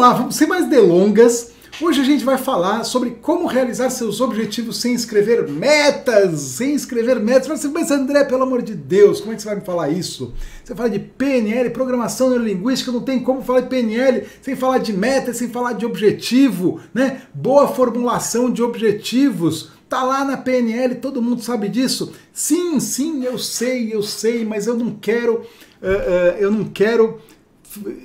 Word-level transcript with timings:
vamos 0.00 0.12
lá, 0.12 0.12
vamos, 0.14 0.36
sem 0.36 0.48
mais 0.48 0.66
delongas. 0.66 1.52
Hoje 1.80 2.00
a 2.00 2.04
gente 2.04 2.24
vai 2.24 2.36
falar 2.36 2.84
sobre 2.84 3.10
como 3.22 3.46
realizar 3.46 3.90
seus 3.90 4.20
objetivos 4.20 4.78
sem 4.78 4.94
escrever 4.94 5.48
metas, 5.48 6.40
sem 6.40 6.74
escrever 6.74 7.20
metas. 7.20 7.46
Você 7.46 7.68
mas 7.68 7.90
André, 7.90 8.24
pelo 8.24 8.42
amor 8.42 8.62
de 8.62 8.74
Deus, 8.74 9.20
como 9.20 9.32
é 9.32 9.36
que 9.36 9.42
você 9.42 9.48
vai 9.48 9.56
me 9.56 9.64
falar 9.64 9.90
isso? 9.90 10.34
Você 10.64 10.74
fala 10.74 10.90
de 10.90 10.98
PNL, 10.98 11.70
programação 11.70 12.30
neurolinguística, 12.30 12.90
não 12.90 13.02
tem 13.02 13.20
como 13.20 13.42
falar 13.42 13.60
de 13.60 13.68
PNL 13.68 14.26
sem 14.42 14.56
falar 14.56 14.78
de 14.78 14.92
metas, 14.92 15.36
sem 15.36 15.48
falar 15.48 15.74
de 15.74 15.84
objetivo, 15.84 16.80
né? 16.94 17.22
Boa 17.34 17.68
formulação 17.68 18.50
de 18.50 18.62
objetivos. 18.62 19.70
Tá 19.88 20.02
lá 20.02 20.24
na 20.24 20.36
PNL, 20.36 20.94
todo 20.96 21.22
mundo 21.22 21.42
sabe 21.42 21.68
disso. 21.68 22.12
Sim, 22.32 22.80
sim, 22.80 23.24
eu 23.24 23.38
sei, 23.38 23.92
eu 23.92 24.02
sei, 24.02 24.44
mas 24.44 24.66
eu 24.66 24.76
não 24.76 24.92
quero, 24.92 25.34
uh, 25.34 25.40
uh, 25.42 26.38
eu 26.38 26.50
não 26.50 26.64
quero 26.64 27.20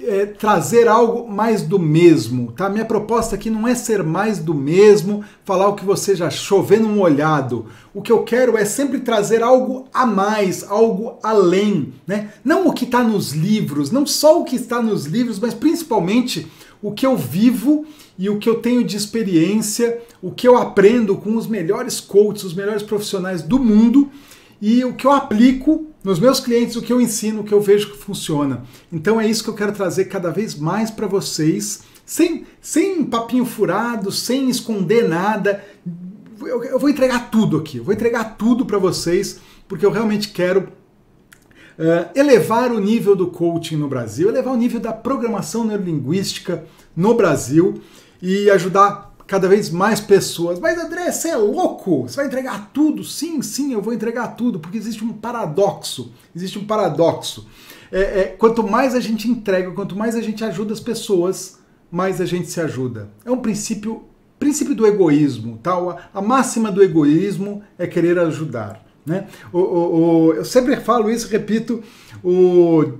é, 0.03 0.27
trazer 0.27 0.87
algo 0.87 1.27
mais 1.27 1.63
do 1.63 1.79
mesmo, 1.79 2.51
tá? 2.51 2.69
Minha 2.69 2.85
proposta 2.85 3.35
aqui 3.35 3.49
não 3.49 3.67
é 3.67 3.73
ser 3.73 4.03
mais 4.03 4.37
do 4.37 4.53
mesmo, 4.53 5.23
falar 5.43 5.67
o 5.67 5.75
que 5.75 5.83
você 5.83 6.15
já 6.15 6.29
chovendo 6.29 6.87
um 6.87 7.01
olhado. 7.01 7.65
O 7.93 8.01
que 8.01 8.11
eu 8.11 8.23
quero 8.23 8.57
é 8.57 8.63
sempre 8.63 8.99
trazer 8.99 9.41
algo 9.41 9.87
a 9.91 10.05
mais, 10.05 10.63
algo 10.63 11.17
além, 11.23 11.93
né? 12.05 12.31
Não 12.43 12.67
o 12.67 12.73
que 12.73 12.85
está 12.85 13.03
nos 13.03 13.31
livros, 13.31 13.89
não 13.89 14.05
só 14.05 14.39
o 14.39 14.45
que 14.45 14.55
está 14.55 14.81
nos 14.81 15.05
livros, 15.05 15.39
mas 15.39 15.53
principalmente 15.53 16.47
o 16.81 16.91
que 16.91 17.05
eu 17.05 17.17
vivo 17.17 17.85
e 18.19 18.29
o 18.29 18.37
que 18.37 18.47
eu 18.47 18.61
tenho 18.61 18.83
de 18.83 18.95
experiência, 18.95 19.99
o 20.21 20.29
que 20.29 20.47
eu 20.47 20.57
aprendo 20.57 21.15
com 21.17 21.35
os 21.35 21.47
melhores 21.47 21.99
coaches, 21.99 22.43
os 22.43 22.53
melhores 22.53 22.83
profissionais 22.83 23.41
do 23.41 23.57
mundo 23.57 24.11
e 24.67 24.83
o 24.83 24.95
que 24.95 25.05
eu 25.05 25.11
aplico 25.11 25.85
nos 26.03 26.19
meus 26.19 26.39
clientes, 26.39 26.75
o 26.75 26.81
que 26.81 26.91
eu 26.91 26.99
ensino, 26.99 27.41
o 27.41 27.43
que 27.43 27.53
eu 27.53 27.61
vejo 27.61 27.91
que 27.91 27.99
funciona. 27.99 28.63
Então 28.91 29.21
é 29.21 29.27
isso 29.27 29.43
que 29.43 29.49
eu 29.51 29.53
quero 29.53 29.71
trazer 29.71 30.05
cada 30.05 30.31
vez 30.31 30.55
mais 30.55 30.89
para 30.89 31.05
vocês, 31.05 31.83
sem, 32.03 32.47
sem 32.59 33.05
papinho 33.05 33.45
furado, 33.45 34.11
sem 34.11 34.49
esconder 34.49 35.07
nada. 35.07 35.63
Eu, 36.41 36.63
eu 36.63 36.79
vou 36.79 36.89
entregar 36.89 37.29
tudo 37.29 37.57
aqui, 37.57 37.77
eu 37.77 37.83
vou 37.83 37.93
entregar 37.93 38.37
tudo 38.39 38.65
para 38.65 38.79
vocês, 38.79 39.39
porque 39.67 39.85
eu 39.85 39.91
realmente 39.91 40.29
quero 40.29 40.67
Uh, 41.77 42.07
elevar 42.17 42.71
o 42.71 42.79
nível 42.79 43.17
do 43.17 43.27
coaching 43.27 43.75
no 43.75 43.89
Brasil, 43.89 44.29
elevar 44.29 44.53
o 44.53 44.57
nível 44.57 44.79
da 44.79 44.93
programação 44.93 45.65
neurolinguística 45.65 46.63
no 46.95 47.15
Brasil 47.15 47.81
e 48.21 48.49
ajudar 48.49 49.13
cada 49.27 49.47
vez 49.47 49.69
mais 49.69 49.99
pessoas. 49.99 50.59
Mas 50.59 50.77
André, 50.77 51.11
você 51.11 51.29
é 51.29 51.35
louco? 51.35 52.03
Você 52.03 52.17
vai 52.17 52.27
entregar 52.27 52.71
tudo? 52.73 53.03
Sim, 53.03 53.41
sim, 53.41 53.73
eu 53.73 53.81
vou 53.81 53.93
entregar 53.93 54.29
tudo, 54.29 54.59
porque 54.59 54.77
existe 54.77 55.03
um 55.03 55.13
paradoxo. 55.13 56.11
Existe 56.35 56.59
um 56.59 56.65
paradoxo. 56.65 57.47
É, 57.91 57.99
é, 58.01 58.23
quanto 58.37 58.63
mais 58.63 58.95
a 58.95 58.99
gente 58.99 59.29
entrega, 59.29 59.71
quanto 59.71 59.95
mais 59.95 60.15
a 60.15 60.21
gente 60.21 60.43
ajuda 60.43 60.73
as 60.73 60.79
pessoas, 60.79 61.59
mais 61.91 62.19
a 62.19 62.25
gente 62.25 62.49
se 62.49 62.59
ajuda. 62.59 63.09
É 63.23 63.31
um 63.31 63.37
princípio, 63.37 64.03
princípio 64.39 64.75
do 64.75 64.85
egoísmo. 64.85 65.57
Tá? 65.57 65.73
A 66.13 66.21
máxima 66.21 66.71
do 66.71 66.83
egoísmo 66.83 67.63
é 67.77 67.87
querer 67.87 68.19
ajudar. 68.19 68.83
Né? 69.05 69.27
O, 69.53 69.59
o, 69.59 70.27
o, 70.27 70.33
eu 70.33 70.45
sempre 70.45 70.75
falo 70.77 71.09
isso, 71.09 71.29
repito, 71.29 71.83
o 72.23 72.93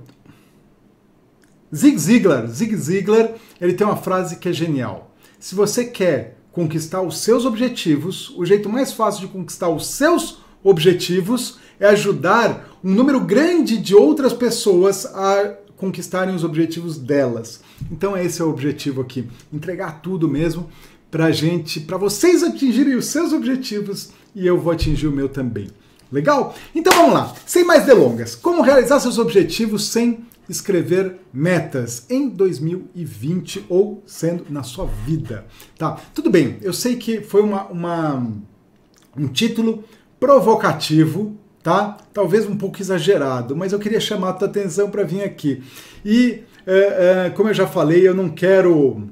Zig 1.74 1.98
Ziglar, 1.98 2.46
Zig 2.46 2.76
Ziglar, 2.76 3.30
ele 3.60 3.74
tem 3.74 3.86
uma 3.86 3.96
frase 3.96 4.36
que 4.36 4.48
é 4.48 4.52
genial. 4.52 5.15
Se 5.38 5.54
você 5.54 5.84
quer 5.84 6.38
conquistar 6.50 7.02
os 7.02 7.18
seus 7.18 7.44
objetivos, 7.44 8.30
o 8.36 8.44
jeito 8.44 8.68
mais 8.68 8.92
fácil 8.92 9.20
de 9.20 9.32
conquistar 9.32 9.68
os 9.68 9.86
seus 9.86 10.38
objetivos 10.64 11.58
é 11.78 11.86
ajudar 11.88 12.70
um 12.82 12.90
número 12.92 13.20
grande 13.20 13.76
de 13.76 13.94
outras 13.94 14.32
pessoas 14.32 15.04
a 15.06 15.54
conquistarem 15.76 16.34
os 16.34 16.42
objetivos 16.42 16.96
delas. 16.96 17.60
Então 17.92 18.16
esse 18.16 18.40
é 18.40 18.44
o 18.44 18.48
objetivo 18.48 19.02
aqui, 19.02 19.28
entregar 19.52 20.00
tudo 20.00 20.28
mesmo 20.28 20.70
pra 21.10 21.30
gente, 21.30 21.80
para 21.80 21.98
vocês 21.98 22.42
atingirem 22.42 22.96
os 22.96 23.06
seus 23.06 23.32
objetivos 23.32 24.10
e 24.34 24.46
eu 24.46 24.58
vou 24.58 24.72
atingir 24.72 25.06
o 25.06 25.12
meu 25.12 25.28
também. 25.28 25.68
Legal? 26.10 26.54
Então 26.74 26.94
vamos 26.94 27.12
lá, 27.12 27.34
sem 27.44 27.64
mais 27.64 27.84
delongas. 27.84 28.34
Como 28.34 28.62
realizar 28.62 29.00
seus 29.00 29.18
objetivos 29.18 29.88
sem 29.88 30.24
escrever 30.48 31.16
metas 31.32 32.06
em 32.08 32.28
2020 32.28 33.66
ou 33.68 34.02
sendo 34.06 34.46
na 34.48 34.62
sua 34.62 34.86
vida, 34.86 35.44
tá? 35.76 35.98
Tudo 36.14 36.30
bem, 36.30 36.58
eu 36.62 36.72
sei 36.72 36.96
que 36.96 37.20
foi 37.20 37.42
uma, 37.42 37.64
uma 37.66 38.26
um 39.16 39.28
título 39.28 39.84
provocativo, 40.20 41.36
tá? 41.62 41.96
Talvez 42.12 42.46
um 42.46 42.56
pouco 42.56 42.80
exagerado, 42.80 43.56
mas 43.56 43.72
eu 43.72 43.78
queria 43.78 44.00
chamar 44.00 44.30
a 44.30 44.32
tua 44.34 44.48
atenção 44.48 44.90
para 44.90 45.02
vir 45.02 45.22
aqui. 45.22 45.62
E 46.04 46.42
é, 46.66 47.26
é, 47.26 47.30
como 47.30 47.48
eu 47.48 47.54
já 47.54 47.66
falei, 47.66 48.06
eu 48.06 48.14
não 48.14 48.28
quero 48.28 49.08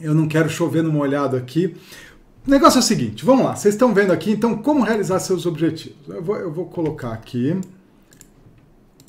eu 0.00 0.14
não 0.14 0.26
quero 0.26 0.48
chover 0.48 0.82
no 0.82 0.92
molhado 0.92 1.36
aqui. 1.36 1.76
O 2.46 2.50
negócio 2.50 2.78
é 2.78 2.80
o 2.80 2.82
seguinte, 2.82 3.24
vamos 3.24 3.44
lá, 3.44 3.56
vocês 3.56 3.74
estão 3.74 3.94
vendo 3.94 4.12
aqui, 4.12 4.30
então, 4.32 4.56
como 4.58 4.82
realizar 4.82 5.18
seus 5.18 5.46
objetivos. 5.46 5.96
Eu 6.06 6.22
vou, 6.22 6.36
eu 6.36 6.52
vou 6.52 6.66
colocar 6.66 7.12
aqui. 7.12 7.58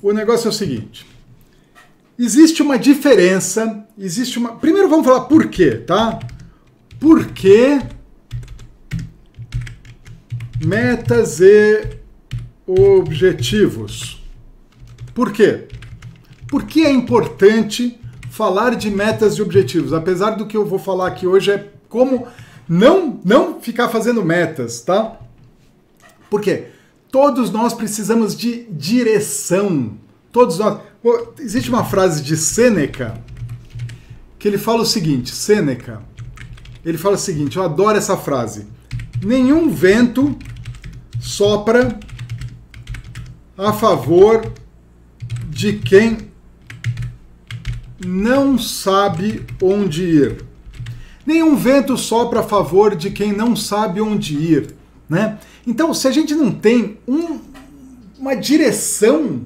O 0.06 0.14
negócio 0.14 0.46
é 0.46 0.50
o 0.50 0.54
seguinte. 0.54 1.04
Existe 2.16 2.62
uma 2.62 2.78
diferença, 2.78 3.88
existe 3.98 4.38
uma. 4.38 4.56
Primeiro 4.56 4.88
vamos 4.88 5.04
falar 5.04 5.22
por 5.22 5.48
quê, 5.48 5.72
tá? 5.72 6.20
Por 7.00 7.26
que 7.30 7.82
metas 10.64 11.42
e 11.42 11.98
objetivos? 12.68 14.24
Por 15.12 15.34
quê? 15.34 15.70
Por 16.48 16.68
que 16.68 16.86
é 16.86 16.92
importante 16.92 18.00
falar 18.30 18.76
de 18.76 18.92
metas 18.92 19.40
e 19.40 19.42
objetivos? 19.42 19.92
Apesar 19.92 20.36
do 20.36 20.46
que 20.46 20.56
eu 20.56 20.68
vou 20.68 20.78
falar 20.78 21.08
aqui 21.08 21.26
hoje 21.26 21.50
é 21.50 21.68
como 21.90 22.28
não 22.70 23.20
não 23.26 23.60
ficar 23.60 23.90
fazendo 23.90 24.24
metas, 24.24 24.82
tá? 24.82 25.20
Por 26.30 26.42
quê? 26.42 26.75
Todos 27.16 27.50
nós 27.50 27.74
precisamos 27.74 28.36
de 28.36 28.66
direção. 28.70 29.98
Todos 30.34 30.60
nós. 30.60 30.82
Existe 31.40 31.70
uma 31.70 31.86
frase 31.86 32.22
de 32.22 32.36
Sêneca 32.36 33.24
que 34.38 34.46
ele 34.46 34.58
fala 34.58 34.82
o 34.82 34.86
seguinte: 34.86 35.34
Sêneca, 35.34 36.04
ele 36.84 36.98
fala 36.98 37.16
o 37.16 37.18
seguinte, 37.18 37.56
eu 37.56 37.64
adoro 37.64 37.98
essa 37.98 38.18
frase. 38.18 38.68
Nenhum 39.24 39.70
vento 39.70 40.38
sopra 41.18 41.98
a 43.58 43.72
favor 43.72 44.52
de 45.50 45.72
quem 45.72 46.18
não 48.06 48.58
sabe 48.58 49.46
onde 49.62 50.04
ir. 50.04 50.44
Nenhum 51.26 51.56
vento 51.56 51.98
sopra 51.98 52.42
a 52.42 52.44
favor 52.44 52.94
de 52.94 53.10
quem 53.10 53.32
não 53.32 53.56
sabe 53.56 54.02
onde 54.02 54.34
ir. 54.36 54.75
Né? 55.10 55.38
Então, 55.66 55.94
se 55.94 56.08
a 56.08 56.12
gente 56.12 56.34
não 56.34 56.52
tem 56.52 56.98
um, 57.08 57.40
uma 58.18 58.36
direção, 58.36 59.46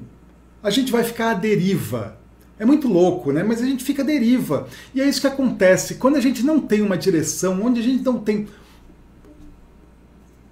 a 0.62 0.70
gente 0.70 0.90
vai 0.90 1.04
ficar 1.04 1.30
à 1.30 1.34
deriva. 1.34 2.18
É 2.58 2.64
muito 2.64 2.88
louco, 2.88 3.32
né? 3.32 3.42
Mas 3.42 3.62
a 3.62 3.64
gente 3.64 3.82
fica 3.82 4.02
à 4.02 4.04
deriva. 4.04 4.68
E 4.94 5.00
é 5.00 5.08
isso 5.08 5.20
que 5.20 5.26
acontece. 5.26 5.94
Quando 5.94 6.16
a 6.16 6.20
gente 6.20 6.42
não 6.42 6.60
tem 6.60 6.82
uma 6.82 6.96
direção, 6.96 7.62
onde 7.62 7.80
a 7.80 7.82
gente 7.82 8.02
não 8.04 8.18
tem 8.18 8.48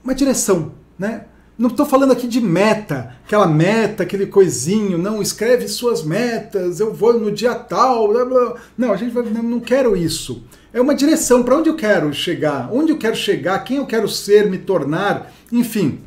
uma 0.02 0.14
direção, 0.14 0.72
né? 0.98 1.26
Não 1.58 1.69
estou 1.69 1.84
falando 1.84 2.12
aqui 2.12 2.28
de 2.28 2.41
meta, 2.41 3.16
aquela 3.26 3.48
meta, 3.48 4.04
aquele 4.04 4.26
coisinho, 4.26 4.96
não, 4.96 5.20
escreve 5.20 5.66
suas 5.66 6.04
metas, 6.04 6.78
eu 6.78 6.94
vou 6.94 7.19
no 7.19 7.32
dia 7.32 7.52
tal, 7.52 8.06
blá, 8.06 8.24
blá. 8.24 8.54
não, 8.76 8.92
a 8.92 8.96
gente 8.96 9.12
vai, 9.12 9.24
não 9.24 9.58
quero 9.58 9.96
isso. 9.96 10.44
É 10.72 10.80
uma 10.80 10.94
direção 10.94 11.42
para 11.42 11.56
onde 11.56 11.69
eu 11.69 11.74
quero 11.74 12.14
chegar, 12.14 12.70
onde 12.72 12.92
eu 12.92 12.96
quero 12.96 13.16
chegar, 13.16 13.58
quem 13.64 13.78
eu 13.78 13.86
quero 13.86 14.08
ser, 14.08 14.48
me 14.48 14.58
tornar, 14.58 15.32
enfim. 15.50 15.98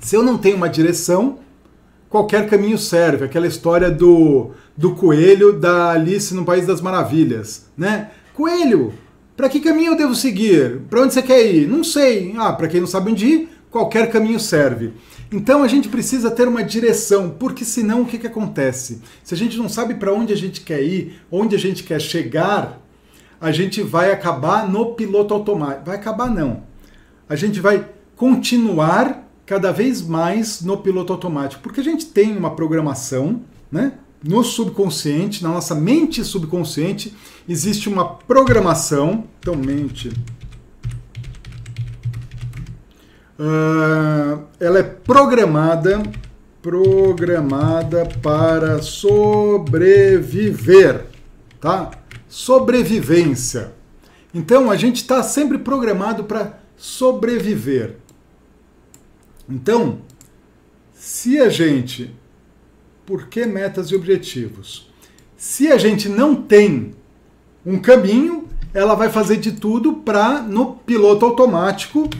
Se 0.00 0.16
eu 0.16 0.22
não 0.24 0.36
tenho 0.36 0.56
uma 0.56 0.68
direção, 0.68 1.38
qualquer 2.08 2.48
caminho 2.48 2.76
serve. 2.76 3.24
Aquela 3.24 3.46
história 3.46 3.88
do, 3.88 4.50
do 4.76 4.96
coelho 4.96 5.52
da 5.52 5.92
Alice 5.92 6.34
no 6.34 6.44
País 6.44 6.66
das 6.66 6.80
Maravilhas, 6.80 7.66
né? 7.76 8.10
Coelho, 8.34 8.92
para 9.36 9.48
que 9.48 9.60
caminho 9.60 9.92
eu 9.92 9.96
devo 9.96 10.14
seguir? 10.14 10.80
Para 10.88 11.02
onde 11.02 11.14
você 11.14 11.22
quer 11.22 11.46
ir? 11.46 11.68
Não 11.68 11.84
sei. 11.84 12.34
Ah, 12.36 12.52
para 12.52 12.68
quem 12.68 12.80
não 12.80 12.86
sabe 12.86 13.12
onde 13.12 13.26
ir, 13.26 13.48
qualquer 13.76 14.10
caminho 14.10 14.40
serve. 14.40 14.94
Então 15.30 15.62
a 15.62 15.68
gente 15.68 15.88
precisa 15.90 16.30
ter 16.30 16.48
uma 16.48 16.64
direção, 16.64 17.28
porque 17.28 17.62
senão 17.62 18.02
o 18.02 18.06
que, 18.06 18.18
que 18.18 18.26
acontece? 18.26 19.02
Se 19.22 19.34
a 19.34 19.36
gente 19.36 19.58
não 19.58 19.68
sabe 19.68 19.94
para 19.94 20.14
onde 20.14 20.32
a 20.32 20.36
gente 20.36 20.62
quer 20.62 20.82
ir, 20.82 21.20
onde 21.30 21.54
a 21.54 21.58
gente 21.58 21.82
quer 21.82 22.00
chegar, 22.00 22.80
a 23.38 23.52
gente 23.52 23.82
vai 23.82 24.10
acabar 24.10 24.66
no 24.66 24.94
piloto 24.94 25.34
automático. 25.34 25.84
Vai 25.84 25.96
acabar 25.96 26.30
não. 26.30 26.62
A 27.28 27.36
gente 27.36 27.60
vai 27.60 27.86
continuar 28.14 29.28
cada 29.44 29.72
vez 29.72 30.00
mais 30.00 30.62
no 30.62 30.78
piloto 30.78 31.12
automático, 31.12 31.62
porque 31.62 31.80
a 31.80 31.84
gente 31.84 32.06
tem 32.06 32.34
uma 32.34 32.56
programação, 32.56 33.42
né? 33.70 33.92
No 34.24 34.42
subconsciente, 34.42 35.42
na 35.42 35.50
nossa 35.50 35.74
mente 35.74 36.24
subconsciente, 36.24 37.14
existe 37.46 37.90
uma 37.90 38.06
programação. 38.06 39.24
Então, 39.38 39.54
mente 39.54 40.10
Uh, 43.38 44.44
ela 44.58 44.78
é 44.78 44.82
programada 44.82 46.02
programada 46.62 48.08
para 48.20 48.82
sobreviver, 48.82 51.04
tá? 51.60 51.92
sobrevivência. 52.28 53.72
Então 54.34 54.70
a 54.70 54.76
gente 54.76 54.96
está 54.96 55.22
sempre 55.22 55.58
programado 55.58 56.24
para 56.24 56.58
sobreviver. 56.76 57.96
Então, 59.48 60.00
se 60.92 61.38
a 61.38 61.48
gente. 61.48 62.14
Por 63.06 63.28
que 63.28 63.46
metas 63.46 63.92
e 63.92 63.94
objetivos? 63.94 64.90
Se 65.36 65.70
a 65.70 65.78
gente 65.78 66.08
não 66.08 66.34
tem 66.34 66.92
um 67.64 67.78
caminho, 67.78 68.48
ela 68.74 68.96
vai 68.96 69.08
fazer 69.08 69.36
de 69.36 69.52
tudo 69.52 69.92
para, 69.92 70.42
no 70.42 70.74
piloto 70.74 71.24
automático, 71.24 72.10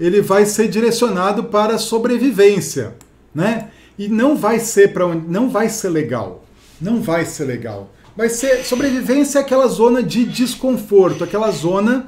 ele 0.00 0.22
vai 0.22 0.46
ser 0.46 0.66
direcionado 0.66 1.44
para 1.44 1.76
sobrevivência, 1.76 2.94
né? 3.34 3.68
E 3.98 4.08
não 4.08 4.34
vai 4.34 4.58
ser 4.58 4.94
para 4.94 5.06
não 5.06 5.50
vai 5.50 5.68
ser 5.68 5.90
legal. 5.90 6.42
Não 6.80 7.02
vai 7.02 7.26
ser 7.26 7.44
legal. 7.44 7.90
Vai 8.16 8.30
ser 8.30 8.64
sobrevivência 8.64 9.38
é 9.38 9.42
aquela 9.42 9.66
zona 9.68 10.02
de 10.02 10.24
desconforto, 10.24 11.22
aquela 11.22 11.50
zona 11.50 12.06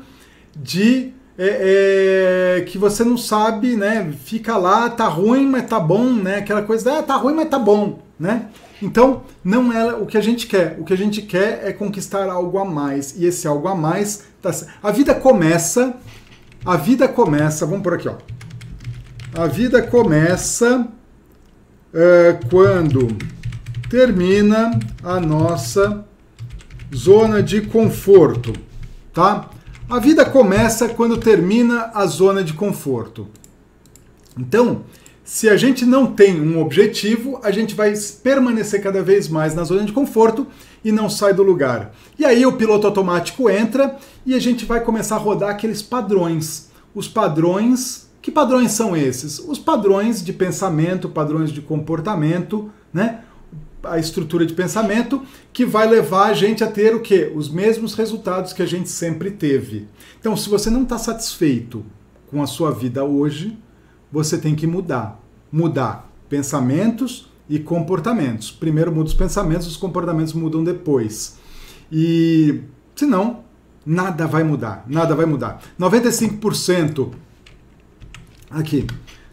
de 0.56 1.12
é, 1.38 2.58
é, 2.58 2.60
que 2.62 2.78
você 2.78 3.04
não 3.04 3.16
sabe, 3.16 3.76
né? 3.76 4.12
Fica 4.24 4.56
lá, 4.56 4.88
tá 4.88 5.06
ruim, 5.06 5.46
mas 5.46 5.66
tá 5.66 5.78
bom, 5.78 6.12
né? 6.12 6.36
Aquela 6.36 6.62
coisa, 6.62 6.98
ah, 6.98 7.02
tá 7.02 7.16
ruim, 7.16 7.34
mas 7.34 7.48
tá 7.48 7.58
bom, 7.58 7.98
né? 8.18 8.48
Então, 8.80 9.22
não 9.44 9.72
é 9.72 9.94
o 9.94 10.06
que 10.06 10.16
a 10.16 10.20
gente 10.20 10.46
quer. 10.46 10.76
O 10.78 10.84
que 10.84 10.92
a 10.92 10.96
gente 10.96 11.22
quer 11.22 11.60
é 11.64 11.72
conquistar 11.72 12.28
algo 12.28 12.58
a 12.58 12.64
mais. 12.64 13.14
E 13.16 13.26
esse 13.26 13.46
algo 13.46 13.68
a 13.68 13.74
mais, 13.74 14.24
tá... 14.40 14.50
a 14.82 14.90
vida 14.90 15.14
começa 15.14 15.94
a 16.64 16.76
vida 16.76 17.08
começa, 17.08 17.66
vamos 17.66 17.82
por 17.82 17.94
aqui, 17.94 18.08
ó. 18.08 18.16
A 19.34 19.46
vida 19.46 19.82
começa 19.82 20.86
é, 21.92 22.38
quando 22.50 23.08
termina 23.88 24.78
a 25.02 25.18
nossa 25.18 26.04
zona 26.94 27.42
de 27.42 27.62
conforto, 27.62 28.52
tá? 29.12 29.50
A 29.88 29.98
vida 29.98 30.24
começa 30.24 30.88
quando 30.88 31.16
termina 31.16 31.90
a 31.94 32.06
zona 32.06 32.44
de 32.44 32.52
conforto. 32.52 33.28
Então, 34.38 34.84
se 35.32 35.48
a 35.48 35.56
gente 35.56 35.86
não 35.86 36.06
tem 36.08 36.38
um 36.38 36.60
objetivo, 36.60 37.40
a 37.42 37.50
gente 37.50 37.74
vai 37.74 37.94
permanecer 38.22 38.82
cada 38.82 39.02
vez 39.02 39.28
mais 39.28 39.54
na 39.54 39.64
zona 39.64 39.82
de 39.82 39.90
conforto 39.90 40.46
e 40.84 40.92
não 40.92 41.08
sai 41.08 41.32
do 41.32 41.42
lugar. 41.42 41.94
E 42.18 42.24
aí 42.26 42.44
o 42.44 42.52
piloto 42.52 42.86
automático 42.86 43.48
entra 43.48 43.96
e 44.26 44.34
a 44.34 44.38
gente 44.38 44.66
vai 44.66 44.84
começar 44.84 45.16
a 45.16 45.18
rodar 45.18 45.48
aqueles 45.48 45.80
padrões. 45.80 46.68
Os 46.94 47.08
padrões, 47.08 48.10
que 48.20 48.30
padrões 48.30 48.72
são 48.72 48.94
esses? 48.94 49.38
Os 49.38 49.58
padrões 49.58 50.22
de 50.22 50.34
pensamento, 50.34 51.08
padrões 51.08 51.50
de 51.50 51.62
comportamento, 51.62 52.70
né? 52.92 53.20
A 53.82 53.98
estrutura 53.98 54.44
de 54.44 54.52
pensamento 54.52 55.22
que 55.50 55.64
vai 55.64 55.88
levar 55.88 56.26
a 56.26 56.34
gente 56.34 56.62
a 56.62 56.70
ter 56.70 56.94
o 56.94 57.00
quê? 57.00 57.32
Os 57.34 57.48
mesmos 57.48 57.94
resultados 57.94 58.52
que 58.52 58.60
a 58.60 58.66
gente 58.66 58.90
sempre 58.90 59.30
teve. 59.30 59.88
Então, 60.20 60.36
se 60.36 60.50
você 60.50 60.68
não 60.68 60.82
está 60.82 60.98
satisfeito 60.98 61.82
com 62.30 62.42
a 62.42 62.46
sua 62.46 62.70
vida 62.70 63.02
hoje, 63.02 63.58
você 64.12 64.36
tem 64.36 64.54
que 64.54 64.66
mudar. 64.66 65.21
Mudar 65.52 66.10
pensamentos 66.28 67.30
e 67.48 67.58
comportamentos. 67.58 68.50
Primeiro 68.50 68.90
muda 68.90 69.08
os 69.08 69.14
pensamentos, 69.14 69.66
os 69.66 69.76
comportamentos 69.76 70.32
mudam 70.32 70.64
depois. 70.64 71.38
E 71.90 72.62
senão, 72.96 73.44
nada 73.84 74.26
vai 74.26 74.42
mudar. 74.42 74.84
Nada 74.88 75.14
vai 75.14 75.26
mudar. 75.26 75.60
95% 75.78 77.12
aqui. 78.50 78.86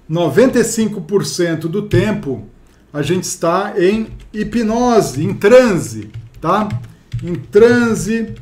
95% 0.10 1.62
do 1.68 1.84
tempo 1.84 2.46
a 2.92 3.02
gente 3.02 3.24
está 3.24 3.76
em 3.78 4.08
hipnose, 4.34 5.24
em 5.24 5.34
transe, 5.34 6.10
tá? 6.42 6.68
Em 7.24 7.36
transe 7.36 8.34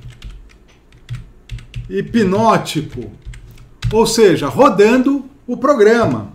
hipnótico. 1.89 3.11
Ou 3.91 4.07
seja, 4.07 4.47
rodando 4.47 5.25
o 5.45 5.57
programa. 5.57 6.33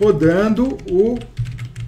Rodando 0.00 0.78
o 0.90 1.18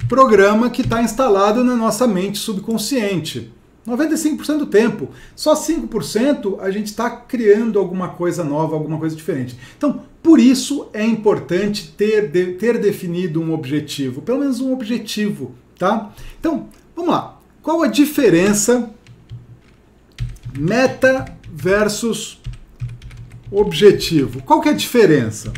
programa 0.08 0.70
que 0.70 0.82
está 0.82 1.00
instalado 1.02 1.62
na 1.62 1.76
nossa 1.76 2.06
mente 2.06 2.38
subconsciente. 2.38 3.52
95% 3.86 4.58
do 4.58 4.66
tempo. 4.66 5.08
Só 5.34 5.54
5% 5.54 6.58
a 6.60 6.70
gente 6.70 6.86
está 6.86 7.10
criando 7.10 7.78
alguma 7.78 8.10
coisa 8.10 8.44
nova, 8.44 8.74
alguma 8.74 8.98
coisa 8.98 9.16
diferente. 9.16 9.56
Então, 9.76 10.02
por 10.22 10.38
isso 10.38 10.88
é 10.92 11.04
importante 11.04 11.94
ter, 11.96 12.28
de, 12.28 12.54
ter 12.54 12.78
definido 12.78 13.40
um 13.40 13.52
objetivo, 13.52 14.20
pelo 14.20 14.40
menos 14.40 14.60
um 14.60 14.72
objetivo, 14.72 15.54
tá? 15.78 16.12
Então, 16.38 16.68
vamos 16.94 17.10
lá. 17.10 17.38
Qual 17.62 17.82
a 17.82 17.86
diferença 17.86 18.90
meta 20.58 21.24
versus 21.52 22.40
objetivo? 23.50 24.42
Qual 24.42 24.60
que 24.60 24.68
é 24.68 24.72
a 24.72 24.76
diferença? 24.76 25.52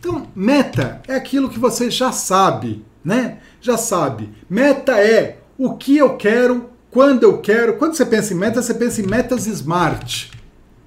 Então, 0.00 0.26
meta 0.34 1.02
é 1.06 1.14
aquilo 1.14 1.50
que 1.50 1.58
você 1.58 1.90
já 1.90 2.10
sabe, 2.10 2.82
né? 3.04 3.40
Já 3.60 3.76
sabe. 3.76 4.30
Meta 4.48 4.92
é 4.92 5.36
o 5.58 5.76
que 5.76 5.98
eu 5.98 6.16
quero 6.16 6.70
quando 6.90 7.22
eu 7.24 7.36
quero. 7.38 7.76
Quando 7.76 7.94
você 7.94 8.06
pensa 8.06 8.32
em 8.32 8.36
metas, 8.36 8.64
você 8.64 8.72
pensa 8.72 9.02
em 9.02 9.06
metas 9.06 9.46
smart. 9.46 10.32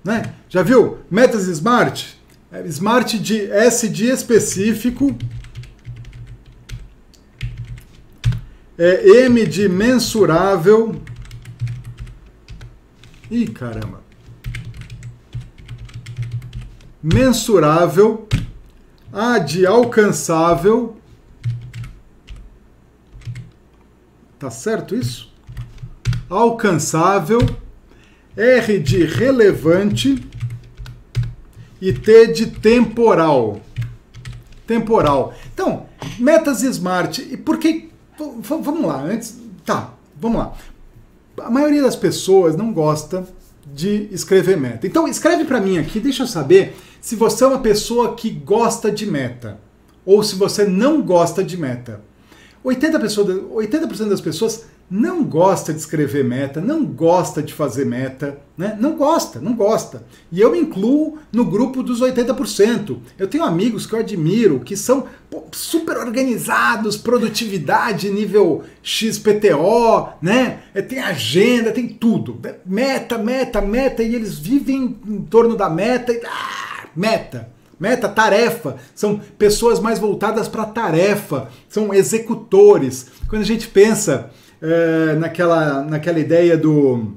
Né? 0.04 0.34
Já 0.50 0.64
viu? 0.64 0.98
Metas 1.12 1.48
smart? 1.48 2.20
É, 2.52 2.66
smart 2.66 3.20
de 3.20 3.52
S 3.52 3.88
de 3.88 4.08
específico. 4.08 5.16
É 8.76 9.26
M 9.26 9.46
de 9.46 9.70
mensurável. 9.70 11.00
Ih, 13.30 13.46
caramba. 13.46 14.02
Mensurável. 17.02 18.28
A 19.14 19.38
de 19.38 19.66
alcançável. 19.66 20.98
Tá 24.40 24.50
certo 24.50 24.96
isso? 24.96 25.34
alcançável, 26.34 27.40
R 28.36 28.80
de 28.80 29.06
relevante 29.06 30.28
e 31.80 31.94
T 31.94 32.28
de 32.28 32.48
temporal. 32.48 33.62
Temporal. 34.66 35.34
Então, 35.54 35.86
metas 36.18 36.64
smart. 36.64 37.22
E 37.22 37.38
por 37.38 37.58
que. 37.58 37.90
Vamos 38.42 38.86
lá, 38.86 39.04
antes. 39.04 39.38
Tá, 39.66 39.94
vamos 40.20 40.40
lá. 40.40 40.54
A 41.42 41.50
maioria 41.50 41.82
das 41.82 41.96
pessoas 41.96 42.56
não 42.56 42.74
gosta 42.74 43.26
de 43.66 44.08
escrever 44.12 44.58
meta. 44.58 44.88
Então, 44.88 45.08
escreve 45.08 45.46
para 45.46 45.60
mim 45.60 45.78
aqui, 45.78 46.00
deixa 46.00 46.24
eu 46.24 46.28
saber 46.28 46.76
se 47.04 47.18
você 47.18 47.44
é 47.44 47.48
uma 47.48 47.60
pessoa 47.60 48.16
que 48.16 48.30
gosta 48.30 48.90
de 48.90 49.06
meta 49.06 49.60
ou 50.06 50.24
se 50.24 50.36
você 50.36 50.64
não 50.64 51.02
gosta 51.02 51.44
de 51.44 51.58
meta. 51.58 52.00
80%, 52.64 53.02
pessoas, 53.02 53.42
80 53.52 53.88
das 54.06 54.22
pessoas 54.22 54.66
não 54.90 55.22
gosta 55.22 55.74
de 55.74 55.80
escrever 55.80 56.24
meta, 56.24 56.62
não 56.62 56.86
gosta 56.86 57.44
de 57.44 57.54
fazer 57.54 57.86
meta, 57.86 58.40
né? 58.58 58.78
Não 58.80 58.96
gosta, 58.96 59.42
não 59.42 59.54
gosta. 59.54 60.06
E 60.32 60.40
eu 60.40 60.54
me 60.54 60.60
incluo 60.60 61.18
no 61.30 61.44
grupo 61.44 61.84
dos 61.84 62.00
80%. 62.00 62.98
Eu 63.20 63.28
tenho 63.28 63.44
amigos 63.44 63.86
que 63.86 63.94
eu 63.94 64.00
admiro, 64.00 64.62
que 64.62 64.78
são 64.78 65.06
pô, 65.30 65.44
super 65.52 65.98
organizados, 65.98 66.96
produtividade 66.96 68.10
nível 68.10 68.64
XPTO, 68.82 70.08
né? 70.22 70.64
É, 70.74 70.82
tem 70.82 71.00
agenda, 71.00 71.74
tem 71.74 71.90
tudo. 71.90 72.40
Meta, 72.66 73.18
meta, 73.18 73.60
meta, 73.60 74.02
e 74.02 74.16
eles 74.16 74.40
vivem 74.40 74.98
em 75.06 75.22
torno 75.24 75.58
da 75.58 75.70
meta 75.70 76.14
e 76.14 76.22
ah, 76.26 76.73
meta. 76.96 77.50
Meta, 77.80 78.08
tarefa, 78.08 78.78
são 78.96 79.20
pessoas 79.38 79.80
mais 79.80 80.00
voltadas 80.00 80.48
para 80.48 80.64
tarefa, 80.66 81.50
são 81.68 81.94
executores. 81.94 83.08
Quando 83.28 83.42
a 83.42 83.46
gente 83.46 83.68
pensa 83.68 84.30
é, 84.62 85.16
naquela, 85.16 85.84
naquela 85.84 86.20
ideia 86.20 86.58
do, 86.58 87.14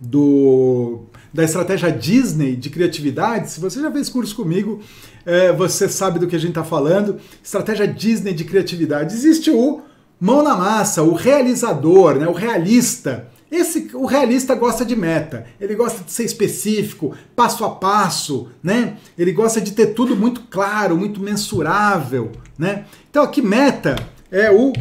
do 0.00 1.02
da 1.34 1.42
estratégia 1.42 1.90
Disney 1.90 2.54
de 2.54 2.70
criatividade, 2.70 3.50
se 3.50 3.60
você 3.60 3.80
já 3.80 3.90
fez 3.90 4.08
curso 4.08 4.36
comigo, 4.36 4.80
é, 5.26 5.52
você 5.52 5.88
sabe 5.88 6.20
do 6.20 6.28
que 6.28 6.36
a 6.36 6.38
gente 6.38 6.50
está 6.50 6.62
falando. 6.62 7.16
Estratégia 7.42 7.88
Disney 7.88 8.32
de 8.32 8.44
criatividade. 8.44 9.12
Existe 9.12 9.50
o 9.50 9.82
mão 10.20 10.42
na 10.44 10.56
massa, 10.56 11.02
o 11.02 11.12
realizador, 11.12 12.14
né, 12.14 12.28
o 12.28 12.32
realista. 12.32 13.28
Esse, 13.54 13.88
o 13.94 14.04
realista 14.04 14.52
gosta 14.56 14.84
de 14.84 14.96
meta, 14.96 15.46
ele 15.60 15.76
gosta 15.76 16.02
de 16.02 16.10
ser 16.10 16.24
específico, 16.24 17.14
passo 17.36 17.64
a 17.64 17.70
passo, 17.70 18.48
né? 18.60 18.96
Ele 19.16 19.30
gosta 19.30 19.60
de 19.60 19.70
ter 19.70 19.94
tudo 19.94 20.16
muito 20.16 20.40
claro, 20.50 20.96
muito 20.96 21.20
mensurável, 21.20 22.32
né? 22.58 22.84
Então 23.08 23.22
aqui 23.22 23.40
meta 23.40 23.94
é 24.28 24.50
o 24.50 24.72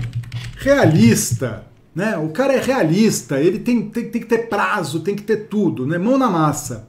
realista, 0.57 1.67
né? 1.93 2.17
O 2.17 2.29
cara 2.29 2.53
é 2.53 2.59
realista, 2.59 3.39
ele 3.39 3.59
tem, 3.59 3.89
tem, 3.89 4.09
tem 4.09 4.21
que 4.21 4.27
ter 4.27 4.49
prazo, 4.49 5.01
tem 5.01 5.15
que 5.15 5.21
ter 5.21 5.47
tudo, 5.47 5.85
né? 5.85 5.99
mão 5.99 6.17
na 6.17 6.27
massa. 6.27 6.87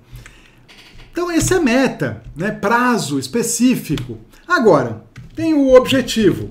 Então 1.12 1.30
esse 1.30 1.52
é 1.52 1.60
meta, 1.60 2.22
né? 2.34 2.50
prazo 2.50 3.18
específico. 3.18 4.18
Agora, 4.48 5.04
tem 5.36 5.52
o 5.52 5.74
objetivo. 5.74 6.48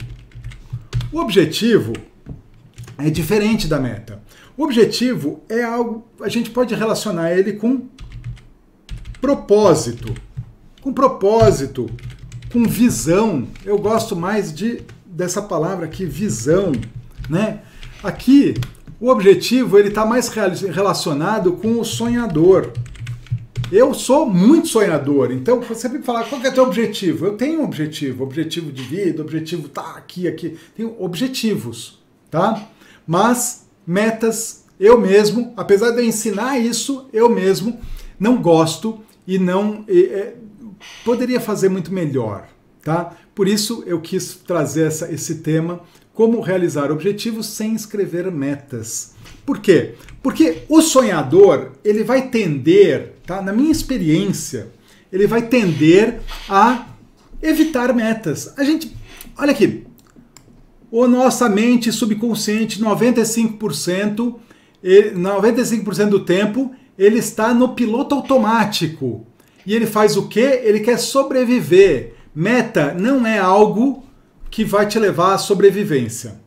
O 1.11 1.17
objetivo 1.17 1.91
é 2.99 3.09
diferente 3.09 3.67
da 3.67 3.79
meta. 3.79 4.21
O 4.55 4.63
objetivo 4.63 5.41
é 5.49 5.63
algo, 5.63 6.05
a 6.21 6.29
gente 6.29 6.51
pode 6.51 6.75
relacionar 6.75 7.31
ele 7.31 7.53
com 7.53 7.87
propósito. 9.19 10.13
Com 10.81 10.93
propósito, 10.93 11.89
com 12.51 12.63
visão. 12.63 13.47
Eu 13.65 13.79
gosto 13.79 14.15
mais 14.15 14.53
de 14.53 14.81
dessa 15.05 15.41
palavra 15.41 15.85
aqui, 15.85 16.05
visão, 16.05 16.71
né? 17.29 17.61
Aqui, 18.03 18.55
o 18.99 19.09
objetivo 19.09 19.77
ele 19.77 19.89
está 19.89 20.05
mais 20.05 20.27
relacionado 20.29 21.53
com 21.53 21.79
o 21.79 21.85
sonhador. 21.85 22.71
Eu 23.71 23.93
sou 23.93 24.29
muito 24.29 24.67
sonhador, 24.67 25.31
então 25.31 25.61
você 25.61 25.87
me 25.89 25.99
falar 25.99 26.25
qual 26.25 26.41
é 26.41 26.49
o 26.49 26.53
teu 26.53 26.63
objetivo? 26.63 27.25
Eu 27.25 27.37
tenho 27.37 27.61
um 27.61 27.63
objetivo, 27.63 28.23
objetivo 28.23 28.71
de 28.71 28.83
vida, 28.83 29.21
objetivo 29.21 29.67
tá 29.67 29.95
aqui, 29.95 30.27
aqui. 30.27 30.57
Tenho 30.75 30.95
objetivos, 30.99 31.99
tá? 32.29 32.67
Mas 33.07 33.62
metas, 33.85 34.63
eu 34.79 34.99
mesmo, 34.99 35.53
apesar 35.55 35.91
de 35.91 35.99
eu 35.99 36.05
ensinar 36.05 36.59
isso, 36.59 37.07
eu 37.13 37.29
mesmo 37.29 37.79
não 38.19 38.41
gosto 38.41 39.01
e 39.27 39.37
não 39.37 39.85
é, 39.87 40.33
poderia 41.05 41.39
fazer 41.39 41.69
muito 41.69 41.93
melhor, 41.93 42.47
tá? 42.81 43.15
Por 43.33 43.47
isso 43.47 43.83
eu 43.85 44.01
quis 44.01 44.35
trazer 44.35 44.87
essa, 44.87 45.11
esse 45.11 45.35
tema, 45.35 45.81
como 46.13 46.41
realizar 46.41 46.91
objetivos 46.91 47.47
sem 47.47 47.73
escrever 47.73 48.31
metas. 48.31 49.13
Por 49.45 49.59
quê? 49.59 49.95
Porque 50.21 50.63
o 50.69 50.81
sonhador, 50.81 51.71
ele 51.83 52.03
vai 52.03 52.29
tender, 52.29 53.13
tá? 53.25 53.41
Na 53.41 53.51
minha 53.51 53.71
experiência, 53.71 54.69
ele 55.11 55.27
vai 55.27 55.47
tender 55.47 56.21
a 56.47 56.87
evitar 57.41 57.93
metas. 57.93 58.53
A 58.57 58.63
gente, 58.63 58.95
olha 59.37 59.51
aqui, 59.51 59.85
o 60.95 61.07
nossa 61.07 61.49
mente 61.49 61.91
subconsciente, 61.91 62.79
95%, 62.79 64.35
95% 64.83 66.09
do 66.09 66.19
tempo, 66.19 66.71
ele 66.95 67.17
está 67.17 67.51
no 67.51 67.69
piloto 67.69 68.13
automático. 68.13 69.25
E 69.65 69.75
ele 69.75 69.87
faz 69.87 70.15
o 70.15 70.27
quê? 70.27 70.61
Ele 70.63 70.81
quer 70.81 70.99
sobreviver. 70.99 72.13
Meta 72.35 72.93
não 72.93 73.25
é 73.25 73.39
algo 73.39 74.03
que 74.51 74.63
vai 74.63 74.85
te 74.85 74.99
levar 74.99 75.33
à 75.33 75.37
sobrevivência. 75.39 76.39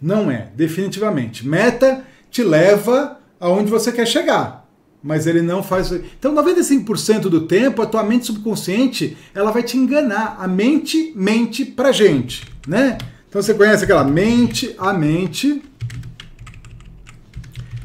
Não 0.00 0.28
é, 0.28 0.48
definitivamente. 0.56 1.46
Meta 1.46 2.04
te 2.28 2.42
leva 2.42 3.20
aonde 3.38 3.70
você 3.70 3.92
quer 3.92 4.08
chegar. 4.08 4.68
Mas 5.00 5.28
ele 5.28 5.42
não 5.42 5.62
faz. 5.62 5.92
Então, 5.92 6.34
95% 6.34 7.20
do 7.28 7.42
tempo, 7.42 7.80
a 7.80 7.86
tua 7.86 8.02
mente 8.02 8.26
subconsciente, 8.26 9.16
ela 9.32 9.52
vai 9.52 9.62
te 9.62 9.76
enganar. 9.76 10.38
A 10.40 10.48
mente 10.48 11.12
mente 11.14 11.64
pra 11.64 11.92
gente, 11.92 12.48
né? 12.66 12.98
Então 13.32 13.40
você 13.40 13.54
conhece 13.54 13.84
aquela 13.84 14.04
mente, 14.04 14.74
a 14.76 14.92
mente 14.92 15.62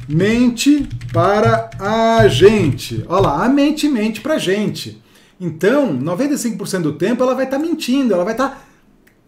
mente 0.05 0.89
para 1.13 1.69
a 1.79 2.27
gente. 2.27 3.05
Olha 3.07 3.21
lá, 3.21 3.45
a 3.45 3.47
mente 3.47 3.87
mente 3.87 4.19
para 4.19 4.33
a 4.33 4.39
gente. 4.39 5.01
Então, 5.39 5.97
95% 5.97 6.81
do 6.81 6.97
tempo 6.97 7.23
ela 7.23 7.33
vai 7.33 7.45
estar 7.45 7.55
tá 7.57 7.63
mentindo, 7.63 8.13
ela 8.13 8.25
vai 8.25 8.33
estar 8.33 8.49
tá 8.49 8.61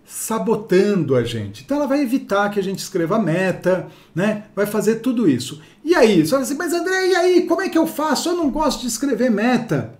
sabotando 0.06 1.16
a 1.16 1.24
gente. 1.24 1.64
Então 1.64 1.78
ela 1.78 1.88
vai 1.88 2.02
evitar 2.02 2.50
que 2.50 2.60
a 2.60 2.64
gente 2.64 2.80
escreva 2.80 3.18
meta, 3.18 3.88
né? 4.14 4.44
Vai 4.54 4.66
fazer 4.66 4.96
tudo 4.96 5.26
isso. 5.26 5.62
E 5.86 5.96
aí, 5.96 6.28
você 6.28 6.32
vai 6.32 6.42
assim, 6.42 6.56
mas 6.56 6.74
André, 6.74 7.12
e 7.12 7.16
aí, 7.16 7.42
como 7.44 7.62
é 7.62 7.70
que 7.70 7.78
eu 7.78 7.88
faço? 7.88 8.28
Eu 8.28 8.36
não 8.36 8.50
gosto 8.50 8.82
de 8.82 8.88
escrever 8.88 9.32
meta. 9.32 9.94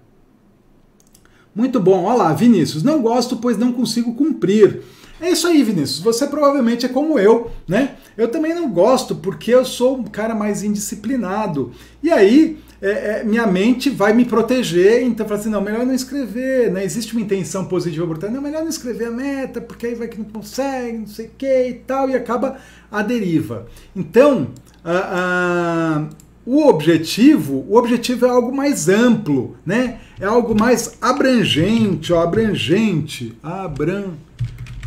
Muito 1.56 1.80
bom, 1.80 2.04
olha 2.04 2.24
lá, 2.24 2.34
Vinícius, 2.34 2.84
não 2.84 3.02
gosto, 3.02 3.38
pois 3.38 3.58
não 3.58 3.72
consigo 3.72 4.14
cumprir. 4.16 4.82
É 5.22 5.30
isso 5.30 5.48
aí, 5.48 5.62
Vinícius. 5.64 6.00
Você 6.00 6.28
provavelmente 6.28 6.86
é 6.86 6.90
como 6.90 7.20
eu, 7.20 7.52
né? 7.68 7.96
Eu 8.18 8.30
também 8.30 8.54
não 8.54 8.70
gosto 8.70 9.16
porque 9.16 9.52
eu 9.52 9.66
sou 9.66 9.98
um 9.98 10.04
cara 10.04 10.34
mais 10.34 10.64
indisciplinado. 10.64 11.72
E 12.02 12.10
aí, 12.10 12.58
é, 12.82 12.90
é, 13.20 13.24
minha 13.26 13.46
mente 13.46 13.90
vai 13.90 14.14
me 14.14 14.24
proteger, 14.24 15.04
então 15.04 15.28
fala 15.28 15.40
assim, 15.40 15.50
não, 15.50 15.62
melhor 15.62 15.86
não 15.86 15.94
escrever, 15.94 16.72
né? 16.72 16.84
Existe 16.86 17.12
uma 17.14 17.22
intenção 17.22 17.66
positiva 17.66 18.08
por 18.08 18.18
trás, 18.18 18.34
não, 18.34 18.42
melhor 18.42 18.62
não 18.62 18.70
escrever 18.70 19.08
a 19.08 19.12
meta, 19.12 19.60
porque 19.60 19.88
aí 19.88 19.96
vai 19.96 20.08
que 20.08 20.18
não 20.18 20.26
consegue, 20.26 21.00
não 21.00 21.08
sei 21.08 21.26
o 21.26 21.32
que 21.38 21.68
e 21.68 21.74
tal, 21.74 22.10
e 22.10 22.16
acaba 22.16 22.58
a 22.90 23.02
deriva. 23.02 23.68
Então, 23.94 24.48
a, 24.84 26.08
o 26.46 26.66
objetivo, 26.66 27.66
o 27.68 27.76
objetivo 27.76 28.26
é 28.26 28.30
algo 28.30 28.56
mais 28.56 28.88
amplo, 28.88 29.58
né? 29.66 30.00
É 30.18 30.26
algo 30.26 30.58
mais 30.58 30.98
abrangente, 31.02 32.14
ó, 32.14 32.22
abrangente, 32.22 33.38
abrangente 33.44 34.29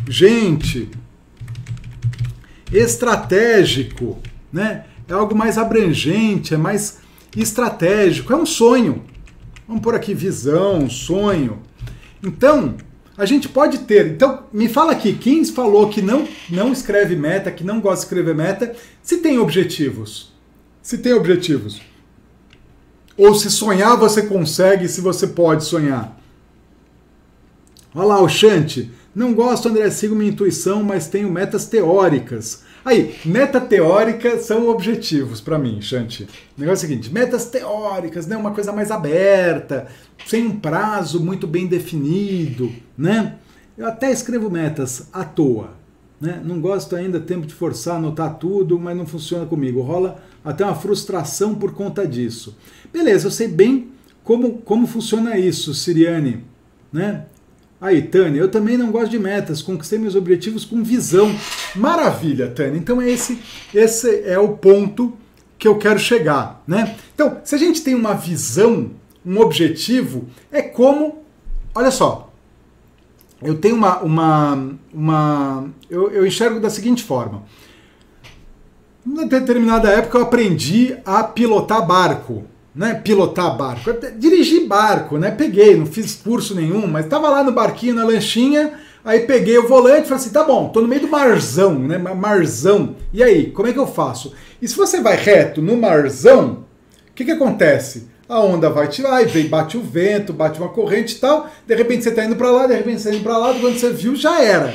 gente, 0.07 0.89
estratégico, 2.71 4.19
né? 4.51 4.85
É 5.07 5.13
algo 5.13 5.35
mais 5.35 5.57
abrangente, 5.57 6.53
é 6.53 6.57
mais 6.57 6.99
estratégico, 7.35 8.31
é 8.31 8.35
um 8.35 8.45
sonho. 8.45 9.03
Vamos 9.67 9.81
por 9.81 9.95
aqui 9.95 10.13
visão, 10.13 10.89
sonho. 10.89 11.61
Então, 12.21 12.75
a 13.17 13.25
gente 13.25 13.47
pode 13.47 13.79
ter. 13.79 14.07
Então, 14.07 14.45
me 14.51 14.67
fala 14.67 14.91
aqui, 14.91 15.13
quem 15.13 15.43
falou 15.45 15.89
que 15.89 16.01
não 16.01 16.27
não 16.49 16.71
escreve 16.71 17.15
meta, 17.15 17.51
que 17.51 17.63
não 17.63 17.79
gosta 17.79 17.99
de 17.99 18.05
escrever 18.05 18.35
meta, 18.35 18.75
se 19.01 19.17
tem 19.17 19.37
objetivos. 19.37 20.33
Se 20.81 20.97
tem 20.97 21.13
objetivos. 21.13 21.81
Ou 23.15 23.35
se 23.35 23.51
sonhar 23.51 23.95
você 23.97 24.23
consegue, 24.23 24.87
se 24.87 24.99
você 24.99 25.27
pode 25.27 25.63
sonhar. 25.63 26.19
Olha 27.93 28.07
lá 28.07 28.21
o 28.21 28.27
Chante. 28.27 28.91
Não 29.15 29.33
gosto, 29.33 29.69
André, 29.69 29.89
sigo 29.91 30.15
minha 30.15 30.31
intuição, 30.31 30.81
mas 30.81 31.07
tenho 31.07 31.29
metas 31.31 31.65
teóricas. 31.65 32.63
Aí, 32.83 33.15
meta 33.23 33.61
teórica 33.61 34.39
são 34.39 34.67
objetivos 34.67 35.39
para 35.39 35.57
mim, 35.57 35.79
Shanti. 35.81 36.27
O 36.57 36.61
negócio 36.61 36.85
é 36.85 36.87
o 36.87 36.89
seguinte: 36.89 37.13
metas 37.13 37.45
teóricas, 37.45 38.25
né? 38.25 38.35
Uma 38.35 38.51
coisa 38.51 38.73
mais 38.73 38.91
aberta, 38.91 39.87
sem 40.25 40.47
um 40.47 40.59
prazo 40.59 41.23
muito 41.23 41.45
bem 41.45 41.67
definido, 41.67 42.71
né? 42.97 43.35
Eu 43.77 43.87
até 43.87 44.11
escrevo 44.11 44.49
metas 44.49 45.07
à 45.13 45.23
toa, 45.23 45.71
né? 46.19 46.41
Não 46.43 46.59
gosto 46.59 46.95
ainda 46.95 47.19
tempo 47.19 47.45
de 47.45 47.53
forçar, 47.53 47.97
anotar 47.97 48.35
tudo, 48.37 48.79
mas 48.79 48.97
não 48.97 49.05
funciona 49.05 49.45
comigo. 49.45 49.81
Rola 49.81 50.21
até 50.43 50.65
uma 50.65 50.75
frustração 50.75 51.55
por 51.55 51.73
conta 51.73 52.05
disso. 52.05 52.57
Beleza, 52.91 53.27
eu 53.27 53.31
sei 53.31 53.47
bem 53.47 53.91
como, 54.23 54.57
como 54.59 54.87
funciona 54.87 55.37
isso, 55.37 55.73
Siriane, 55.73 56.43
né? 56.91 57.25
Aí, 57.83 58.01
Tânia, 58.01 58.39
eu 58.39 58.49
também 58.49 58.77
não 58.77 58.91
gosto 58.91 59.11
de 59.11 59.19
metas, 59.19 59.61
conquistei 59.61 59.99
meus 59.99 60.15
objetivos 60.15 60.63
com 60.63 60.81
visão. 60.81 61.35
Maravilha, 61.75 62.49
Tânia. 62.49 62.77
Então 62.77 63.01
é 63.01 63.11
esse, 63.11 63.37
esse 63.73 64.21
é 64.21 64.39
o 64.39 64.55
ponto 64.55 65.17
que 65.59 65.67
eu 65.67 65.77
quero 65.77 65.99
chegar, 65.99 66.63
né? 66.65 66.95
Então, 67.13 67.41
se 67.43 67.53
a 67.53 67.57
gente 67.57 67.81
tem 67.81 67.93
uma 67.93 68.13
visão, 68.13 68.91
um 69.25 69.37
objetivo, 69.37 70.29
é 70.49 70.61
como, 70.61 71.25
olha 71.75 71.91
só, 71.91 72.31
eu 73.41 73.57
tenho 73.57 73.75
uma, 73.75 73.99
uma, 73.99 74.75
uma 74.93 75.69
eu, 75.89 76.09
eu 76.09 76.25
enxergo 76.25 76.61
da 76.61 76.69
seguinte 76.69 77.03
forma. 77.03 77.43
Em 79.05 79.27
determinada 79.27 79.89
época 79.89 80.19
eu 80.19 80.21
aprendi 80.21 80.95
a 81.05 81.21
pilotar 81.21 81.85
barco 81.85 82.45
né, 82.75 82.99
pilotar 83.03 83.55
barco, 83.55 83.91
dirigir 84.17 84.67
barco, 84.67 85.17
né? 85.17 85.29
Peguei, 85.29 85.75
não 85.75 85.85
fiz 85.85 86.15
curso 86.15 86.55
nenhum, 86.55 86.87
mas 86.87 87.05
estava 87.05 87.29
lá 87.29 87.43
no 87.43 87.51
barquinho, 87.51 87.93
na 87.93 88.03
lanchinha, 88.03 88.73
aí 89.05 89.21
peguei 89.21 89.57
o 89.57 89.67
volante 89.67 90.01
e 90.01 90.07
falei 90.07 90.23
assim, 90.23 90.31
tá 90.31 90.43
bom, 90.43 90.69
tô 90.69 90.81
no 90.81 90.87
meio 90.87 91.01
do 91.01 91.07
marzão, 91.07 91.77
né? 91.77 91.97
Marzão. 91.97 92.95
E 93.13 93.21
aí, 93.21 93.51
como 93.51 93.67
é 93.67 93.73
que 93.73 93.79
eu 93.79 93.85
faço? 93.85 94.33
E 94.61 94.67
se 94.67 94.75
você 94.75 95.01
vai 95.01 95.15
reto 95.15 95.61
no 95.61 95.77
marzão, 95.77 96.65
o 97.09 97.13
que 97.13 97.25
que 97.25 97.31
acontece? 97.31 98.07
A 98.27 98.39
onda 98.39 98.69
vai 98.69 98.87
te 98.87 99.01
lá 99.01 99.21
e 99.21 99.25
vem, 99.25 99.47
bate 99.47 99.77
o 99.77 99.81
vento, 99.81 100.33
bate 100.33 100.59
uma 100.59 100.69
corrente 100.69 101.15
e 101.15 101.19
tal, 101.19 101.51
de 101.67 101.75
repente 101.75 102.03
você 102.03 102.09
está 102.09 102.25
indo 102.25 102.35
para 102.35 102.49
lá, 102.49 102.65
de 102.65 102.73
repente 102.73 103.01
você 103.01 103.09
está 103.09 103.15
indo 103.15 103.23
para 103.23 103.37
lá, 103.37 103.53
quando 103.53 103.77
você 103.77 103.91
viu 103.91 104.15
já 104.15 104.41
era. 104.41 104.73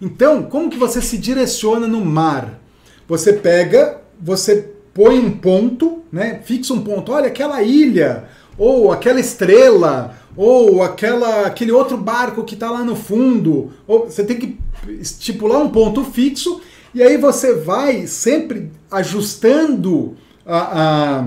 Então, 0.00 0.42
como 0.44 0.70
que 0.70 0.78
você 0.78 1.00
se 1.00 1.18
direciona 1.18 1.88
no 1.88 2.04
mar? 2.04 2.60
Você 3.08 3.32
pega, 3.32 4.00
você 4.20 4.73
põe 4.94 5.18
um 5.18 5.30
ponto, 5.32 6.02
né? 6.10 6.40
Fixa 6.44 6.72
um 6.72 6.80
ponto. 6.80 7.12
Olha, 7.12 7.26
aquela 7.26 7.62
ilha, 7.62 8.24
ou 8.56 8.92
aquela 8.92 9.18
estrela, 9.18 10.16
ou 10.36 10.82
aquela, 10.82 11.46
aquele 11.46 11.72
outro 11.72 11.96
barco 11.96 12.44
que 12.44 12.54
está 12.54 12.70
lá 12.70 12.84
no 12.84 12.94
fundo. 12.94 13.72
Ou 13.86 14.06
você 14.06 14.24
tem 14.24 14.38
que 14.38 14.58
estipular 15.00 15.60
um 15.60 15.68
ponto 15.68 16.04
fixo 16.04 16.60
e 16.94 17.02
aí 17.02 17.16
você 17.16 17.54
vai 17.54 18.06
sempre 18.06 18.70
ajustando 18.90 20.16
a, 20.46 21.20
a 21.20 21.24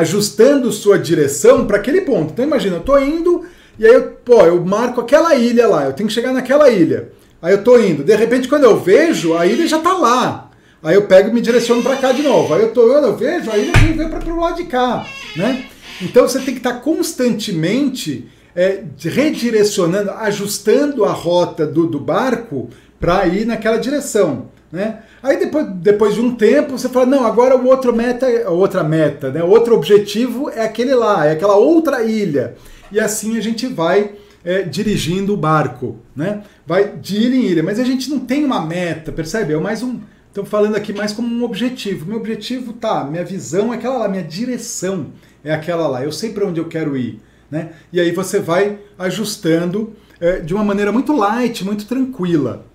ajustando 0.00 0.72
sua 0.72 0.98
direção 0.98 1.66
para 1.66 1.76
aquele 1.76 2.00
ponto. 2.00 2.32
Então 2.32 2.44
imagina, 2.44 2.76
eu 2.76 2.82
tô 2.82 2.98
indo 2.98 3.44
e 3.78 3.86
aí 3.86 3.94
eu, 3.94 4.02
pô, 4.24 4.40
eu 4.42 4.64
marco 4.64 5.00
aquela 5.00 5.36
ilha 5.36 5.68
lá, 5.68 5.84
eu 5.84 5.92
tenho 5.92 6.08
que 6.08 6.14
chegar 6.14 6.32
naquela 6.32 6.68
ilha. 6.68 7.12
Aí 7.40 7.52
eu 7.52 7.62
tô 7.62 7.78
indo. 7.78 8.02
De 8.02 8.14
repente, 8.16 8.48
quando 8.48 8.64
eu 8.64 8.80
vejo, 8.80 9.36
a 9.36 9.46
ilha 9.46 9.66
já 9.66 9.78
tá 9.78 9.92
lá. 9.92 10.50
Aí 10.84 10.94
eu 10.94 11.06
pego 11.06 11.30
e 11.30 11.32
me 11.32 11.40
direciono 11.40 11.82
para 11.82 11.96
cá 11.96 12.12
de 12.12 12.22
novo. 12.22 12.52
Aí 12.52 12.60
eu 12.60 12.70
tô 12.70 12.82
olhando, 12.82 13.06
eu 13.06 13.16
vejo, 13.16 13.50
aí 13.50 13.62
ele 13.62 13.94
vem 13.94 14.08
para 14.08 14.32
o 14.32 14.38
lado 14.38 14.56
de 14.56 14.64
cá, 14.64 15.06
né? 15.34 15.64
Então 16.02 16.28
você 16.28 16.38
tem 16.38 16.52
que 16.52 16.60
estar 16.60 16.74
constantemente 16.74 18.28
é, 18.54 18.84
redirecionando, 19.00 20.10
ajustando 20.10 21.04
a 21.04 21.12
rota 21.12 21.66
do, 21.66 21.86
do 21.86 21.98
barco 21.98 22.68
para 23.00 23.26
ir 23.26 23.46
naquela 23.46 23.78
direção. 23.78 24.52
Né? 24.70 24.98
Aí 25.22 25.38
depois, 25.38 25.66
depois 25.76 26.14
de 26.14 26.20
um 26.20 26.34
tempo 26.34 26.76
você 26.76 26.88
fala, 26.88 27.06
não, 27.06 27.24
agora 27.24 27.56
o 27.56 27.66
outro 27.66 27.94
meta, 27.94 28.26
outra 28.50 28.82
meta, 28.82 29.30
né? 29.30 29.42
Outro 29.42 29.74
objetivo 29.74 30.50
é 30.50 30.62
aquele 30.62 30.94
lá, 30.94 31.26
é 31.26 31.32
aquela 31.32 31.56
outra 31.56 32.02
ilha. 32.02 32.56
E 32.90 33.00
assim 33.00 33.38
a 33.38 33.40
gente 33.40 33.66
vai 33.68 34.12
é, 34.44 34.62
dirigindo 34.62 35.32
o 35.32 35.36
barco, 35.36 36.00
né? 36.14 36.42
Vai 36.66 36.96
de 36.96 37.16
ilha 37.16 37.36
em 37.36 37.44
ilha, 37.44 37.62
mas 37.62 37.78
a 37.78 37.84
gente 37.84 38.10
não 38.10 38.18
tem 38.18 38.44
uma 38.44 38.60
meta, 38.60 39.12
percebe? 39.12 39.54
É 39.54 39.56
mais 39.56 39.82
um. 39.82 40.00
Estou 40.34 40.44
falando 40.44 40.74
aqui 40.74 40.92
mais 40.92 41.12
como 41.12 41.32
um 41.32 41.44
objetivo. 41.44 42.06
Meu 42.06 42.16
objetivo 42.16 42.72
tá, 42.72 43.04
minha 43.04 43.24
visão 43.24 43.72
é 43.72 43.76
aquela 43.76 43.98
lá, 43.98 44.08
minha 44.08 44.24
direção 44.24 45.12
é 45.44 45.54
aquela 45.54 45.86
lá. 45.86 46.02
Eu 46.02 46.10
sei 46.10 46.32
para 46.32 46.44
onde 46.44 46.58
eu 46.58 46.66
quero 46.66 46.96
ir, 46.96 47.20
né? 47.48 47.70
E 47.92 48.00
aí 48.00 48.10
você 48.10 48.40
vai 48.40 48.80
ajustando 48.98 49.94
é, 50.18 50.40
de 50.40 50.52
uma 50.52 50.64
maneira 50.64 50.90
muito 50.90 51.14
light, 51.14 51.64
muito 51.64 51.86
tranquila, 51.86 52.66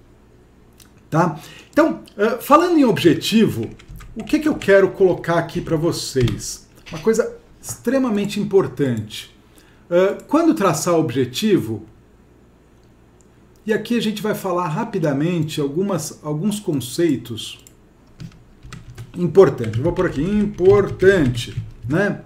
tá? 1.10 1.38
Então, 1.70 2.00
uh, 2.18 2.42
falando 2.42 2.78
em 2.78 2.86
objetivo, 2.86 3.70
o 4.16 4.24
que, 4.24 4.40
que 4.40 4.48
eu 4.48 4.56
quero 4.56 4.92
colocar 4.92 5.38
aqui 5.38 5.60
para 5.60 5.76
vocês? 5.76 6.66
Uma 6.90 7.02
coisa 7.02 7.36
extremamente 7.62 8.40
importante. 8.40 9.36
Uh, 9.90 10.24
quando 10.30 10.54
traçar 10.54 10.94
objetivo, 10.94 11.86
e 13.70 13.74
aqui 13.74 13.96
a 13.96 14.02
gente 14.02 14.20
vai 14.20 14.34
falar 14.34 14.68
rapidamente 14.68 15.62
algumas, 15.62 16.20
alguns 16.24 16.60
conceitos 16.60 17.64
importantes. 19.16 19.80
Vou 19.80 19.94
por 19.94 20.08
aqui, 20.08 20.24
importante, 20.24 21.56
né? 21.88 22.22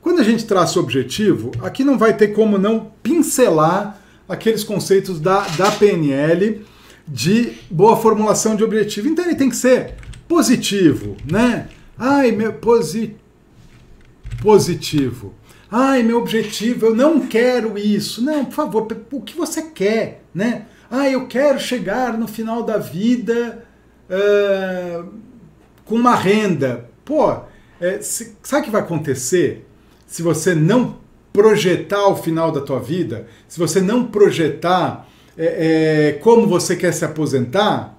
Quando 0.00 0.20
a 0.20 0.24
gente 0.24 0.46
traça 0.46 0.78
o 0.78 0.82
objetivo, 0.82 1.52
aqui 1.60 1.84
não 1.84 1.98
vai 1.98 2.16
ter 2.16 2.28
como 2.28 2.56
não 2.56 2.90
pincelar 3.02 4.00
aqueles 4.26 4.64
conceitos 4.64 5.20
da, 5.20 5.40
da 5.58 5.70
PNL 5.70 6.64
de 7.06 7.52
boa 7.70 7.98
formulação 7.98 8.56
de 8.56 8.64
objetivo. 8.64 9.08
Então 9.08 9.26
ele 9.26 9.34
tem 9.34 9.50
que 9.50 9.56
ser 9.56 9.96
positivo, 10.26 11.18
né? 11.30 11.68
Ai, 11.98 12.32
meu 12.32 12.54
posi 12.54 13.14
positivo. 14.40 15.34
Ai, 15.70 16.02
meu 16.02 16.16
objetivo, 16.16 16.86
eu 16.86 16.96
não 16.96 17.26
quero 17.26 17.76
isso. 17.76 18.24
Não, 18.24 18.46
por 18.46 18.54
favor, 18.54 18.88
o 19.12 19.20
que 19.20 19.36
você 19.36 19.60
quer, 19.60 20.24
né? 20.34 20.64
Ah, 20.90 21.08
eu 21.08 21.26
quero 21.26 21.58
chegar 21.58 22.16
no 22.16 22.26
final 22.26 22.62
da 22.62 22.78
vida 22.78 23.64
uh, 24.08 25.12
com 25.84 25.96
uma 25.96 26.14
renda. 26.14 26.88
Pô, 27.04 27.40
é, 27.80 28.00
se, 28.00 28.36
sabe 28.42 28.62
o 28.62 28.64
que 28.64 28.70
vai 28.70 28.80
acontecer 28.80 29.66
se 30.06 30.22
você 30.22 30.54
não 30.54 30.98
projetar 31.32 32.08
o 32.08 32.16
final 32.16 32.50
da 32.50 32.60
tua 32.60 32.80
vida? 32.80 33.26
Se 33.46 33.58
você 33.58 33.80
não 33.80 34.04
projetar 34.04 35.06
é, 35.36 36.08
é, 36.08 36.12
como 36.14 36.46
você 36.46 36.74
quer 36.74 36.92
se 36.92 37.04
aposentar, 37.04 37.96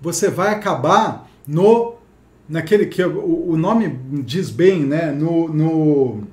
você 0.00 0.28
vai 0.28 0.52
acabar 0.54 1.28
no 1.46 1.96
naquele 2.48 2.86
que 2.86 3.02
o, 3.02 3.50
o 3.50 3.56
nome 3.56 3.88
diz 4.24 4.48
bem, 4.50 4.84
né? 4.84 5.10
No, 5.10 5.48
no 5.48 6.24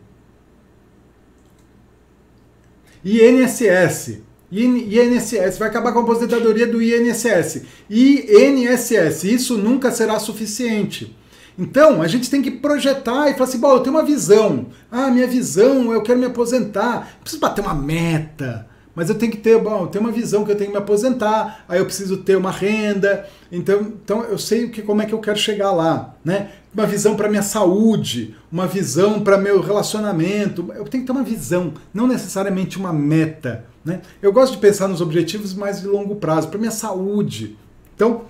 INSS. 3.04 4.25
INSS 4.52 5.58
vai 5.58 5.68
acabar 5.68 5.92
com 5.92 6.00
a 6.00 6.02
aposentadoria 6.04 6.68
do 6.68 6.82
INSS. 6.82 7.64
INSS, 7.90 9.24
isso 9.24 9.58
nunca 9.58 9.92
será 9.92 10.20
suficiente. 10.20 11.16
Então, 11.58 12.02
a 12.02 12.08
gente 12.08 12.30
tem 12.30 12.42
que 12.42 12.52
projetar 12.52 13.30
e 13.30 13.34
falar 13.34 13.46
assim: 13.46 13.60
bom, 13.60 13.72
eu 13.72 13.80
tenho 13.80 13.96
uma 13.96 14.04
visão. 14.04 14.68
Ah, 14.92 15.10
minha 15.10 15.28
visão, 15.28 15.94
eu 15.94 16.02
quero 16.02 16.20
me 16.20 16.26
aposentar. 16.26 17.18
Preciso 17.22 17.42
bater 17.42 17.62
uma 17.62 17.74
meta 17.74 18.68
mas 18.96 19.10
eu 19.10 19.16
tenho 19.16 19.32
que 19.32 19.38
ter, 19.38 19.62
bom, 19.62 19.86
ter 19.88 20.00
uma 20.00 20.12
visão 20.12 20.46
que 20.46 20.52
eu 20.52 20.56
tenho 20.56 20.72
que 20.72 20.78
me 20.78 20.82
aposentar, 20.82 21.66
aí 21.68 21.80
eu 21.80 21.86
preciso 21.86 22.18
ter 22.18 22.38
uma 22.38 22.50
renda, 22.50 23.28
então, 23.52 23.82
então 23.82 24.24
eu 24.24 24.38
sei 24.38 24.70
que, 24.70 24.82
como 24.82 25.02
é 25.02 25.06
que 25.06 25.14
eu 25.14 25.20
quero 25.20 25.38
chegar 25.38 25.72
lá, 25.72 26.16
né? 26.24 26.52
Uma 26.74 26.86
visão 26.86 27.16
para 27.16 27.30
minha 27.30 27.42
saúde, 27.42 28.36
uma 28.52 28.66
visão 28.66 29.20
para 29.20 29.38
meu 29.38 29.60
relacionamento, 29.60 30.72
eu 30.76 30.86
tenho 30.86 31.04
que 31.04 31.08
ter 31.08 31.12
uma 31.12 31.24
visão, 31.24 31.74
não 31.94 32.08
necessariamente 32.08 32.78
uma 32.78 32.94
meta, 32.94 33.66
né? 33.86 34.02
Eu 34.22 34.34
gosto 34.34 34.54
de 34.54 34.58
pensar 34.58 34.88
nos 34.88 35.00
objetivos 35.00 35.54
mais 35.54 35.80
de 35.80 35.88
longo 35.88 36.16
prazo, 36.16 36.48
para 36.48 36.58
minha 36.58 36.72
saúde. 36.72 37.56
Então, 37.96 38.26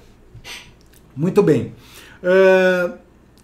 muito 1.16 1.42
bem. 1.42 1.74
Uh, 2.22 2.98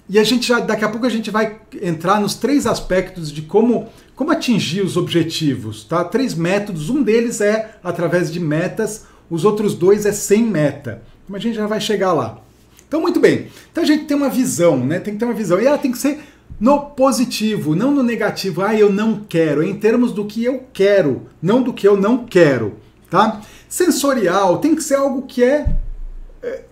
e 0.09 0.19
a 0.19 0.23
gente 0.23 0.45
já, 0.45 0.59
daqui 0.59 0.83
a 0.83 0.89
pouco 0.89 1.05
a 1.05 1.09
gente 1.09 1.31
vai 1.31 1.61
entrar 1.81 2.19
nos 2.19 2.35
três 2.35 2.67
aspectos 2.67 3.31
de 3.31 3.43
como, 3.43 3.87
como 4.13 4.29
atingir 4.31 4.81
os 4.81 4.97
objetivos, 4.97 5.85
tá? 5.85 6.03
Três 6.03 6.35
métodos, 6.35 6.89
um 6.89 7.01
deles 7.01 7.39
é 7.39 7.77
através 7.81 8.29
de 8.29 8.39
metas, 8.39 9.05
os 9.29 9.45
outros 9.45 9.73
dois 9.73 10.05
é 10.05 10.11
sem 10.11 10.43
meta. 10.43 11.01
Mas 11.29 11.39
a 11.39 11.43
gente 11.43 11.55
já 11.55 11.65
vai 11.65 11.79
chegar 11.79 12.11
lá. 12.11 12.41
Então, 12.85 12.99
muito 12.99 13.21
bem. 13.21 13.47
Então 13.71 13.85
a 13.85 13.87
gente 13.87 14.03
tem 14.03 14.17
uma 14.17 14.27
visão, 14.27 14.77
né? 14.85 14.99
Tem 14.99 15.13
que 15.13 15.19
ter 15.19 15.23
uma 15.23 15.33
visão. 15.33 15.61
E 15.61 15.65
ela 15.65 15.77
tem 15.77 15.93
que 15.93 15.97
ser 15.97 16.19
no 16.61 16.91
positivo, 16.91 17.75
não 17.75 17.89
no 17.89 18.03
negativo. 18.03 18.61
Ah, 18.61 18.75
eu 18.75 18.93
não 18.93 19.21
quero. 19.27 19.63
É 19.63 19.65
em 19.65 19.73
termos 19.73 20.13
do 20.13 20.25
que 20.25 20.45
eu 20.45 20.63
quero, 20.71 21.23
não 21.41 21.63
do 21.63 21.73
que 21.73 21.87
eu 21.87 21.97
não 21.97 22.23
quero, 22.23 22.75
tá? 23.09 23.41
Sensorial 23.67 24.59
tem 24.59 24.75
que 24.75 24.83
ser 24.83 24.95
algo 24.95 25.23
que 25.23 25.43
é 25.43 25.75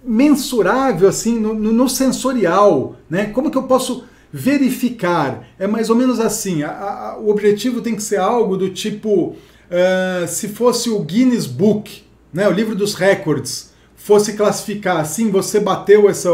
mensurável 0.04 1.08
assim 1.08 1.39
no, 1.39 1.54
no, 1.54 1.89
sensorial, 1.89 2.97
né? 3.10 3.25
Como 3.28 3.49
que 3.49 3.58
eu 3.58 3.63
posso 3.63 4.04
verificar? 4.32 5.47
É 5.58 5.65
mais 5.65 5.89
ou 5.89 5.95
menos 5.95 6.19
assim. 6.19 6.62
A, 6.62 6.71
a, 6.71 7.17
o 7.19 7.30
objetivo 7.30 7.82
tem 7.82 7.95
que 7.95 8.04
ser 8.04 8.17
algo 8.17 8.58
do 8.58 8.69
tipo, 8.69 9.36
uh, 9.36 10.28
se 10.28 10.49
fosse 10.49 10.89
o 10.89 10.99
Guinness 10.99 11.47
Book, 11.47 12.04
né? 12.32 12.47
O 12.47 12.52
livro 12.52 12.75
dos 12.75 12.93
records, 12.93 13.71
fosse 13.95 14.34
classificar 14.34 14.97
assim, 14.97 15.30
você 15.30 15.60
bateu 15.60 16.10
essa 16.10 16.30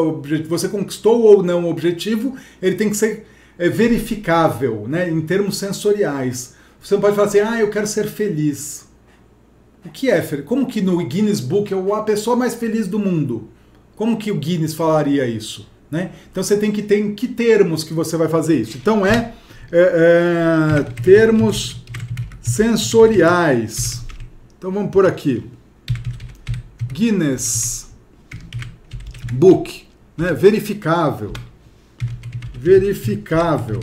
você 0.48 0.70
conquistou 0.70 1.24
ou 1.24 1.44
não 1.44 1.66
o 1.66 1.70
objetivo, 1.70 2.36
ele 2.62 2.76
tem 2.76 2.90
que 2.90 2.96
ser 2.96 3.26
é, 3.58 3.70
verificável, 3.70 4.86
né? 4.88 5.10
Em 5.10 5.22
termos 5.22 5.58
sensoriais. 5.58 6.56
Você 6.82 6.94
não 6.94 7.02
pode 7.02 7.16
falar 7.16 7.28
assim, 7.28 7.40
ah, 7.40 7.60
eu 7.60 7.70
quero 7.70 7.88
ser 7.88 8.08
feliz. 8.08 8.88
O 9.86 9.90
que 9.90 10.10
é? 10.10 10.22
Como 10.42 10.66
que 10.66 10.82
no 10.82 10.98
Guinness 11.06 11.40
Book 11.40 11.74
é 11.74 11.94
a 11.94 12.04
pessoa 12.04 12.36
mais 12.36 12.56
feliz 12.56 12.88
do 12.88 13.00
mundo? 13.00 13.50
Como 13.96 14.18
que 14.18 14.32
o 14.32 14.36
Guinness 14.36 14.74
falaria 14.74 15.26
isso? 15.26 15.70
Né? 15.90 16.12
Então 16.32 16.44
você 16.44 16.58
tem 16.58 16.72
que 16.72 16.82
ter 16.82 17.00
em 17.00 17.14
que 17.14 17.28
termos 17.28 17.84
que 17.84 17.94
você 17.94 18.18
vai 18.18 18.28
fazer 18.28 18.60
isso. 18.60 18.78
Então 18.78 19.06
é, 19.06 19.34
é, 19.72 20.84
é 20.84 20.84
termos 21.02 21.84
sensoriais. 22.42 24.04
Então 24.58 24.72
vamos 24.72 24.92
por 24.92 25.06
aqui. 25.06 25.44
Guinness 26.92 27.88
Book, 29.32 29.86
né? 30.18 30.34
verificável. 30.34 31.32
Verificável. 32.66 33.80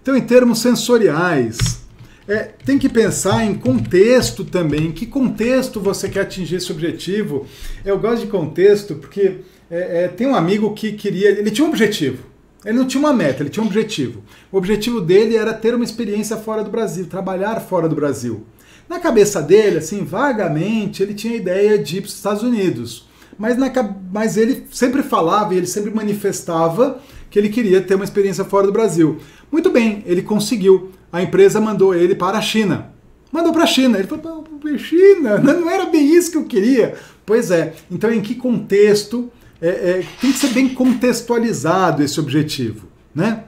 Então, 0.00 0.16
em 0.16 0.20
termos 0.20 0.60
sensoriais, 0.60 1.80
é, 2.28 2.44
tem 2.64 2.78
que 2.78 2.88
pensar 2.88 3.44
em 3.44 3.54
contexto 3.54 4.44
também. 4.44 4.86
Em 4.86 4.92
que 4.92 5.04
contexto 5.04 5.80
você 5.80 6.08
quer 6.08 6.20
atingir 6.20 6.54
esse 6.54 6.70
objetivo? 6.70 7.44
Eu 7.84 7.98
gosto 7.98 8.24
de 8.24 8.30
contexto 8.30 8.94
porque 8.94 9.38
é, 9.68 10.04
é, 10.04 10.08
tem 10.08 10.28
um 10.28 10.34
amigo 10.36 10.72
que 10.74 10.92
queria. 10.92 11.30
Ele 11.30 11.50
tinha 11.50 11.66
um 11.66 11.70
objetivo. 11.70 12.22
Ele 12.64 12.78
não 12.78 12.86
tinha 12.86 13.00
uma 13.00 13.12
meta, 13.12 13.42
ele 13.42 13.50
tinha 13.50 13.64
um 13.64 13.66
objetivo. 13.66 14.22
O 14.52 14.56
objetivo 14.56 15.00
dele 15.00 15.36
era 15.36 15.52
ter 15.52 15.74
uma 15.74 15.84
experiência 15.84 16.36
fora 16.36 16.62
do 16.62 16.70
Brasil, 16.70 17.06
trabalhar 17.06 17.58
fora 17.58 17.88
do 17.88 17.96
Brasil. 17.96 18.46
Na 18.88 19.00
cabeça 19.00 19.42
dele, 19.42 19.78
assim, 19.78 20.04
vagamente, 20.04 21.02
ele 21.02 21.14
tinha 21.14 21.32
a 21.32 21.36
ideia 21.36 21.78
de 21.78 21.96
ir 21.96 22.00
para 22.02 22.08
os 22.08 22.14
Estados 22.14 22.44
Unidos. 22.44 23.07
Mas, 23.38 23.56
na, 23.56 23.70
mas 24.12 24.36
ele 24.36 24.66
sempre 24.70 25.02
falava 25.02 25.54
e 25.54 25.58
ele 25.58 25.66
sempre 25.66 25.90
manifestava 25.94 27.00
que 27.30 27.38
ele 27.38 27.48
queria 27.48 27.80
ter 27.80 27.94
uma 27.94 28.04
experiência 28.04 28.44
fora 28.44 28.66
do 28.66 28.72
Brasil. 28.72 29.18
Muito 29.52 29.70
bem, 29.70 30.02
ele 30.06 30.22
conseguiu 30.22 30.90
a 31.12 31.22
empresa 31.22 31.60
mandou 31.60 31.94
ele 31.94 32.14
para 32.14 32.38
a 32.38 32.42
China. 32.42 32.92
Mandou 33.32 33.52
para 33.52 33.64
a 33.64 33.66
China. 33.66 33.98
Ele 33.98 34.06
falou, 34.06 34.46
China, 34.78 35.38
não 35.40 35.70
era 35.70 35.86
bem 35.86 36.14
isso 36.14 36.30
que 36.30 36.36
eu 36.36 36.44
queria. 36.44 36.94
Pois 37.24 37.50
é. 37.50 37.74
Então, 37.90 38.12
em 38.12 38.20
que 38.20 38.34
contexto? 38.34 39.30
É, 39.60 39.68
é, 39.68 40.06
tem 40.20 40.30
que 40.30 40.38
ser 40.38 40.48
bem 40.48 40.68
contextualizado 40.68 42.00
esse 42.00 42.20
objetivo, 42.20 42.86
né? 43.12 43.42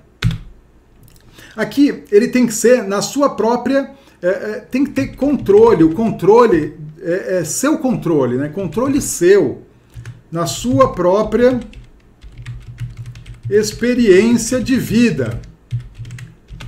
Aqui 1.55 2.03
ele 2.11 2.27
tem 2.27 2.49
que 2.49 2.53
ser 2.53 2.83
na 2.83 3.01
sua 3.01 3.31
própria, 3.31 3.93
é, 4.21 4.29
é 4.29 4.67
tem 4.69 4.85
que 4.85 4.91
ter 4.91 5.15
controle. 5.15 5.85
O 5.85 5.93
controle 5.93 6.77
é, 7.01 7.39
é 7.39 7.45
seu 7.45 7.79
controle, 7.79 8.39
né? 8.39 8.49
Controle 8.49 9.01
seu 9.01 9.63
na 10.31 10.47
sua 10.47 10.93
própria 10.93 11.61
experiência 13.49 14.61
de 14.61 14.77
vida. 14.77 15.41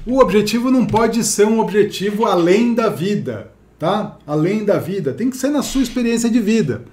O 0.05 0.19
objetivo 0.19 0.71
não 0.71 0.85
pode 0.85 1.23
ser 1.23 1.47
um 1.47 1.61
objetivo 1.61 2.27
além 2.27 2.75
da 2.75 2.89
vida, 2.89 3.53
tá? 3.79 4.19
Além 4.27 4.65
da 4.65 4.79
vida. 4.79 5.13
Tem 5.13 5.31
que 5.31 5.37
ser 5.37 5.51
na 5.51 5.63
sua 5.63 5.83
experiência 5.83 6.29
de 6.29 6.41
vida. 6.41 6.85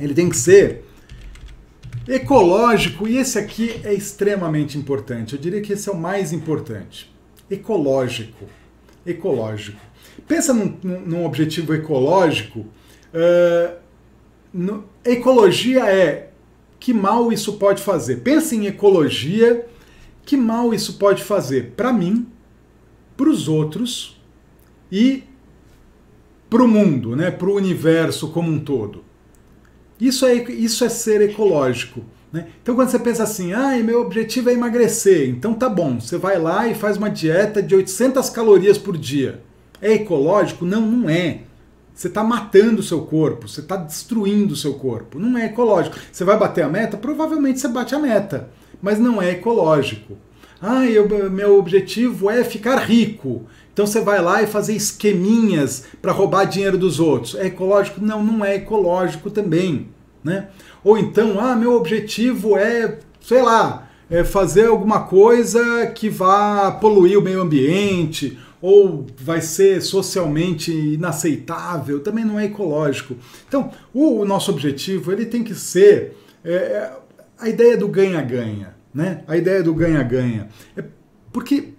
Ele 0.00 0.14
tem 0.14 0.28
que 0.28 0.36
ser 0.36 0.84
ecológico 2.08 3.06
e 3.06 3.16
esse 3.18 3.38
aqui 3.38 3.80
é 3.84 3.92
extremamente 3.92 4.78
importante. 4.78 5.34
Eu 5.34 5.40
diria 5.40 5.60
que 5.60 5.74
esse 5.74 5.88
é 5.88 5.92
o 5.92 5.96
mais 5.96 6.32
importante. 6.32 7.12
Ecológico. 7.50 8.46
Ecológico. 9.06 9.80
Pensa 10.26 10.54
num, 10.54 10.76
num 10.82 11.26
objetivo 11.26 11.74
ecológico. 11.74 12.60
Uh, 12.60 13.83
no, 14.54 14.84
ecologia 15.04 15.84
é 15.90 16.30
que 16.78 16.94
mal 16.94 17.32
isso 17.32 17.54
pode 17.54 17.82
fazer. 17.82 18.18
Pensa 18.18 18.54
em 18.54 18.66
ecologia, 18.66 19.66
que 20.24 20.36
mal 20.36 20.72
isso 20.72 20.94
pode 20.94 21.24
fazer 21.24 21.72
para 21.76 21.92
mim, 21.92 22.26
para 23.16 23.28
os 23.28 23.48
outros 23.48 24.20
e 24.92 25.24
para 26.48 26.62
o 26.62 26.68
mundo, 26.68 27.16
né, 27.16 27.32
para 27.32 27.48
o 27.48 27.56
universo 27.56 28.28
como 28.28 28.50
um 28.50 28.60
todo. 28.60 29.02
Isso 30.00 30.24
é, 30.24 30.34
isso 30.34 30.84
é 30.84 30.88
ser 30.88 31.20
ecológico. 31.22 32.02
Né? 32.32 32.48
Então, 32.62 32.74
quando 32.74 32.90
você 32.90 32.98
pensa 32.98 33.22
assim, 33.24 33.52
ah, 33.52 33.76
meu 33.78 34.00
objetivo 34.02 34.50
é 34.50 34.52
emagrecer, 34.52 35.28
então 35.28 35.54
tá 35.54 35.68
bom, 35.68 36.00
você 36.00 36.16
vai 36.16 36.38
lá 36.38 36.68
e 36.68 36.74
faz 36.74 36.96
uma 36.96 37.10
dieta 37.10 37.62
de 37.62 37.74
800 37.74 38.28
calorias 38.30 38.78
por 38.78 38.96
dia. 38.96 39.40
É 39.80 39.92
ecológico? 39.94 40.64
Não, 40.64 40.80
não 40.80 41.08
é. 41.08 41.40
Você 41.94 42.08
está 42.08 42.24
matando 42.24 42.80
o 42.80 42.82
seu 42.82 43.02
corpo, 43.02 43.46
você 43.46 43.60
está 43.60 43.76
destruindo 43.76 44.54
o 44.54 44.56
seu 44.56 44.74
corpo. 44.74 45.18
Não 45.18 45.38
é 45.38 45.46
ecológico. 45.46 45.96
Você 46.10 46.24
vai 46.24 46.36
bater 46.36 46.64
a 46.64 46.68
meta? 46.68 46.96
Provavelmente 46.96 47.60
você 47.60 47.68
bate 47.68 47.94
a 47.94 47.98
meta, 48.00 48.50
mas 48.82 48.98
não 48.98 49.22
é 49.22 49.30
ecológico. 49.30 50.18
Ah, 50.60 50.86
eu, 50.86 51.08
meu 51.30 51.58
objetivo 51.58 52.28
é 52.28 52.42
ficar 52.42 52.78
rico. 52.78 53.42
Então 53.72 53.86
você 53.86 54.00
vai 54.00 54.20
lá 54.20 54.42
e 54.42 54.46
fazer 54.46 54.74
esqueminhas 54.74 55.84
para 56.02 56.12
roubar 56.12 56.46
dinheiro 56.46 56.76
dos 56.76 56.98
outros. 56.98 57.36
É 57.36 57.46
ecológico? 57.46 58.00
Não, 58.00 58.22
não 58.22 58.44
é 58.44 58.56
ecológico 58.56 59.30
também. 59.30 59.88
Né? 60.22 60.48
Ou 60.82 60.98
então, 60.98 61.38
ah, 61.38 61.54
meu 61.54 61.74
objetivo 61.74 62.56
é, 62.56 62.98
sei 63.20 63.42
lá, 63.42 63.88
é 64.10 64.24
fazer 64.24 64.66
alguma 64.66 65.00
coisa 65.00 65.86
que 65.88 66.08
vá 66.08 66.72
poluir 66.72 67.18
o 67.18 67.22
meio 67.22 67.42
ambiente, 67.42 68.38
ou 68.66 69.04
vai 69.18 69.42
ser 69.42 69.82
socialmente 69.82 70.72
inaceitável, 70.72 72.00
também 72.00 72.24
não 72.24 72.40
é 72.40 72.46
ecológico. 72.46 73.14
Então, 73.46 73.70
o, 73.92 74.20
o 74.20 74.24
nosso 74.24 74.50
objetivo 74.50 75.12
ele 75.12 75.26
tem 75.26 75.44
que 75.44 75.54
ser 75.54 76.16
é, 76.42 76.90
a 77.38 77.46
ideia 77.46 77.76
do 77.76 77.86
ganha-ganha, 77.86 78.74
né? 78.94 79.22
A 79.28 79.36
ideia 79.36 79.62
do 79.62 79.74
ganha-ganha. 79.74 80.48
É 80.74 80.82
porque, 81.30 81.74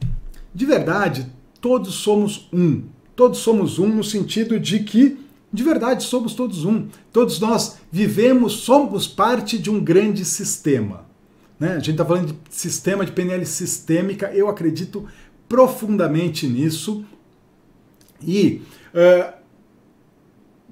de 0.54 0.64
verdade, 0.64 1.26
todos 1.60 1.96
somos 1.96 2.48
um. 2.54 2.84
Todos 3.16 3.40
somos 3.40 3.80
um 3.80 3.88
no 3.88 4.04
sentido 4.04 4.60
de 4.60 4.82
que, 4.82 5.18
de 5.52 5.64
verdade, 5.64 6.04
somos 6.04 6.36
todos 6.36 6.66
um. 6.66 6.88
Todos 7.12 7.40
nós 7.40 7.78
vivemos, 7.92 8.58
somos 8.58 9.08
parte 9.08 9.58
de 9.58 9.72
um 9.72 9.84
grande 9.84 10.24
sistema. 10.24 11.04
Né? 11.60 11.72
A 11.72 11.80
gente 11.80 11.92
está 11.92 12.06
falando 12.06 12.28
de 12.28 12.56
sistema 12.56 13.06
de 13.06 13.12
PNL 13.12 13.46
sistêmica, 13.46 14.32
eu 14.34 14.50
acredito 14.50 15.08
profundamente 15.48 16.48
nisso. 16.48 17.06
E 18.22 18.62
uh, 18.94 19.34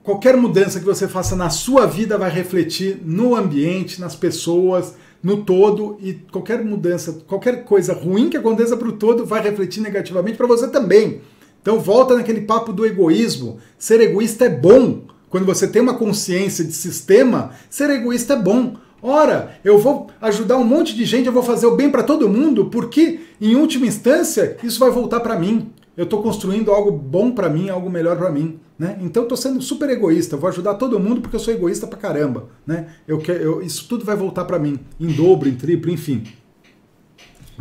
qualquer 0.01 0.35
mudança 0.37 0.79
que 0.79 0.85
você 0.85 1.07
faça 1.07 1.35
na 1.35 1.49
sua 1.49 1.85
vida 1.85 2.17
vai 2.17 2.29
refletir 2.29 2.99
no 3.03 3.35
ambiente, 3.35 3.99
nas 4.01 4.15
pessoas, 4.15 4.95
no 5.23 5.43
todo 5.43 5.97
e 6.01 6.13
qualquer 6.13 6.63
mudança, 6.63 7.23
qualquer 7.25 7.63
coisa 7.63 7.93
ruim 7.93 8.29
que 8.29 8.35
aconteça 8.35 8.75
para 8.75 8.89
o 8.89 8.93
todo 8.93 9.25
vai 9.25 9.41
refletir 9.41 9.81
negativamente 9.81 10.37
para 10.37 10.47
você 10.47 10.67
também. 10.67 11.21
Então 11.61 11.79
volta 11.79 12.15
naquele 12.15 12.41
papo 12.41 12.73
do 12.73 12.85
egoísmo. 12.85 13.57
Ser 13.79 14.01
egoísta 14.01 14.45
é 14.45 14.49
bom. 14.49 15.03
Quando 15.29 15.45
você 15.45 15.65
tem 15.65 15.81
uma 15.81 15.97
consciência 15.97 16.63
de 16.63 16.73
sistema, 16.73 17.51
ser 17.69 17.89
egoísta 17.89 18.33
é 18.33 18.39
bom. 18.39 18.75
Ora, 19.05 19.59
eu 19.65 19.77
vou 19.77 20.09
ajudar 20.21 20.57
um 20.57 20.63
monte 20.63 20.95
de 20.95 21.03
gente, 21.03 21.27
eu 21.27 21.33
vou 21.33 21.43
fazer 21.43 21.65
o 21.67 21.75
bem 21.75 21.89
para 21.89 22.03
todo 22.03 22.29
mundo, 22.29 22.67
porque 22.67 23.19
em 23.41 23.53
última 23.53 23.85
instância 23.85 24.55
isso 24.63 24.79
vai 24.79 24.89
voltar 24.89 25.19
para 25.19 25.37
mim. 25.37 25.73
Eu 25.97 26.05
estou 26.05 26.23
construindo 26.23 26.71
algo 26.71 26.89
bom 26.89 27.31
para 27.31 27.49
mim, 27.49 27.67
algo 27.67 27.89
melhor 27.89 28.15
para 28.15 28.31
mim. 28.31 28.61
Né? 28.79 28.97
Então 29.01 29.23
estou 29.23 29.37
sendo 29.37 29.61
super 29.61 29.89
egoísta, 29.89 30.37
vou 30.37 30.49
ajudar 30.49 30.75
todo 30.75 31.01
mundo 31.01 31.19
porque 31.19 31.35
eu 31.35 31.39
sou 31.39 31.53
egoísta 31.53 31.85
pra 31.85 31.99
caramba. 31.99 32.47
Né? 32.65 32.87
Eu, 33.05 33.21
eu, 33.21 33.61
isso 33.61 33.89
tudo 33.89 34.05
vai 34.05 34.15
voltar 34.15 34.45
para 34.45 34.57
mim, 34.57 34.79
em 34.97 35.07
dobro, 35.07 35.49
em 35.49 35.55
triplo, 35.55 35.91
enfim. 35.91 36.23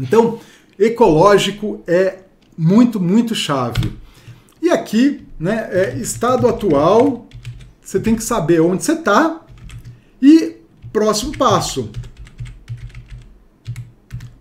Então, 0.01 0.39
ecológico 0.79 1.83
é 1.89 2.21
muito, 2.57 3.01
muito 3.01 3.35
chave. 3.35 3.93
E 4.63 4.71
aqui, 4.71 5.27
né, 5.41 5.69
é 5.73 5.97
estado 5.99 6.47
atual, 6.47 7.27
você 7.83 7.99
tem 7.99 8.15
que 8.15 8.23
saber 8.23 8.61
onde 8.61 8.85
você 8.85 8.93
está 8.93 9.45
e 10.23 10.62
próximo 10.93 11.37
passo. 11.37 11.91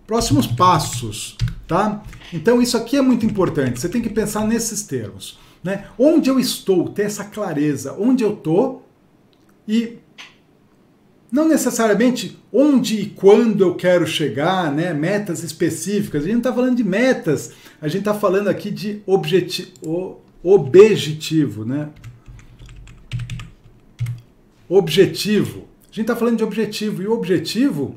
Próximos 0.06 0.46
passos, 0.46 1.36
tá? 1.66 2.02
Então 2.32 2.60
isso 2.60 2.76
aqui 2.76 2.96
é 2.96 3.02
muito 3.02 3.24
importante. 3.24 3.80
Você 3.80 3.88
tem 3.88 4.02
que 4.02 4.10
pensar 4.10 4.46
nesses 4.46 4.82
termos. 4.82 5.38
Né? 5.62 5.86
Onde 5.98 6.28
eu 6.28 6.40
estou, 6.40 6.88
ter 6.88 7.02
essa 7.02 7.24
clareza, 7.24 7.94
onde 7.98 8.24
eu 8.24 8.34
estou 8.34 8.86
e 9.66 9.98
não 11.30 11.48
necessariamente 11.48 12.38
onde 12.52 13.00
e 13.00 13.06
quando 13.06 13.62
eu 13.62 13.74
quero 13.74 14.06
chegar, 14.06 14.70
né? 14.72 14.92
metas 14.92 15.42
específicas. 15.42 16.22
A 16.22 16.24
gente 16.24 16.32
não 16.32 16.40
está 16.40 16.52
falando 16.52 16.76
de 16.76 16.84
metas, 16.84 17.52
a 17.80 17.88
gente 17.88 18.00
está 18.00 18.12
falando 18.12 18.48
aqui 18.48 18.70
de 18.70 19.00
objeti 19.06 19.72
objetivo. 20.42 21.64
Né? 21.64 21.88
Objetivo. 24.68 25.71
A 25.92 25.94
gente 25.94 26.04
está 26.04 26.16
falando 26.16 26.38
de 26.38 26.44
objetivo, 26.44 27.02
e 27.02 27.06
o 27.06 27.12
objetivo 27.12 27.96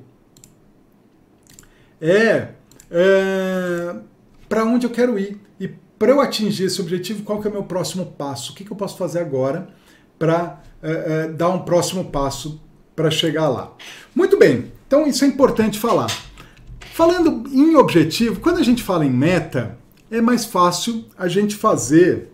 é, 2.01 2.49
é 2.91 3.95
para 4.49 4.65
onde 4.65 4.85
eu 4.85 4.89
quero 4.89 5.17
ir. 5.17 5.39
E 5.57 5.69
para 5.97 6.11
eu 6.11 6.19
atingir 6.19 6.65
esse 6.65 6.81
objetivo, 6.81 7.23
qual 7.23 7.39
que 7.39 7.47
é 7.47 7.49
o 7.49 7.53
meu 7.53 7.63
próximo 7.63 8.05
passo? 8.05 8.51
O 8.51 8.55
que, 8.55 8.65
que 8.65 8.71
eu 8.71 8.75
posso 8.75 8.97
fazer 8.97 9.19
agora 9.19 9.69
para 10.19 10.61
é, 10.83 10.91
é, 10.91 11.27
dar 11.29 11.47
um 11.51 11.59
próximo 11.59 12.11
passo 12.11 12.61
para 12.93 13.09
chegar 13.09 13.47
lá? 13.47 13.73
Muito 14.13 14.37
bem, 14.37 14.73
então 14.85 15.07
isso 15.07 15.23
é 15.23 15.27
importante 15.29 15.79
falar. 15.79 16.11
Falando 16.91 17.49
em 17.49 17.77
objetivo, 17.77 18.41
quando 18.41 18.57
a 18.57 18.63
gente 18.63 18.83
fala 18.83 19.05
em 19.05 19.09
meta, 19.09 19.77
é 20.11 20.19
mais 20.19 20.43
fácil 20.43 21.05
a 21.17 21.29
gente 21.29 21.55
fazer. 21.55 22.29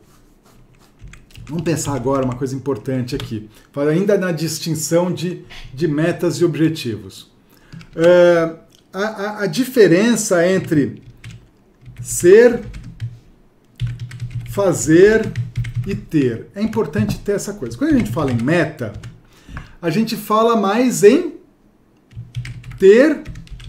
Vamos 1.52 1.66
pensar 1.66 1.96
agora 1.96 2.24
uma 2.24 2.36
coisa 2.36 2.56
importante 2.56 3.14
aqui, 3.14 3.50
ainda 3.76 4.18
na 4.18 4.32
distinção 4.32 5.12
de, 5.12 5.44
de 5.74 5.86
metas 5.86 6.36
e 6.38 6.46
objetivos. 6.46 7.30
É, 7.94 8.56
a, 8.94 9.00
a, 9.00 9.42
a 9.42 9.46
diferença 9.48 10.48
entre 10.48 11.04
ser 12.02 12.62
fazer 14.50 15.30
e 15.86 15.94
ter. 15.94 16.48
É 16.56 16.62
importante 16.62 17.20
ter 17.20 17.34
essa 17.34 17.54
coisa. 17.54 17.78
Quando 17.78 17.96
a 17.96 17.98
gente 17.98 18.12
fala 18.14 18.32
em 18.32 18.42
meta, 18.42 18.94
a 19.82 19.90
gente 19.90 20.16
fala 20.16 20.56
mais 20.56 21.04
em 21.04 21.34
ter 22.80 23.24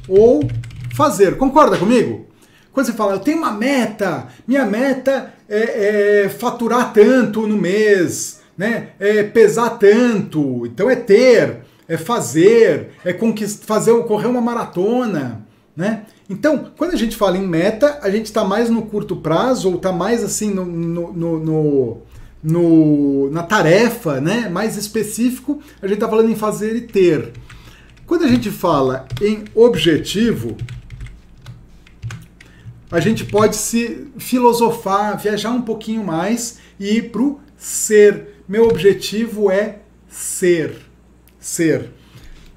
ou 0.07 0.49
fazer. 0.95 1.37
Concorda 1.37 1.77
comigo? 1.77 2.29
Quando 2.73 2.87
você 2.87 2.93
fala, 2.93 3.13
eu 3.13 3.21
tenho 3.21 3.39
uma 3.39 3.53
meta, 3.53 4.29
minha 4.49 4.65
meta 4.65 5.35
é, 5.49 6.25
é 6.25 6.29
faturar 6.29 6.93
tanto 6.93 7.47
no 7.47 7.57
mês, 7.57 8.41
né? 8.57 8.89
é 8.99 9.23
pesar 9.23 9.71
tanto, 9.71 10.67
então 10.67 10.89
é 10.89 10.97
ter, 10.97 11.59
é 11.87 11.99
fazer, 11.99 12.93
é 13.05 13.15
fazer 13.63 13.93
correr 14.05 14.27
uma 14.27 14.41
maratona. 14.41 15.47
Né? 15.77 16.03
Então, 16.29 16.71
quando 16.77 16.95
a 16.95 16.97
gente 16.97 17.17
fala 17.17 17.37
em 17.37 17.47
meta, 17.47 17.99
a 18.03 18.11
gente 18.11 18.27
está 18.27 18.45
mais 18.45 18.71
no 18.71 18.83
curto 18.83 19.17
prazo 19.17 19.69
ou 19.69 19.77
está 19.77 19.93
mais 19.93 20.23
assim 20.25 20.51
no, 20.51 20.65
no, 20.65 21.13
no, 21.13 22.03
no, 22.43 23.31
na 23.31 23.43
tarefa, 23.43 24.19
né? 24.19 24.49
mais 24.49 24.79
específico, 24.79 25.61
a 25.83 25.87
gente 25.87 25.97
está 25.97 26.09
falando 26.09 26.31
em 26.31 26.37
fazer 26.37 26.75
e 26.75 26.81
ter. 26.81 27.33
Quando 28.07 28.25
a 28.25 28.29
gente 28.29 28.51
fala 28.51 29.07
em 29.21 29.45
objetivo, 29.55 30.57
a 32.93 33.01
gente 33.01 33.25
pode 33.25 33.57
se 33.57 34.07
filosofar, 34.19 35.19
viajar 35.19 35.51
um 35.51 35.63
pouquinho 35.63 36.05
mais 36.05 36.59
e 36.79 36.99
ir 36.99 37.11
para 37.11 37.23
o 37.23 37.41
ser. 37.57 38.43
Meu 38.47 38.69
objetivo 38.69 39.51
é 39.51 39.79
ser. 40.07 40.77
Ser. 41.41 41.89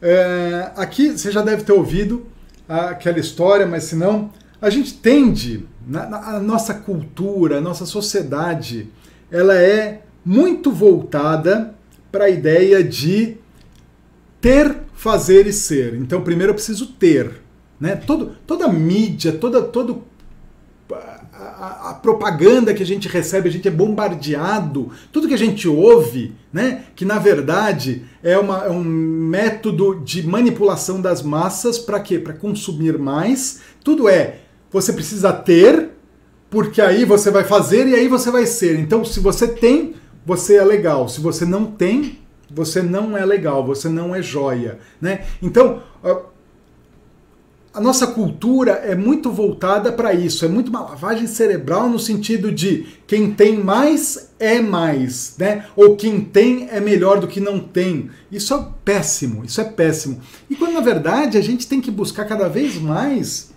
É, 0.02 0.72
aqui 0.76 1.12
você 1.12 1.32
já 1.32 1.42
deve 1.42 1.64
ter 1.64 1.72
ouvido 1.72 2.26
aquela 2.68 3.18
história, 3.18 3.66
mas 3.66 3.86
se 3.86 3.96
não, 3.96 4.30
a 4.62 4.70
gente 4.70 4.96
tende, 4.96 5.66
na, 5.88 6.06
na, 6.06 6.18
a 6.36 6.40
nossa 6.42 6.74
cultura, 6.74 7.60
a 7.60 7.62
nossa 7.62 7.86
sociedade, 7.86 8.90
ela 9.32 9.56
é 9.56 10.02
muito 10.26 10.70
voltada 10.70 11.74
para 12.12 12.26
a 12.26 12.30
ideia 12.30 12.84
de 12.84 13.38
ter, 14.42 14.76
fazer 14.94 15.48
e 15.48 15.54
ser. 15.54 15.96
Então, 15.96 16.22
primeiro 16.22 16.52
eu 16.52 16.56
preciso 16.56 16.88
ter. 16.88 17.42
Né? 17.80 17.96
Todo, 17.96 18.36
toda 18.46 18.68
mídia, 18.68 19.32
toda, 19.32 19.62
todo 19.62 20.04
a, 20.94 21.90
a, 21.90 21.94
propaganda 21.96 22.74
que 22.74 22.84
a 22.84 22.86
gente 22.86 23.08
recebe, 23.08 23.50
a 23.50 23.52
gente 23.52 23.68
é 23.68 23.72
bombardeado, 23.72 24.92
tudo 25.12 25.28
que 25.28 25.34
a 25.34 25.38
gente 25.38 25.68
ouve, 25.68 26.36
né, 26.54 26.84
que 26.96 27.04
na 27.04 27.18
verdade 27.18 28.04
é, 28.24 28.38
uma, 28.38 28.66
é 28.66 28.70
um 28.70 28.84
método 28.84 30.02
de 30.04 30.26
manipulação 30.28 31.02
das 31.02 31.24
massas 31.24 31.80
para 31.80 32.00
quê? 32.00 32.20
Para 32.20 32.34
consumir 32.34 32.98
mais. 33.00 33.62
Tudo 33.84 34.08
é, 34.08 34.40
você 34.72 34.94
precisa 34.94 35.34
ter, 35.34 35.90
porque 36.50 36.82
aí 36.82 37.04
você 37.04 37.32
vai 37.32 37.44
fazer 37.44 37.88
e 37.88 37.96
aí 37.96 38.08
você 38.08 38.30
vai 38.30 38.46
ser. 38.46 38.80
Então, 38.80 39.04
se 39.04 39.20
você 39.20 39.48
tem, 39.48 39.96
você 40.26 40.58
é 40.58 40.64
legal. 40.64 41.10
Se 41.10 41.20
você 41.20 41.46
não 41.46 41.66
tem, 41.66 42.20
você 42.50 42.82
não 42.82 43.18
é 43.18 43.26
legal, 43.26 43.66
você 43.66 43.90
não 43.90 44.16
é 44.16 44.22
joia, 44.22 44.80
né? 45.02 45.26
Então, 45.42 45.82
a 47.76 47.82
nossa 47.82 48.08
cultura 48.08 48.72
é 48.72 48.96
muito 48.96 49.30
voltada 49.30 49.92
para 49.92 50.14
isso, 50.14 50.46
é 50.46 50.48
muito 50.48 50.70
uma 50.70 50.80
lavagem 50.80 51.28
cerebral 51.28 51.90
no 51.90 52.00
sentido 52.00 52.50
de 52.50 52.86
quem 53.06 53.32
tem 53.32 53.58
mais 53.58 54.34
é 54.40 54.62
mais, 54.62 55.36
né? 55.38 55.66
Ou 55.76 55.98
quem 55.98 56.22
tem 56.22 56.70
é 56.70 56.80
melhor 56.80 57.20
do 57.20 57.28
que 57.28 57.42
não 57.42 57.60
tem. 57.60 58.10
Isso 58.32 58.54
é 58.54 58.66
péssimo, 58.86 59.44
isso 59.44 59.60
é 59.60 59.66
péssimo. 59.66 60.22
E 60.50 60.56
quando 60.56 60.74
na 60.74 60.80
verdade 60.80 61.38
a 61.38 61.42
gente 61.42 61.68
tem 61.68 61.82
que 61.82 61.92
buscar 61.92 62.24
cada 62.24 62.48
vez 62.48 62.78
mais 62.78 63.54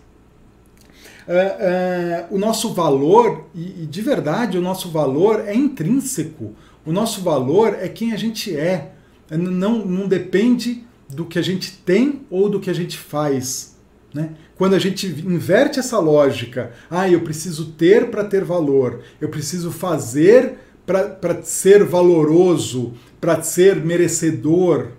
uh, 1.28 2.32
uh, 2.32 2.34
o 2.34 2.38
nosso 2.38 2.74
valor, 2.74 3.46
e, 3.54 3.84
e 3.84 3.86
de 3.86 4.02
verdade 4.02 4.58
o 4.58 4.60
nosso 4.60 4.90
valor 4.90 5.44
é 5.46 5.54
intrínseco. 5.54 6.56
O 6.84 6.90
nosso 6.90 7.22
valor 7.22 7.76
é 7.80 7.86
quem 7.86 8.12
a 8.12 8.16
gente 8.16 8.56
é. 8.56 8.94
Não, 9.30 9.86
não 9.86 10.08
depende 10.08 10.84
do 11.08 11.24
que 11.24 11.38
a 11.38 11.42
gente 11.42 11.70
tem 11.84 12.22
ou 12.28 12.48
do 12.48 12.58
que 12.58 12.68
a 12.68 12.74
gente 12.74 12.98
faz. 12.98 13.77
Né? 14.12 14.30
Quando 14.56 14.74
a 14.74 14.78
gente 14.78 15.06
inverte 15.06 15.78
essa 15.78 15.98
lógica, 15.98 16.72
ah, 16.90 17.08
eu 17.08 17.20
preciso 17.20 17.72
ter 17.72 18.10
para 18.10 18.24
ter 18.24 18.42
valor, 18.42 19.02
eu 19.20 19.28
preciso 19.28 19.70
fazer 19.70 20.54
para 20.86 21.42
ser 21.42 21.84
valoroso, 21.84 22.94
para 23.20 23.42
ser 23.42 23.76
merecedor. 23.84 24.92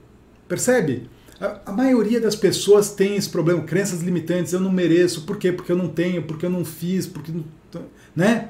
Percebe? 0.48 1.10
A, 1.40 1.62
a, 1.68 1.72
maioria 1.72 2.20
das 2.20 2.36
pessoas 2.36 2.92
tem 2.92 3.16
esse 3.16 3.30
problema, 3.30 3.64
crenças 3.64 4.02
limitantes, 4.02 4.54
eu 4.54 4.60
não 4.60 4.72
mereço, 4.72 5.26
por 5.26 5.38
quê? 5.38 5.52
Porque 5.52 5.72
eu 5.72 5.78
não 5.78 5.88
tenho, 5.88 6.24
porque 6.24 6.46
eu 6.46 6.50
não 6.50 6.64
fiz, 6.64 7.08
porque 7.08 7.32
né? 8.16 8.50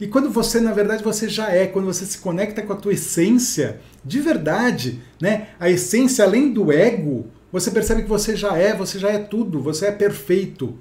E 0.00 0.06
quando 0.06 0.30
você, 0.30 0.60
na 0.60 0.72
verdade, 0.72 1.02
você 1.02 1.28
já 1.28 1.50
é, 1.50 1.66
quando 1.66 1.86
você 1.86 2.06
se 2.06 2.18
conecta 2.18 2.62
com 2.62 2.72
a 2.72 2.76
tua 2.76 2.92
essência, 2.92 3.80
de 4.04 4.20
verdade, 4.20 5.00
né? 5.20 5.48
A 5.58 5.68
essência 5.68 6.24
além 6.24 6.52
do 6.52 6.72
ego, 6.72 7.26
você 7.50 7.70
percebe 7.70 8.02
que 8.02 8.08
você 8.08 8.36
já 8.36 8.56
é, 8.56 8.74
você 8.74 8.98
já 8.98 9.10
é 9.10 9.18
tudo, 9.18 9.60
você 9.60 9.86
é 9.86 9.92
perfeito. 9.92 10.76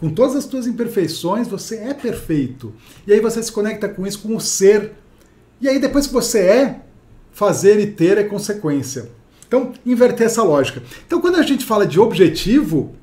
Com 0.00 0.10
todas 0.10 0.36
as 0.36 0.44
suas 0.44 0.66
imperfeições, 0.66 1.48
você 1.48 1.76
é 1.76 1.92
perfeito. 1.92 2.72
E 3.06 3.12
aí 3.12 3.20
você 3.20 3.42
se 3.42 3.50
conecta 3.50 3.88
com 3.88 4.06
isso, 4.06 4.20
com 4.20 4.34
o 4.36 4.40
ser. 4.40 4.92
E 5.60 5.68
aí 5.68 5.78
depois 5.78 6.06
que 6.06 6.12
você 6.12 6.40
é, 6.40 6.80
fazer 7.32 7.80
e 7.80 7.86
ter 7.86 8.16
é 8.16 8.24
consequência. 8.24 9.10
Então, 9.46 9.72
inverter 9.84 10.26
essa 10.26 10.42
lógica. 10.42 10.82
Então, 11.06 11.20
quando 11.20 11.36
a 11.36 11.42
gente 11.42 11.64
fala 11.64 11.86
de 11.86 11.98
objetivo, 11.98 12.94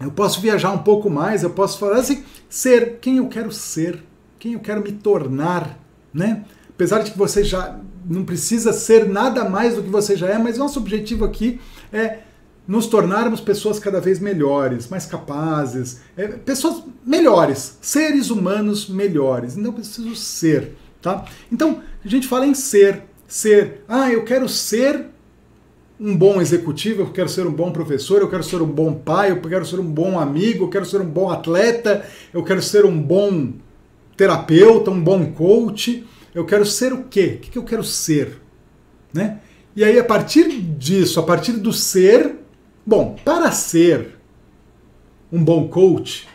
eu 0.00 0.10
posso 0.10 0.40
viajar 0.40 0.70
um 0.72 0.78
pouco 0.78 1.08
mais, 1.08 1.42
eu 1.42 1.50
posso 1.50 1.78
falar 1.78 1.96
assim, 1.96 2.22
ser 2.48 2.98
quem 3.00 3.16
eu 3.16 3.28
quero 3.28 3.50
ser, 3.50 4.02
quem 4.38 4.52
eu 4.52 4.60
quero 4.60 4.82
me 4.82 4.92
tornar, 4.92 5.78
né? 6.12 6.44
Apesar 6.76 7.02
de 7.02 7.10
que 7.10 7.18
você 7.18 7.42
já 7.42 7.80
não 8.08 8.22
precisa 8.22 8.70
ser 8.70 9.08
nada 9.08 9.48
mais 9.48 9.74
do 9.74 9.82
que 9.82 9.88
você 9.88 10.14
já 10.14 10.28
é, 10.28 10.38
mas 10.38 10.58
nosso 10.58 10.78
objetivo 10.78 11.24
aqui 11.24 11.58
é 11.90 12.18
nos 12.68 12.86
tornarmos 12.86 13.40
pessoas 13.40 13.78
cada 13.78 13.98
vez 13.98 14.20
melhores, 14.20 14.88
mais 14.88 15.06
capazes, 15.06 16.00
é, 16.16 16.28
pessoas 16.28 16.82
melhores, 17.04 17.78
seres 17.80 18.28
humanos 18.28 18.90
melhores. 18.90 19.56
Não 19.56 19.72
preciso 19.72 20.14
ser, 20.14 20.76
tá? 21.00 21.24
Então 21.50 21.80
a 22.04 22.08
gente 22.08 22.28
fala 22.28 22.46
em 22.46 22.54
ser, 22.54 23.04
ser. 23.26 23.82
Ah, 23.88 24.12
eu 24.12 24.22
quero 24.24 24.46
ser 24.46 25.06
um 25.98 26.14
bom 26.14 26.42
executivo, 26.42 27.02
eu 27.02 27.10
quero 27.10 27.28
ser 27.30 27.46
um 27.46 27.52
bom 27.52 27.72
professor, 27.72 28.20
eu 28.20 28.28
quero 28.28 28.42
ser 28.42 28.60
um 28.60 28.66
bom 28.66 28.92
pai, 28.92 29.30
eu 29.30 29.40
quero 29.40 29.64
ser 29.64 29.80
um 29.80 29.90
bom 29.90 30.18
amigo, 30.18 30.64
eu 30.64 30.68
quero 30.68 30.84
ser 30.84 31.00
um 31.00 31.08
bom 31.08 31.30
atleta, 31.30 32.04
eu 32.34 32.44
quero 32.44 32.60
ser 32.60 32.84
um 32.84 33.00
bom 33.00 33.54
terapeuta, 34.14 34.90
um 34.90 35.02
bom 35.02 35.32
coach. 35.32 36.04
Eu 36.36 36.44
quero 36.44 36.66
ser 36.66 36.92
o 36.92 37.04
quê? 37.04 37.38
O 37.38 37.40
que 37.40 37.56
eu 37.56 37.64
quero 37.64 37.82
ser? 37.82 38.36
Né? 39.10 39.38
E 39.74 39.82
aí, 39.82 39.98
a 39.98 40.04
partir 40.04 40.46
disso, 40.50 41.18
a 41.18 41.22
partir 41.22 41.52
do 41.52 41.72
ser, 41.72 42.34
bom, 42.84 43.16
para 43.24 43.50
ser 43.50 44.18
um 45.32 45.42
bom 45.42 45.66
coach, 45.66 46.28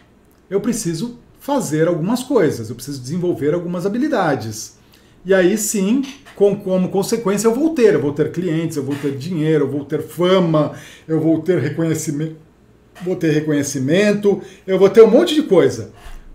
eu 0.50 0.60
preciso 0.60 1.20
fazer 1.40 1.88
algumas 1.88 2.24
coisas, 2.24 2.68
eu 2.68 2.76
preciso 2.76 3.00
desenvolver 3.00 3.54
algumas 3.54 3.86
habilidades. 3.86 4.76
E 5.24 5.36
aí 5.36 5.56
sim, 5.56 6.02
com, 6.36 6.56
como 6.56 6.90
consequência, 6.90 7.48
eu 7.48 7.54
vou 7.54 7.76
ter, 7.76 7.94
eu 7.94 8.02
vou 8.02 8.12
ter 8.12 8.32
clientes, 8.32 8.78
eu 8.78 8.84
vou 8.84 8.96
ter 8.96 9.16
dinheiro, 9.16 9.66
eu 9.66 9.70
vou 9.70 9.86
ter 9.86 10.02
fama, 10.02 10.74
eu 11.08 11.20
vou 11.20 11.44
ter 11.44 11.60
reconhecimento, 11.60 12.38
vou 13.04 13.16
ter 13.16 13.30
reconhecimento, 13.30 14.42
eu 14.66 14.80
vou 14.80 14.90
ter 14.90 15.04
um 15.04 15.12
monte 15.12 15.36
de 15.36 15.44
coisa. 15.44 15.92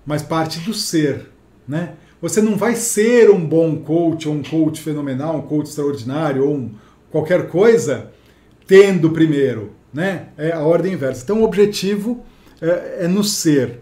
Mas 0.07 0.23
parte 0.23 0.61
do 0.61 0.73
ser, 0.73 1.29
né? 1.67 1.95
Você 2.21 2.41
não 2.41 2.57
vai 2.57 2.75
ser 2.75 3.31
um 3.31 3.45
bom 3.45 3.77
coach, 3.77 4.29
ou 4.29 4.35
um 4.35 4.43
coach 4.43 4.81
fenomenal, 4.81 5.37
um 5.37 5.43
coach 5.43 5.69
extraordinário, 5.69 6.47
ou 6.47 6.55
um, 6.55 6.71
qualquer 7.11 7.49
coisa, 7.49 8.11
tendo 8.67 9.11
primeiro. 9.11 9.73
Né? 9.93 10.29
É 10.37 10.53
a 10.53 10.61
ordem 10.61 10.95
inversa. 10.95 11.23
Então 11.25 11.41
o 11.41 11.45
objetivo 11.45 12.25
é, 12.61 13.05
é 13.05 13.09
no 13.09 13.23
ser. 13.23 13.81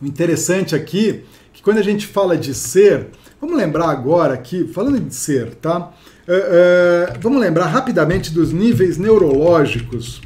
O 0.00 0.06
interessante 0.06 0.74
aqui 0.74 1.10
é 1.10 1.22
que 1.52 1.62
quando 1.62 1.78
a 1.78 1.82
gente 1.82 2.06
fala 2.06 2.36
de 2.36 2.52
ser, 2.54 3.08
vamos 3.40 3.56
lembrar 3.56 3.88
agora 3.88 4.34
aqui, 4.34 4.66
falando 4.66 4.98
de 4.98 5.14
ser, 5.14 5.54
tá? 5.56 5.92
É, 6.26 7.10
é, 7.14 7.18
vamos 7.18 7.40
lembrar 7.40 7.66
rapidamente 7.66 8.32
dos 8.32 8.52
níveis 8.52 8.98
neurológicos. 8.98 10.20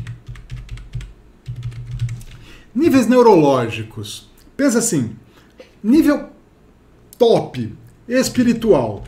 Níveis 2.74 3.06
neurológicos. 3.06 4.30
Pensa 4.56 4.78
assim, 4.78 5.16
nível 5.82 6.35
top, 7.18 7.72
espiritual. 8.08 9.04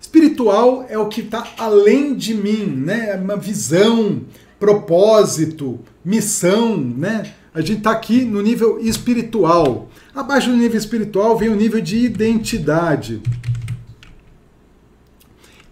Espiritual 0.00 0.86
é 0.88 0.98
o 0.98 1.08
que 1.08 1.20
está 1.20 1.46
além 1.58 2.14
de 2.14 2.34
mim, 2.34 2.66
né? 2.66 3.10
É 3.10 3.16
uma 3.16 3.36
visão, 3.36 4.22
propósito, 4.58 5.80
missão, 6.04 6.76
né? 6.76 7.34
A 7.52 7.60
gente 7.60 7.78
está 7.78 7.90
aqui 7.90 8.24
no 8.24 8.42
nível 8.42 8.78
espiritual. 8.80 9.88
Abaixo 10.14 10.50
do 10.50 10.56
nível 10.56 10.78
espiritual 10.78 11.36
vem 11.36 11.48
o 11.48 11.56
nível 11.56 11.80
de 11.80 11.98
identidade. 11.98 13.20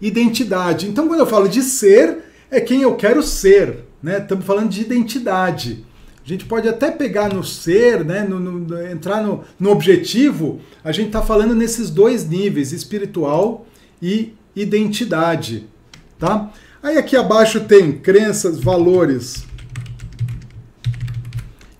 Identidade. 0.01 0.87
Então, 0.87 1.07
quando 1.07 1.21
eu 1.21 1.25
falo 1.25 1.47
de 1.47 1.61
ser, 1.61 2.19
é 2.51 2.59
quem 2.59 2.81
eu 2.81 2.95
quero 2.95 3.23
ser, 3.23 3.85
né? 4.01 4.17
Estamos 4.17 4.45
falando 4.45 4.69
de 4.69 4.81
identidade. 4.81 5.85
A 6.25 6.27
gente 6.27 6.45
pode 6.45 6.69
até 6.69 6.89
pegar 6.89 7.33
no 7.33 7.43
ser, 7.43 8.05
né, 8.05 8.23
no, 8.23 8.39
no, 8.39 8.81
entrar 8.87 9.21
no, 9.21 9.43
no 9.59 9.71
objetivo, 9.71 10.61
a 10.81 10.91
gente 10.93 11.07
está 11.07 11.21
falando 11.21 11.53
nesses 11.53 11.89
dois 11.89 12.27
níveis, 12.27 12.71
espiritual 12.71 13.67
e 14.01 14.33
identidade. 14.55 15.67
Tá? 16.17 16.49
Aí 16.81 16.97
aqui 16.97 17.17
abaixo 17.17 17.61
tem 17.61 17.91
crenças, 17.91 18.57
valores 18.57 19.45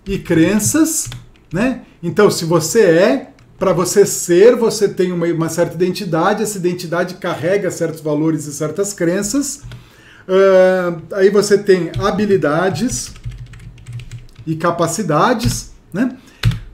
e 0.06 0.18
crenças. 0.18 1.08
Né? 1.50 1.80
Então, 2.02 2.30
se 2.30 2.44
você 2.44 2.82
é, 2.82 3.30
para 3.58 3.72
você 3.72 4.04
ser, 4.04 4.56
você 4.56 4.86
tem 4.86 5.10
uma, 5.10 5.26
uma, 5.26 5.48
certa 5.48 5.74
identidade, 5.74 6.42
essa 6.42 6.58
identidade 6.58 7.14
carrega 7.14 7.70
certos 7.70 8.02
valores 8.02 8.44
e 8.44 8.52
certas 8.52 8.92
crenças. 8.92 9.62
Uh, 10.28 11.00
aí 11.12 11.30
você 11.30 11.56
tem 11.56 11.90
habilidades 11.98 13.12
e 14.46 14.56
capacidades, 14.56 15.72
né? 15.92 16.16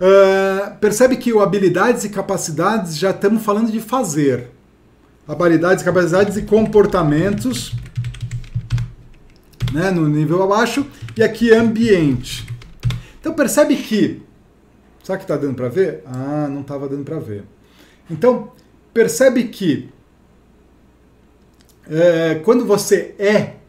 Uh, 0.01 0.79
percebe 0.79 1.17
que 1.17 1.33
o 1.33 1.41
habilidades 1.41 2.05
e 2.05 2.09
capacidades 2.09 2.97
já 2.97 3.11
estamos 3.11 3.43
falando 3.43 3.71
de 3.71 3.81
fazer. 3.81 4.51
Habilidades, 5.29 5.85
capacidades 5.85 6.37
e 6.37 6.43
comportamentos, 6.43 7.75
né, 9.73 9.91
no 9.91 10.09
nível 10.09 10.43
abaixo, 10.43 10.87
e 11.17 11.23
aqui 11.23 11.53
ambiente. 11.53 12.49
Então 13.21 13.35
percebe 13.35 13.77
que, 13.77 14.23
sabe 15.05 15.19
que 15.19 15.25
está 15.25 15.37
dando 15.37 15.55
para 15.55 15.69
ver? 15.69 16.03
Ah, 16.07 16.49
não 16.51 16.63
estava 16.63 16.89
dando 16.89 17.05
para 17.05 17.19
ver. 17.19 17.45
Então 18.11 18.53
percebe 18.93 19.45
que 19.45 19.91
é, 21.89 22.37
quando 22.37 22.65
você 22.65 23.15
é 23.19 23.60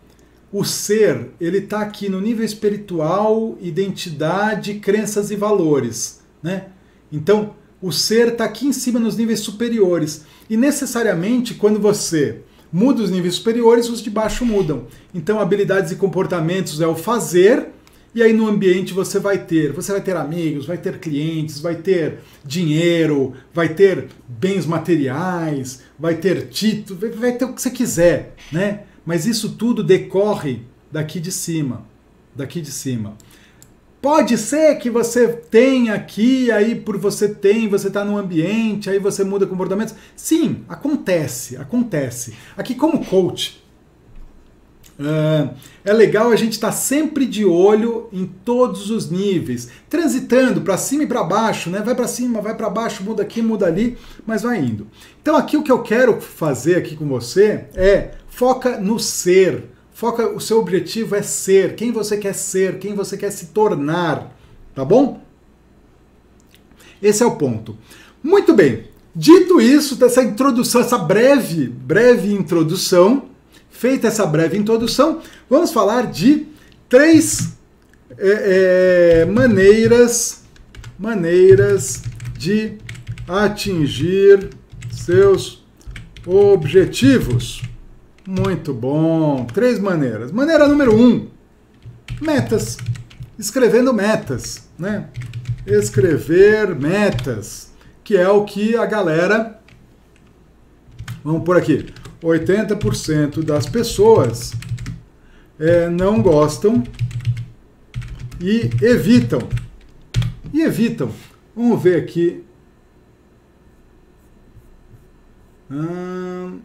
o 0.51 0.65
ser, 0.65 1.29
ele 1.39 1.59
está 1.59 1.81
aqui 1.81 2.09
no 2.09 2.19
nível 2.19 2.43
espiritual, 2.43 3.57
identidade, 3.61 4.75
crenças 4.75 5.31
e 5.31 5.35
valores, 5.35 6.21
né? 6.43 6.67
Então, 7.11 7.55
o 7.81 7.91
ser 7.91 8.29
está 8.29 8.45
aqui 8.45 8.67
em 8.67 8.73
cima 8.73 8.99
nos 8.99 9.17
níveis 9.17 9.39
superiores. 9.39 10.25
E 10.49 10.57
necessariamente, 10.57 11.53
quando 11.53 11.79
você 11.79 12.41
muda 12.71 13.01
os 13.01 13.09
níveis 13.09 13.35
superiores, 13.35 13.89
os 13.89 14.01
de 14.01 14.09
baixo 14.09 14.45
mudam. 14.45 14.87
Então, 15.13 15.39
habilidades 15.39 15.91
e 15.91 15.95
comportamentos 15.95 16.79
é 16.79 16.87
o 16.87 16.95
fazer, 16.95 17.69
e 18.13 18.21
aí 18.21 18.33
no 18.33 18.47
ambiente 18.47 18.93
você 18.93 19.19
vai 19.19 19.37
ter, 19.37 19.71
você 19.71 19.91
vai 19.93 20.01
ter 20.01 20.15
amigos, 20.17 20.65
vai 20.65 20.77
ter 20.77 20.99
clientes, 20.99 21.59
vai 21.59 21.75
ter 21.75 22.19
dinheiro, 22.43 23.33
vai 23.53 23.69
ter 23.69 24.09
bens 24.27 24.65
materiais, 24.65 25.81
vai 25.97 26.15
ter 26.15 26.47
título, 26.47 26.99
vai 27.15 27.31
ter 27.33 27.45
o 27.45 27.53
que 27.53 27.61
você 27.61 27.71
quiser, 27.71 28.35
né? 28.51 28.81
Mas 29.05 29.25
isso 29.25 29.53
tudo 29.53 29.83
decorre 29.83 30.61
daqui 30.91 31.19
de 31.19 31.31
cima, 31.31 31.85
daqui 32.35 32.61
de 32.61 32.71
cima. 32.71 33.15
Pode 34.01 34.35
ser 34.37 34.75
que 34.77 34.89
você 34.89 35.27
tenha 35.27 35.93
aqui, 35.93 36.51
aí 36.51 36.73
por 36.73 36.97
você 36.97 37.29
tem, 37.29 37.67
você 37.67 37.87
está 37.87 38.03
no 38.03 38.17
ambiente, 38.17 38.89
aí 38.89 38.97
você 38.97 39.23
muda 39.23 39.45
comportamentos. 39.45 39.93
Sim, 40.15 40.63
acontece, 40.67 41.55
acontece. 41.55 42.33
Aqui 42.57 42.73
como 42.73 43.05
coach, 43.05 43.61
Uh, 45.01 45.55
é 45.83 45.91
legal 45.91 46.31
a 46.31 46.35
gente 46.35 46.53
estar 46.53 46.67
tá 46.67 46.73
sempre 46.73 47.25
de 47.25 47.43
olho 47.43 48.07
em 48.13 48.27
todos 48.27 48.91
os 48.91 49.09
níveis, 49.09 49.67
transitando 49.89 50.61
para 50.61 50.77
cima 50.77 51.03
e 51.03 51.07
para 51.07 51.23
baixo, 51.23 51.71
né? 51.71 51.81
Vai 51.83 51.95
para 51.95 52.07
cima, 52.07 52.39
vai 52.39 52.55
para 52.55 52.69
baixo, 52.69 53.03
muda 53.03 53.23
aqui, 53.23 53.41
muda 53.41 53.65
ali, 53.65 53.97
mas 54.27 54.43
vai 54.43 54.59
indo. 54.59 54.85
Então 55.19 55.35
aqui 55.35 55.57
o 55.57 55.63
que 55.63 55.71
eu 55.71 55.81
quero 55.81 56.21
fazer 56.21 56.75
aqui 56.75 56.95
com 56.95 57.07
você 57.07 57.65
é 57.73 58.11
foca 58.41 58.79
no 58.79 58.97
ser. 58.97 59.65
Foca, 59.93 60.27
o 60.29 60.39
seu 60.39 60.57
objetivo 60.57 61.15
é 61.15 61.21
ser, 61.21 61.75
quem 61.75 61.91
você 61.91 62.17
quer 62.17 62.33
ser, 62.33 62.79
quem 62.79 62.95
você 62.95 63.15
quer 63.15 63.29
se 63.29 63.47
tornar, 63.47 64.35
tá 64.73 64.83
bom? 64.83 65.21
Esse 67.03 67.21
é 67.21 67.25
o 67.25 67.35
ponto. 67.35 67.77
Muito 68.23 68.51
bem. 68.51 68.85
Dito 69.15 69.61
isso, 69.61 69.95
dessa 69.95 70.23
introdução, 70.23 70.81
essa 70.81 70.97
breve, 70.97 71.67
breve 71.67 72.33
introdução, 72.33 73.29
Feita 73.69 74.07
essa 74.07 74.25
breve 74.25 74.57
introdução, 74.57 75.21
vamos 75.49 75.71
falar 75.71 76.11
de 76.11 76.45
três 76.87 77.53
é, 78.17 79.21
é, 79.21 79.25
maneiras, 79.25 80.43
maneiras 80.99 82.03
de 82.37 82.73
atingir 83.27 84.49
seus 84.91 85.63
objetivos. 86.27 87.63
Muito 88.27 88.73
bom. 88.73 89.45
Três 89.45 89.79
maneiras. 89.79 90.31
Maneira 90.31 90.67
número 90.67 90.95
um: 90.95 91.27
metas. 92.21 92.77
Escrevendo 93.37 93.93
metas, 93.93 94.69
né? 94.77 95.09
Escrever 95.65 96.75
metas, 96.75 97.71
que 98.03 98.15
é 98.15 98.29
o 98.29 98.45
que 98.45 98.75
a 98.75 98.85
galera. 98.85 99.59
Vamos 101.23 101.43
por 101.43 101.57
aqui. 101.57 101.87
80% 102.21 103.43
das 103.43 103.65
pessoas 103.65 104.53
é, 105.59 105.89
não 105.89 106.21
gostam 106.21 106.83
e 108.39 108.69
evitam. 108.83 109.39
E 110.53 110.61
evitam. 110.61 111.11
Vamos 111.55 111.81
ver 111.81 112.01
aqui. 112.01 112.43
Hum, 115.69 116.59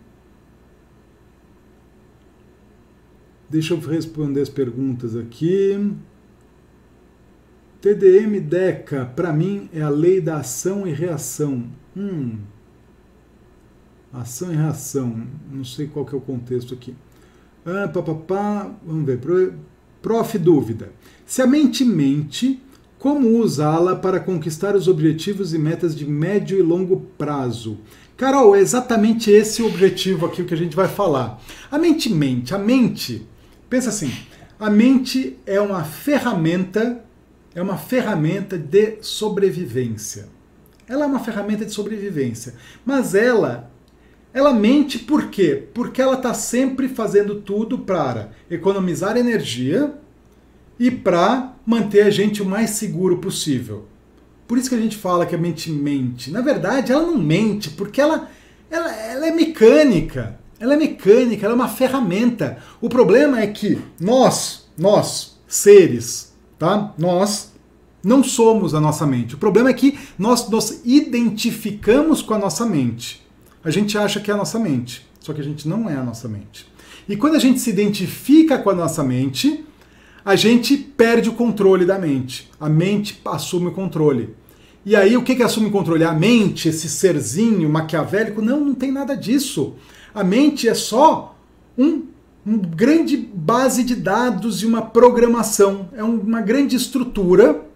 deixa 3.48 3.74
eu 3.74 3.80
responder 3.80 4.40
as 4.40 4.48
perguntas 4.48 5.16
aqui. 5.16 5.92
TDM 7.80 8.40
DECA, 8.40 9.04
para 9.04 9.32
mim, 9.32 9.68
é 9.72 9.80
a 9.80 9.88
lei 9.88 10.20
da 10.20 10.38
ação 10.38 10.86
e 10.86 10.92
reação. 10.92 11.66
Hum. 11.96 12.38
Ação 14.12 14.52
e 14.52 14.56
reação. 14.56 15.22
Não 15.52 15.64
sei 15.64 15.86
qual 15.86 16.04
que 16.04 16.14
é 16.14 16.18
o 16.18 16.20
contexto 16.20 16.74
aqui. 16.74 16.94
Ah, 17.64 17.88
pá, 17.88 18.02
pá, 18.02 18.14
pá. 18.14 18.70
Vamos 18.84 19.04
ver. 19.04 19.20
Prof. 20.00 20.38
Dúvida. 20.38 20.90
Se 21.24 21.42
a 21.42 21.46
mente 21.46 21.84
mente, 21.84 22.62
como 22.98 23.38
usá-la 23.38 23.94
para 23.94 24.20
conquistar 24.20 24.74
os 24.74 24.88
objetivos 24.88 25.52
e 25.52 25.58
metas 25.58 25.94
de 25.94 26.06
médio 26.06 26.58
e 26.58 26.62
longo 26.62 27.02
prazo? 27.18 27.78
Carol, 28.16 28.56
é 28.56 28.60
exatamente 28.60 29.30
esse 29.30 29.62
o 29.62 29.66
objetivo 29.66 30.24
aqui 30.26 30.42
que 30.44 30.54
a 30.54 30.56
gente 30.56 30.74
vai 30.74 30.88
falar. 30.88 31.42
A 31.70 31.78
mente 31.78 32.08
mente. 32.08 32.54
A 32.54 32.58
mente, 32.58 33.26
pensa 33.76 33.90
assim, 33.90 34.10
a 34.58 34.70
mente 34.70 35.38
é 35.44 35.60
uma 35.60 35.84
ferramenta, 35.84 37.04
é 37.54 37.60
uma 37.60 37.76
ferramenta 37.76 38.56
de 38.56 38.96
sobrevivência. 39.02 40.28
Ela 40.88 41.04
é 41.04 41.06
uma 41.06 41.18
ferramenta 41.18 41.62
de 41.62 41.72
sobrevivência, 41.72 42.54
mas 42.86 43.14
ela 43.14 43.70
ela 44.32 44.54
mente 44.54 44.98
por 44.98 45.28
quê? 45.28 45.68
Porque 45.74 46.00
ela 46.00 46.16
está 46.16 46.32
sempre 46.32 46.88
fazendo 46.88 47.42
tudo 47.42 47.80
para 47.80 48.30
economizar 48.50 49.18
energia 49.18 49.92
e 50.78 50.90
para 50.90 51.54
manter 51.66 52.02
a 52.02 52.10
gente 52.10 52.40
o 52.40 52.46
mais 52.46 52.70
seguro 52.70 53.18
possível. 53.18 53.84
Por 54.48 54.56
isso 54.56 54.70
que 54.70 54.74
a 54.74 54.80
gente 54.80 54.96
fala 54.96 55.26
que 55.26 55.34
a 55.34 55.38
mente 55.38 55.70
mente. 55.70 56.30
Na 56.30 56.40
verdade, 56.40 56.92
ela 56.92 57.02
não 57.02 57.18
mente, 57.18 57.70
porque 57.70 58.00
ela, 58.00 58.30
ela, 58.70 58.94
ela 58.94 59.26
é 59.26 59.32
mecânica. 59.32 60.38
Ela 60.58 60.74
é 60.74 60.76
mecânica, 60.76 61.44
ela 61.44 61.54
é 61.54 61.56
uma 61.56 61.68
ferramenta. 61.68 62.58
O 62.80 62.88
problema 62.88 63.40
é 63.40 63.46
que 63.46 63.78
nós, 64.00 64.66
nós, 64.76 65.38
seres, 65.46 66.34
tá? 66.58 66.94
Nós 66.98 67.52
não 68.02 68.22
somos 68.22 68.74
a 68.74 68.80
nossa 68.80 69.06
mente. 69.06 69.34
O 69.34 69.38
problema 69.38 69.70
é 69.70 69.74
que 69.74 69.98
nós 70.18 70.48
nos 70.48 70.80
identificamos 70.84 72.22
com 72.22 72.34
a 72.34 72.38
nossa 72.38 72.64
mente 72.64 73.26
a 73.66 73.70
gente 73.72 73.98
acha 73.98 74.20
que 74.20 74.30
é 74.30 74.34
a 74.34 74.36
nossa 74.36 74.60
mente, 74.60 75.04
só 75.18 75.32
que 75.32 75.40
a 75.40 75.44
gente 75.44 75.66
não 75.66 75.90
é 75.90 75.96
a 75.96 76.02
nossa 76.04 76.28
mente. 76.28 76.68
E 77.08 77.16
quando 77.16 77.34
a 77.34 77.40
gente 77.40 77.58
se 77.58 77.68
identifica 77.68 78.56
com 78.58 78.70
a 78.70 78.74
nossa 78.76 79.02
mente, 79.02 79.64
a 80.24 80.36
gente 80.36 80.76
perde 80.76 81.28
o 81.28 81.32
controle 81.32 81.84
da 81.84 81.98
mente. 81.98 82.48
A 82.60 82.68
mente 82.68 83.20
assume 83.24 83.66
o 83.66 83.72
controle. 83.72 84.36
E 84.84 84.94
aí 84.94 85.16
o 85.16 85.22
que, 85.24 85.34
que 85.34 85.42
assume 85.42 85.66
o 85.66 85.72
controle? 85.72 86.04
A 86.04 86.12
mente, 86.12 86.68
esse 86.68 86.88
serzinho 86.88 87.68
maquiavélico? 87.68 88.40
Não, 88.40 88.64
não 88.64 88.74
tem 88.74 88.92
nada 88.92 89.16
disso. 89.16 89.74
A 90.16 90.24
mente 90.24 90.66
é 90.66 90.72
só 90.72 91.36
um, 91.76 92.04
um 92.46 92.56
grande 92.56 93.18
base 93.18 93.84
de 93.84 93.94
dados 93.94 94.62
e 94.62 94.66
uma 94.66 94.80
programação. 94.80 95.90
É 95.92 96.02
uma 96.02 96.40
grande 96.40 96.74
estrutura 96.74 97.66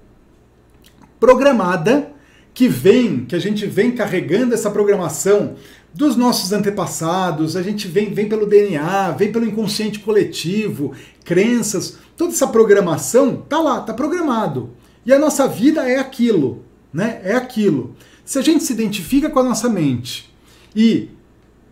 programada 1.20 2.14
que 2.54 2.66
vem, 2.66 3.26
que 3.26 3.36
a 3.36 3.38
gente 3.38 3.66
vem 3.66 3.92
carregando 3.92 4.54
essa 4.54 4.70
programação 4.70 5.56
dos 5.92 6.16
nossos 6.16 6.50
antepassados, 6.50 7.56
a 7.56 7.62
gente 7.62 7.86
vem, 7.86 8.14
vem 8.14 8.26
pelo 8.26 8.46
DNA, 8.46 9.10
vem 9.10 9.30
pelo 9.30 9.44
inconsciente 9.44 9.98
coletivo, 9.98 10.94
crenças, 11.22 11.98
toda 12.16 12.32
essa 12.32 12.46
programação 12.46 13.44
tá 13.46 13.60
lá, 13.60 13.82
tá 13.82 13.92
programado. 13.92 14.70
E 15.04 15.12
a 15.12 15.18
nossa 15.18 15.46
vida 15.46 15.86
é 15.86 15.98
aquilo, 15.98 16.64
né? 16.90 17.20
É 17.22 17.34
aquilo. 17.34 17.94
Se 18.24 18.38
a 18.38 18.42
gente 18.42 18.64
se 18.64 18.72
identifica 18.72 19.28
com 19.28 19.40
a 19.40 19.44
nossa 19.44 19.68
mente 19.68 20.34
e 20.74 21.10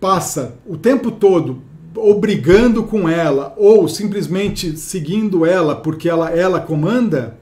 passa 0.00 0.56
o 0.66 0.76
tempo 0.76 1.10
todo 1.10 1.62
ou 1.94 2.20
brigando 2.20 2.84
com 2.84 3.08
ela 3.08 3.54
ou 3.56 3.88
simplesmente 3.88 4.76
seguindo 4.76 5.44
ela 5.44 5.74
porque 5.74 6.08
ela 6.08 6.30
ela 6.30 6.60
comanda, 6.60 7.36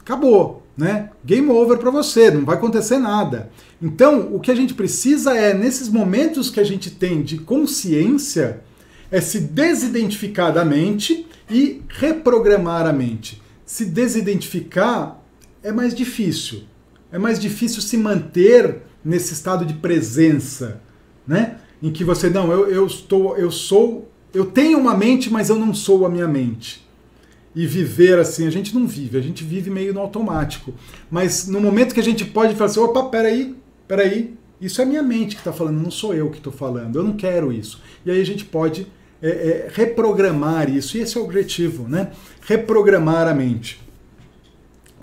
acabou 0.00 0.62
né? 0.78 1.10
Game 1.24 1.50
over 1.50 1.76
para 1.76 1.90
você, 1.90 2.30
não 2.30 2.44
vai 2.44 2.56
acontecer 2.56 2.98
nada. 2.98 3.50
Então, 3.82 4.32
o 4.32 4.38
que 4.38 4.48
a 4.48 4.54
gente 4.54 4.74
precisa 4.74 5.36
é, 5.36 5.52
nesses 5.52 5.88
momentos 5.88 6.50
que 6.50 6.60
a 6.60 6.64
gente 6.64 6.88
tem 6.88 7.20
de 7.20 7.38
consciência, 7.38 8.60
é 9.10 9.20
se 9.20 9.40
desidentificar 9.40 10.52
da 10.52 10.64
mente 10.64 11.26
e 11.50 11.82
reprogramar 11.88 12.86
a 12.86 12.92
mente. 12.92 13.42
Se 13.66 13.84
desidentificar 13.84 15.20
é 15.64 15.72
mais 15.72 15.92
difícil. 15.92 16.62
É 17.10 17.18
mais 17.18 17.40
difícil 17.40 17.82
se 17.82 17.96
manter 17.96 18.82
nesse 19.04 19.32
estado 19.32 19.64
de 19.64 19.74
presença, 19.74 20.80
né? 21.26 21.56
Em 21.82 21.90
que 21.90 22.04
você 22.04 22.28
não, 22.28 22.50
eu, 22.50 22.68
eu 22.68 22.86
estou, 22.86 23.36
eu 23.36 23.50
sou, 23.50 24.10
eu 24.34 24.46
tenho 24.46 24.78
uma 24.78 24.96
mente, 24.96 25.30
mas 25.30 25.48
eu 25.48 25.56
não 25.56 25.72
sou 25.72 26.04
a 26.04 26.08
minha 26.08 26.26
mente 26.26 26.86
e 27.54 27.66
viver 27.66 28.18
assim. 28.18 28.46
A 28.46 28.50
gente 28.50 28.74
não 28.74 28.86
vive, 28.86 29.18
a 29.18 29.20
gente 29.20 29.44
vive 29.44 29.70
meio 29.70 29.92
no 29.92 30.00
automático. 30.00 30.72
Mas 31.10 31.46
no 31.46 31.60
momento 31.60 31.94
que 31.94 32.00
a 32.00 32.04
gente 32.04 32.24
pode 32.24 32.54
falar 32.54 32.70
assim, 32.70 32.80
opa, 32.80 33.04
peraí, 33.04 33.56
peraí, 33.86 34.34
isso 34.60 34.82
é 34.82 34.84
minha 34.84 35.02
mente 35.02 35.36
que 35.36 35.40
está 35.40 35.52
falando, 35.52 35.80
não 35.80 35.90
sou 35.90 36.14
eu 36.14 36.30
que 36.30 36.38
estou 36.38 36.52
falando, 36.52 36.96
eu 36.96 37.02
não 37.02 37.14
quero 37.14 37.52
isso. 37.52 37.80
E 38.04 38.10
aí 38.10 38.20
a 38.20 38.26
gente 38.26 38.44
pode 38.44 38.86
é, 39.22 39.28
é, 39.28 39.68
reprogramar 39.72 40.70
isso, 40.70 40.96
e 40.96 41.00
esse 41.00 41.16
é 41.16 41.20
o 41.20 41.24
objetivo, 41.24 41.88
né? 41.88 42.12
Reprogramar 42.42 43.26
a 43.26 43.34
mente. 43.34 43.80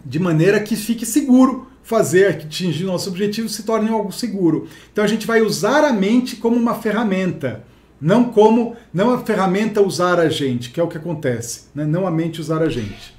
De 0.05 0.19
maneira 0.19 0.59
que 0.59 0.75
fique 0.75 1.05
seguro 1.05 1.67
fazer 1.86 2.32
atingir 2.32 2.84
nosso 2.84 3.10
objetivo 3.10 3.48
se 3.48 3.63
torne 3.63 3.89
algo 3.89 4.12
seguro. 4.12 4.68
Então 4.91 5.03
a 5.03 5.07
gente 5.07 5.26
vai 5.26 5.41
usar 5.41 5.86
a 5.86 5.93
mente 5.93 6.36
como 6.36 6.57
uma 6.57 6.76
ferramenta 6.76 7.64
não 7.99 8.26
como, 8.26 8.76
não 8.93 9.12
a 9.12 9.20
ferramenta 9.20 9.82
usar 9.82 10.20
a 10.20 10.30
gente, 10.30 10.70
que 10.70 10.80
é 10.80 10.84
o 10.84 10.88
que 10.88 10.97
acontece, 10.97 11.66
né? 11.74 11.86
não 11.86 12.05
a 12.05 12.12
mente 12.12 12.41
usar 12.41 12.62
a 12.62 12.70
gente. 12.70 13.16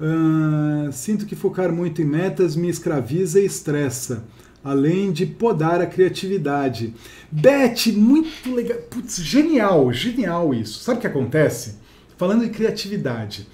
Uh, 0.00 0.90
sinto 0.92 1.26
que 1.26 1.36
focar 1.36 1.72
muito 1.72 2.02
em 2.02 2.04
metas 2.04 2.56
me 2.56 2.68
escraviza 2.68 3.40
e 3.40 3.46
estressa, 3.46 4.24
além 4.64 5.12
de 5.12 5.26
podar 5.26 5.80
a 5.80 5.86
criatividade. 5.86 6.94
Beth, 7.30 7.92
muito 7.94 8.52
legal. 8.54 8.78
Putz, 8.90 9.22
genial, 9.22 9.92
genial 9.92 10.52
isso. 10.52 10.80
Sabe 10.80 10.98
o 10.98 11.00
que 11.00 11.06
acontece? 11.06 11.76
Falando 12.16 12.44
de 12.44 12.50
criatividade. 12.50 13.46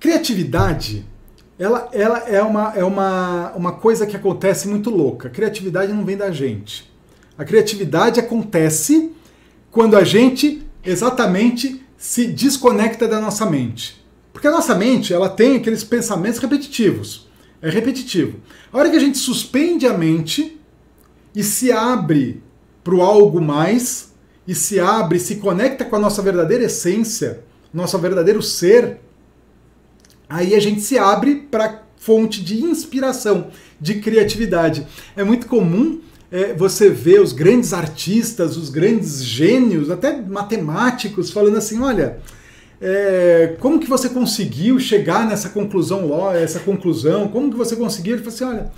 Criatividade, 0.00 1.06
ela, 1.58 1.88
ela 1.92 2.18
é, 2.28 2.42
uma, 2.42 2.72
é 2.74 2.84
uma, 2.84 3.52
uma 3.52 3.72
coisa 3.72 4.06
que 4.06 4.16
acontece 4.16 4.68
muito 4.68 4.90
louca. 4.90 5.28
A 5.28 5.30
criatividade 5.30 5.92
não 5.92 6.04
vem 6.04 6.16
da 6.16 6.30
gente. 6.30 6.92
A 7.38 7.44
criatividade 7.44 8.20
acontece 8.20 9.12
quando 9.70 9.96
a 9.96 10.04
gente 10.04 10.66
exatamente 10.84 11.84
se 11.96 12.26
desconecta 12.26 13.08
da 13.08 13.20
nossa 13.20 13.46
mente. 13.46 14.04
Porque 14.32 14.48
a 14.48 14.50
nossa 14.50 14.74
mente, 14.74 15.14
ela 15.14 15.28
tem 15.28 15.56
aqueles 15.56 15.84
pensamentos 15.84 16.40
repetitivos. 16.40 17.28
É 17.62 17.70
repetitivo. 17.70 18.40
A 18.72 18.78
hora 18.78 18.90
que 18.90 18.96
a 18.96 19.00
gente 19.00 19.16
suspende 19.18 19.86
a 19.86 19.96
mente 19.96 20.60
e 21.34 21.42
se 21.42 21.72
abre 21.72 22.42
para 22.82 22.94
o 22.94 23.00
algo 23.00 23.40
mais, 23.40 24.12
e 24.46 24.54
se 24.54 24.78
abre, 24.78 25.18
se 25.18 25.36
conecta 25.36 25.84
com 25.84 25.96
a 25.96 25.98
nossa 25.98 26.20
verdadeira 26.20 26.64
essência, 26.64 27.42
nosso 27.72 27.98
verdadeiro 27.98 28.42
ser, 28.42 29.00
aí 30.28 30.54
a 30.54 30.60
gente 30.60 30.80
se 30.80 30.98
abre 30.98 31.46
para 31.50 31.84
fonte 31.96 32.42
de 32.42 32.62
inspiração, 32.62 33.48
de 33.80 33.94
criatividade. 33.94 34.86
É 35.16 35.24
muito 35.24 35.46
comum 35.46 36.00
é, 36.30 36.52
você 36.52 36.90
ver 36.90 37.20
os 37.20 37.32
grandes 37.32 37.72
artistas, 37.72 38.56
os 38.56 38.68
grandes 38.68 39.24
gênios, 39.24 39.90
até 39.90 40.20
matemáticos, 40.20 41.30
falando 41.30 41.56
assim: 41.56 41.80
olha, 41.80 42.18
é, 42.80 43.56
como 43.60 43.78
que 43.80 43.88
você 43.88 44.08
conseguiu 44.08 44.78
chegar 44.78 45.26
nessa 45.26 45.48
conclusão, 45.48 46.10
essa 46.32 46.60
conclusão? 46.60 47.28
Como 47.28 47.50
que 47.50 47.56
você 47.56 47.76
conseguiu? 47.76 48.16
Ele 48.16 48.22
falou 48.22 48.34
assim: 48.34 48.44
olha, 48.44 48.72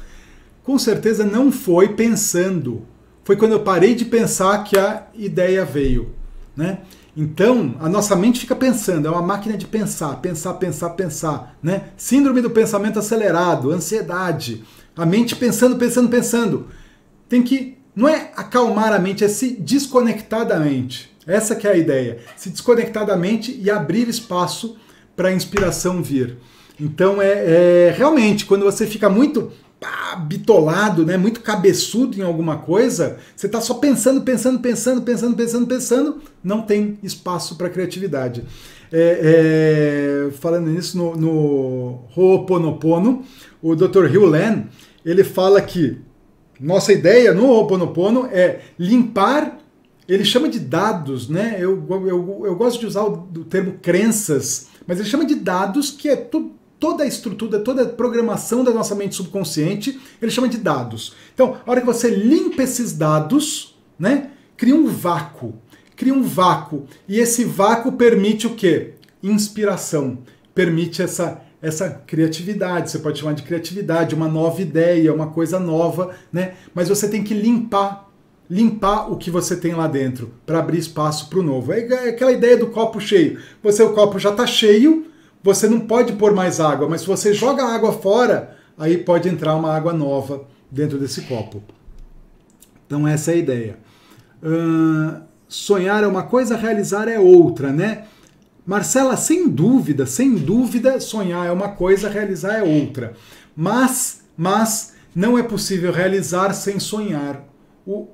com 0.62 0.78
certeza 0.78 1.24
não 1.24 1.51
foi 1.51 1.94
pensando. 1.94 2.82
Foi 3.24 3.36
quando 3.36 3.53
eu 3.53 3.61
parei 3.61 3.94
de 3.94 4.05
pensar 4.05 4.62
que 4.62 4.78
a 4.78 5.07
ideia 5.14 5.64
veio, 5.64 6.14
né? 6.57 6.78
Então, 7.17 7.77
a 7.81 7.89
nossa 7.89 8.14
mente 8.14 8.41
fica 8.41 8.55
pensando, 8.55 9.09
é 9.09 9.11
uma 9.11 9.23
máquina 9.23 9.57
de 9.57 9.67
pensar, 9.67 10.17
pensar, 10.17 10.53
pensar, 10.55 10.91
pensar, 10.91 11.57
né? 11.62 11.85
Síndrome 11.97 12.43
do 12.43 12.51
pensamento 12.51 12.99
acelerado, 12.99 13.71
ansiedade, 13.71 14.62
a 14.95 15.07
mente 15.07 15.35
pensando, 15.35 15.77
pensando, 15.77 16.11
pensando. 16.11 16.67
Tem 17.27 17.43
que 17.43 17.79
não 17.97 18.07
é 18.07 18.31
acalmar 18.37 18.93
a 18.93 18.99
mente, 18.99 19.25
é 19.25 19.29
se 19.29 19.53
desconectar 19.53 20.45
da 20.45 20.61
mente. 20.61 21.11
Essa 21.27 21.57
que 21.57 21.67
é 21.67 21.73
a 21.73 21.77
ideia, 21.77 22.19
se 22.37 22.51
desconectar 22.51 23.07
da 23.07 23.17
mente 23.17 23.59
e 23.61 23.71
abrir 23.71 24.07
espaço 24.09 24.77
para 25.17 25.31
a 25.31 25.33
inspiração 25.33 26.03
vir. 26.03 26.37
Então 26.79 27.23
é, 27.23 27.89
é 27.89 27.95
realmente 27.97 28.45
quando 28.45 28.64
você 28.64 28.87
fica 28.87 29.09
muito 29.09 29.51
pá, 29.81 30.16
bitolado, 30.16 31.05
né, 31.05 31.16
muito 31.16 31.41
cabeçudo 31.41 32.18
em 32.18 32.22
alguma 32.22 32.59
coisa, 32.59 33.18
você 33.35 33.47
está 33.47 33.61
só 33.61 33.74
pensando, 33.74 34.22
pensando, 34.22 34.61
pensando, 34.61 35.03
pensando, 35.03 35.37
pensando, 35.37 35.66
pensando, 35.66 36.22
não 36.43 36.62
tem 36.62 36.99
espaço 37.03 37.57
para 37.57 37.68
criatividade. 37.68 38.45
É, 38.93 40.29
é, 40.29 40.31
falando 40.33 40.68
nisso, 40.68 40.97
no, 40.97 41.16
no 41.16 42.05
Ho'oponopono, 42.16 43.24
o 43.61 43.74
Dr. 43.74 44.07
Hugh 44.07 44.27
Len, 44.27 44.66
ele 45.05 45.24
fala 45.24 45.61
que 45.61 45.99
nossa 46.59 46.93
ideia 46.93 47.35
no 47.35 47.47
Ho'oponopono 47.47 48.27
é 48.27 48.61
limpar, 48.79 49.59
ele 50.09 50.24
chama 50.24 50.49
de 50.49 50.61
dados, 50.61 51.29
né? 51.29 51.57
Eu, 51.59 51.85
eu, 51.91 52.43
eu 52.47 52.57
gosto 52.57 52.79
de 52.79 52.87
usar 52.87 53.03
o, 53.03 53.29
o 53.37 53.45
termo 53.45 53.74
crenças, 53.83 54.68
mas 54.87 55.01
ele 55.01 55.09
chama 55.09 55.24
de 55.24 55.35
dados 55.35 55.91
que 55.91 56.09
é 56.09 56.14
tudo 56.14 56.55
toda 56.79 57.05
a 57.05 57.07
estrutura, 57.07 57.61
toda 57.61 57.83
a 57.83 57.89
programação 57.89 58.62
da 58.62 58.72
nossa 58.72 58.95
mente 58.95 59.14
subconsciente, 59.14 60.01
ele 60.20 60.31
chama 60.31 60.49
de 60.49 60.59
dados. 60.59 61.14
Então, 61.35 61.57
a 61.66 61.70
hora 61.70 61.81
que 61.81 61.87
você 61.87 62.11
limpa 62.11 62.62
esses 62.62 62.93
dados, 62.93 63.77
né, 63.99 64.31
cria 64.57 64.74
um 64.74 64.87
vácuo. 64.87 65.55
Cria 65.95 66.12
um 66.12 66.22
vácuo. 66.22 66.85
E 67.09 67.18
esse 67.18 67.45
vácuo 67.45 67.93
permite 67.93 68.47
o 68.47 68.55
quê? 68.55 68.95
Inspiração. 69.22 70.18
Permite 70.55 71.03
essa 71.03 71.43
essa 71.61 71.89
criatividade, 72.07 72.91
você 72.91 72.99
pode 72.99 73.18
chamar 73.18 73.33
de 73.33 73.43
criatividade, 73.43 74.14
uma 74.14 74.29
nova 74.29 74.61
ideia, 74.61 75.12
uma 75.12 75.29
coisa 75.29 75.59
nova, 75.59 76.14
né? 76.33 76.55
Mas 76.74 76.89
você 76.89 77.09
tem 77.09 77.24
que 77.24 77.35
limpar, 77.35 78.09
limpar 78.49 79.11
o 79.11 79.16
que 79.16 79.31
você 79.31 79.57
tem 79.57 79.74
lá 79.74 79.89
dentro 79.89 80.33
para 80.45 80.59
abrir 80.59 80.79
espaço 80.79 81.29
para 81.29 81.39
o 81.39 81.43
novo. 81.43 81.72
É 81.72 82.11
aquela 82.11 82.31
ideia 82.31 82.57
do 82.57 82.68
copo 82.68 83.01
cheio. 83.01 83.41
Você 83.62 83.83
o 83.83 83.95
copo 83.95 84.18
já 84.18 84.31
está 84.31 84.47
cheio, 84.47 85.07
você 85.47 85.68
não 85.68 85.78
pode 85.78 86.14
pôr 86.14 86.34
mais 86.34 86.59
água, 86.59 86.88
mas 86.88 87.03
se 87.03 87.07
você 87.07 87.32
joga 87.32 87.62
a 87.62 87.72
água 87.72 87.92
fora, 87.92 88.57
aí 88.76 88.99
pode 88.99 89.28
entrar 89.28 89.55
uma 89.55 89.72
água 89.72 89.92
nova 89.92 90.44
dentro 90.68 90.99
desse 90.99 91.22
copo. 91.22 91.62
Então 92.84 93.07
essa 93.07 93.30
é 93.30 93.34
a 93.34 93.38
ideia. 93.38 93.78
Uh, 94.42 95.22
sonhar 95.47 96.03
é 96.03 96.07
uma 96.07 96.24
coisa, 96.24 96.57
realizar 96.57 97.09
é 97.09 97.18
outra, 97.20 97.72
né? 97.72 98.07
Marcela, 98.66 99.16
sem 99.16 99.49
dúvida, 99.49 100.05
sem 100.05 100.34
dúvida, 100.34 100.99
sonhar 100.99 101.47
é 101.47 101.53
uma 101.53 101.68
coisa, 101.68 102.09
realizar 102.09 102.55
é 102.55 102.64
outra. 102.64 103.14
Mas, 103.55 104.24
mas 104.36 104.94
não 105.14 105.38
é 105.38 105.44
possível 105.44 105.92
realizar 105.92 106.53
sem 106.55 106.80
sonhar. 106.80 107.44
O 107.86 108.09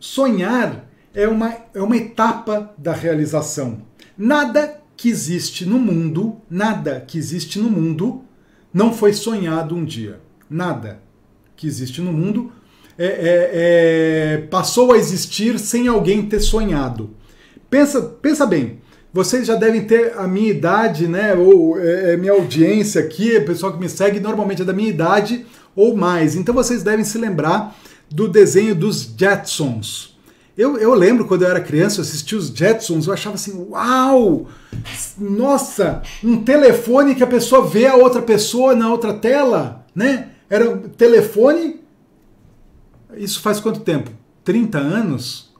sonhar 0.00 0.86
é 1.14 1.28
uma, 1.28 1.54
é 1.74 1.82
uma 1.82 1.98
etapa 1.98 2.74
da 2.78 2.94
realização. 2.94 3.82
Nada 4.16 4.81
que 5.02 5.08
existe 5.08 5.66
no 5.66 5.80
mundo, 5.80 6.36
nada 6.48 7.00
que 7.04 7.18
existe 7.18 7.58
no 7.58 7.68
mundo, 7.68 8.22
não 8.72 8.94
foi 8.94 9.12
sonhado 9.12 9.74
um 9.74 9.84
dia. 9.84 10.20
Nada 10.48 11.02
que 11.56 11.66
existe 11.66 12.00
no 12.00 12.12
mundo 12.12 12.52
é, 12.96 13.06
é, 13.06 13.50
é, 13.52 14.36
passou 14.46 14.92
a 14.92 14.96
existir 14.96 15.58
sem 15.58 15.88
alguém 15.88 16.24
ter 16.26 16.38
sonhado. 16.38 17.16
Pensa, 17.68 18.00
pensa 18.00 18.46
bem, 18.46 18.78
vocês 19.12 19.44
já 19.44 19.56
devem 19.56 19.84
ter 19.84 20.16
a 20.16 20.28
minha 20.28 20.52
idade, 20.52 21.08
né? 21.08 21.34
Ou 21.34 21.80
é, 21.80 22.12
é 22.12 22.16
minha 22.16 22.34
audiência 22.34 23.00
aqui, 23.00 23.38
o 23.38 23.44
pessoal 23.44 23.72
que 23.72 23.80
me 23.80 23.88
segue 23.88 24.20
normalmente 24.20 24.62
é 24.62 24.64
da 24.64 24.72
minha 24.72 24.90
idade 24.90 25.44
ou 25.74 25.96
mais. 25.96 26.36
Então 26.36 26.54
vocês 26.54 26.84
devem 26.84 27.04
se 27.04 27.18
lembrar 27.18 27.76
do 28.08 28.28
desenho 28.28 28.72
dos 28.72 29.12
Jetsons. 29.18 30.11
Eu, 30.56 30.76
eu 30.76 30.92
lembro 30.92 31.24
quando 31.24 31.42
eu 31.42 31.48
era 31.48 31.60
criança, 31.60 31.98
eu 31.98 32.02
assistia 32.02 32.36
os 32.36 32.48
Jetsons, 32.48 33.06
eu 33.06 33.12
achava 33.14 33.36
assim, 33.36 33.66
uau! 33.70 34.48
Nossa, 35.18 36.02
um 36.22 36.42
telefone 36.42 37.14
que 37.14 37.22
a 37.22 37.26
pessoa 37.26 37.66
vê 37.66 37.86
a 37.86 37.94
outra 37.94 38.20
pessoa 38.20 38.74
na 38.74 38.90
outra 38.90 39.14
tela, 39.14 39.86
né? 39.94 40.28
Era 40.50 40.68
um 40.68 40.80
telefone. 40.80 41.80
Isso 43.16 43.40
faz 43.40 43.60
quanto 43.60 43.80
tempo? 43.80 44.10
30 44.44 44.78
anos? 44.78 45.50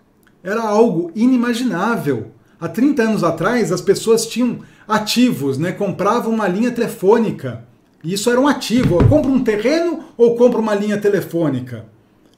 Era 0.44 0.60
algo 0.60 1.10
inimaginável. 1.14 2.32
Há 2.60 2.68
30 2.68 3.02
anos 3.02 3.24
atrás, 3.24 3.72
as 3.72 3.80
pessoas 3.80 4.26
tinham 4.26 4.58
ativos, 4.86 5.56
né? 5.56 5.72
Compravam 5.72 6.34
uma 6.34 6.46
linha 6.46 6.70
telefônica. 6.70 7.64
E 8.04 8.12
isso 8.12 8.28
era 8.28 8.40
um 8.40 8.46
ativo. 8.46 9.00
Eu 9.00 9.08
compro 9.08 9.30
um 9.30 9.42
terreno 9.42 10.04
ou 10.18 10.36
compro 10.36 10.60
uma 10.60 10.74
linha 10.74 10.98
telefônica? 10.98 11.86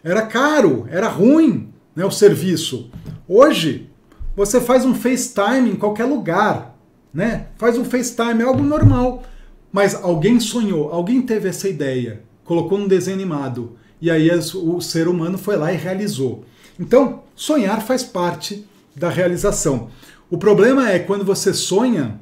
Era 0.05 0.23
caro, 0.23 0.87
era 0.89 1.09
ruim 1.09 1.74
né, 1.95 2.05
o 2.05 2.11
serviço. 2.11 2.91
Hoje, 3.29 3.91
você 4.37 4.61
faz 4.61 4.85
um 4.85 4.95
FaceTime 4.95 5.71
em 5.71 5.77
qualquer 5.77 6.05
lugar, 6.05 6.77
né? 7.13 7.49
Faz 7.57 7.79
um 7.79 7.85
FaceTime, 7.85 8.43
é 8.43 8.45
algo 8.45 8.63
normal. 8.63 9.23
Mas 9.73 9.95
alguém 9.95 10.41
sonhou, 10.41 10.93
alguém 10.93 11.23
teve 11.23 11.49
essa 11.49 11.69
ideia, 11.69 12.23
colocou 12.45 12.79
num 12.79 12.89
desenho 12.89 13.17
animado, 13.17 13.77
e 14.01 14.11
aí 14.11 14.29
o 14.31 14.81
ser 14.81 15.09
humano 15.09 15.39
foi 15.39 15.57
lá 15.57 15.73
e 15.73 15.77
realizou. 15.77 16.45
Então, 16.79 17.23
sonhar 17.35 17.81
faz 17.83 18.03
parte 18.03 18.67
da 18.95 19.09
realização. 19.09 19.89
O 20.31 20.39
problema 20.39 20.91
é 20.91 20.99
quando 20.99 21.25
você 21.25 21.53
sonha 21.53 22.21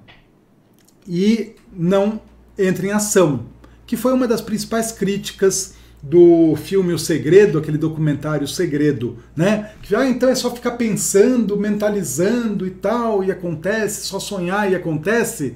e 1.06 1.54
não 1.72 2.20
entra 2.58 2.86
em 2.86 2.90
ação, 2.90 3.46
que 3.86 3.96
foi 3.96 4.12
uma 4.12 4.28
das 4.28 4.40
principais 4.40 4.92
críticas 4.92 5.74
do 6.02 6.56
filme 6.56 6.92
O 6.92 6.98
Segredo, 6.98 7.58
aquele 7.58 7.78
documentário 7.78 8.44
O 8.44 8.48
Segredo, 8.48 9.18
né? 9.36 9.72
Que 9.82 9.94
ah, 9.94 10.08
então 10.08 10.28
é 10.28 10.34
só 10.34 10.50
ficar 10.50 10.72
pensando, 10.72 11.56
mentalizando 11.56 12.66
e 12.66 12.70
tal, 12.70 13.22
e 13.22 13.30
acontece, 13.30 14.06
só 14.06 14.18
sonhar 14.18 14.70
e 14.70 14.74
acontece. 14.74 15.54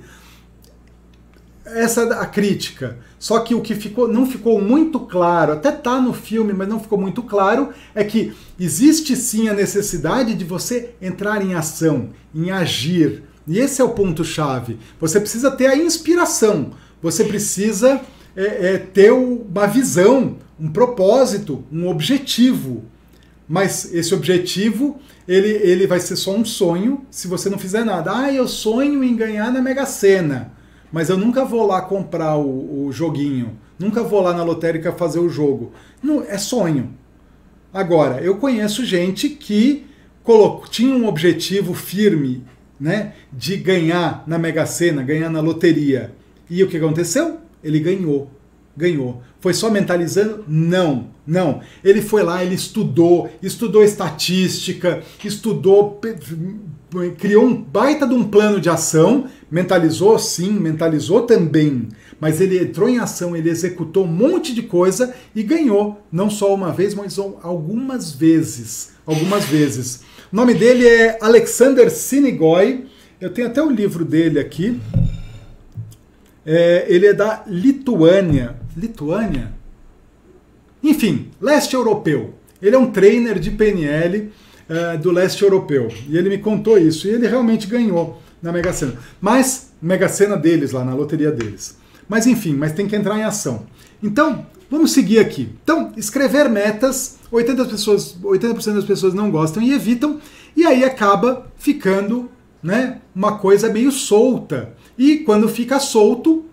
Essa 1.65 2.03
é 2.03 2.13
a 2.13 2.27
crítica. 2.27 2.97
Só 3.19 3.41
que 3.41 3.55
o 3.55 3.61
que 3.61 3.75
ficou, 3.75 4.07
não 4.07 4.25
ficou 4.25 4.61
muito 4.61 5.01
claro, 5.01 5.53
até 5.53 5.73
tá 5.73 6.01
no 6.01 6.13
filme, 6.13 6.53
mas 6.53 6.69
não 6.69 6.79
ficou 6.79 6.97
muito 6.97 7.25
claro, 7.25 7.71
é 7.93 8.05
que 8.05 8.33
existe 8.61 9.17
sim 9.17 9.49
a 9.49 9.55
necessidade 9.55 10.35
de 10.35 10.45
você 10.45 10.91
entrar 11.03 11.43
em 11.43 11.55
ação, 11.55 12.11
em 12.33 12.53
agir. 12.53 13.25
E 13.49 13.59
esse 13.59 13.81
é 13.81 13.85
o 13.85 13.91
ponto-chave. 13.91 14.79
Você 15.01 15.19
precisa 15.19 15.51
ter 15.51 15.67
a 15.67 15.77
inspiração, 15.77 16.73
você 17.03 17.25
precisa 17.25 18.01
é, 18.37 18.75
é 18.75 18.79
ter 18.79 19.13
uma 19.13 19.67
visão, 19.67 20.37
um 20.61 20.69
propósito, 20.69 21.65
um 21.73 21.89
objetivo. 21.89 22.85
Mas 23.49 23.93
esse 23.95 24.15
objetivo, 24.15 25.01
ele, 25.27 25.49
ele 25.49 25.87
vai 25.87 26.01
ser 26.01 26.17
só 26.17 26.35
um 26.35 26.45
sonho 26.45 27.07
se 27.11 27.27
você 27.27 27.49
não 27.49 27.59
fizer 27.59 27.85
nada. 27.85 28.13
Ah, 28.15 28.33
eu 28.33 28.47
sonho 28.47 29.03
em 29.03 29.17
ganhar 29.17 29.51
na 29.53 29.63
Mega 29.63 29.87
Sena, 29.87 30.53
mas 30.93 31.09
eu 31.09 31.17
nunca 31.17 31.45
vou 31.45 31.67
lá 31.67 31.81
comprar 31.81 32.37
o, 32.37 32.87
o 32.87 32.93
joguinho, 32.93 33.57
nunca 33.79 34.03
vou 34.03 34.21
lá 34.21 34.35
na 34.35 34.43
lotérica 34.43 34.93
fazer 34.93 35.21
o 35.21 35.29
jogo. 35.29 35.73
Não, 36.03 36.23
é 36.23 36.37
sonho. 36.39 36.95
Agora, 37.73 38.21
eu 38.21 38.37
conheço 38.37 38.85
gente 38.85 39.29
que 39.29 39.87
colocou, 40.23 40.67
tinha 40.67 40.95
um 40.95 41.07
objetivo 41.07 41.73
firme 41.73 42.45
né, 42.81 43.15
de 43.33 43.57
ganhar 43.57 44.25
na 44.27 44.39
Mega 44.39 44.67
Sena, 44.67 45.03
ganhar 45.03 45.31
na 45.31 45.41
loteria. 45.41 46.13
E 46.49 46.63
o 46.63 46.69
que 46.69 46.77
aconteceu? 46.77 47.39
Ele 47.67 47.81
ganhou. 47.81 48.31
Ganhou. 48.77 49.23
Foi 49.41 49.55
só 49.55 49.71
mentalizando? 49.71 50.45
Não, 50.47 51.09
não. 51.27 51.61
Ele 51.83 52.03
foi 52.03 52.23
lá, 52.23 52.45
ele 52.45 52.55
estudou, 52.55 53.31
estudou 53.43 53.83
estatística, 53.83 55.03
estudou, 55.25 55.99
criou 57.17 57.45
um 57.45 57.55
baita 57.55 58.07
de 58.07 58.13
um 58.13 58.25
plano 58.25 58.61
de 58.61 58.69
ação 58.69 59.29
Mentalizou 59.49 60.19
sim, 60.19 60.51
mentalizou 60.51 61.23
também, 61.23 61.89
mas 62.19 62.41
ele 62.41 62.59
entrou 62.59 62.89
em 62.89 62.99
ação, 62.99 63.37
ele 63.37 63.49
executou 63.49 64.05
um 64.05 64.09
monte 64.09 64.53
de 64.53 64.63
coisa 64.63 65.15
e 65.37 65.43
ganhou, 65.43 66.03
não 66.11 66.29
só 66.29 66.53
uma 66.53 66.73
vez, 66.73 66.95
mas 66.95 67.17
algumas 67.17 68.11
vezes. 68.11 68.97
Algumas 69.07 69.45
vezes. 69.45 70.01
O 70.33 70.37
nome 70.37 70.53
dele 70.53 70.85
é 70.85 71.17
Alexander 71.21 71.89
Sinigoy. 71.93 72.87
Eu 73.21 73.31
tenho 73.31 73.47
até 73.47 73.63
o 73.63 73.71
livro 73.71 74.05
dele 74.05 74.41
aqui. 74.41 74.81
É, 76.47 76.87
ele 76.89 77.07
é 77.07 77.13
da 77.13 77.43
Lituânia. 77.47 78.57
Lituânia? 78.77 79.53
Enfim, 80.83 81.31
leste 81.41 81.75
europeu. 81.75 82.35
Ele 82.63 82.77
é 82.77 82.79
um 82.79 82.91
trainer 82.91 83.39
de 83.39 83.51
PNL 83.51 84.31
uh, 84.71 84.99
do 84.99 85.11
leste 85.11 85.43
europeu. 85.43 85.89
E 86.09 86.17
ele 86.17 86.29
me 86.29 86.39
contou 86.39 86.79
isso. 86.79 87.09
E 87.09 87.11
ele 87.11 87.27
realmente 87.27 87.67
ganhou 87.67 88.23
na 88.41 88.53
Mega 88.53 88.73
Sena. 88.73 88.95
Mas, 89.21 89.73
Mega 89.83 90.09
Sena 90.09 90.37
deles, 90.37 90.71
lá 90.71 90.85
na 90.85 90.95
loteria 90.95 91.33
deles. 91.33 91.77
Mas 92.09 92.27
enfim, 92.27 92.55
mas 92.55 92.73
tem 92.73 92.87
que 92.87 92.95
entrar 92.95 93.19
em 93.19 93.25
ação. 93.25 93.67
Então, 94.01 94.47
vamos 94.71 94.93
seguir 94.93 95.19
aqui. 95.19 95.51
Então, 95.65 95.93
escrever 95.97 96.49
metas, 96.49 97.19
80%, 97.33 97.69
pessoas, 97.69 98.17
80 98.23 98.73
das 98.73 98.85
pessoas 98.85 99.15
não 99.15 99.31
gostam 99.31 99.63
e 99.63 99.73
evitam, 99.73 100.21
e 100.57 100.65
aí 100.65 100.85
acaba 100.85 101.47
ficando 101.57 102.31
né, 102.63 103.01
uma 103.15 103.39
coisa 103.39 103.73
meio 103.73 103.91
solta. 103.91 104.75
E 104.99 105.19
quando 105.19 105.49
fica 105.49 105.79
solto, 105.79 106.45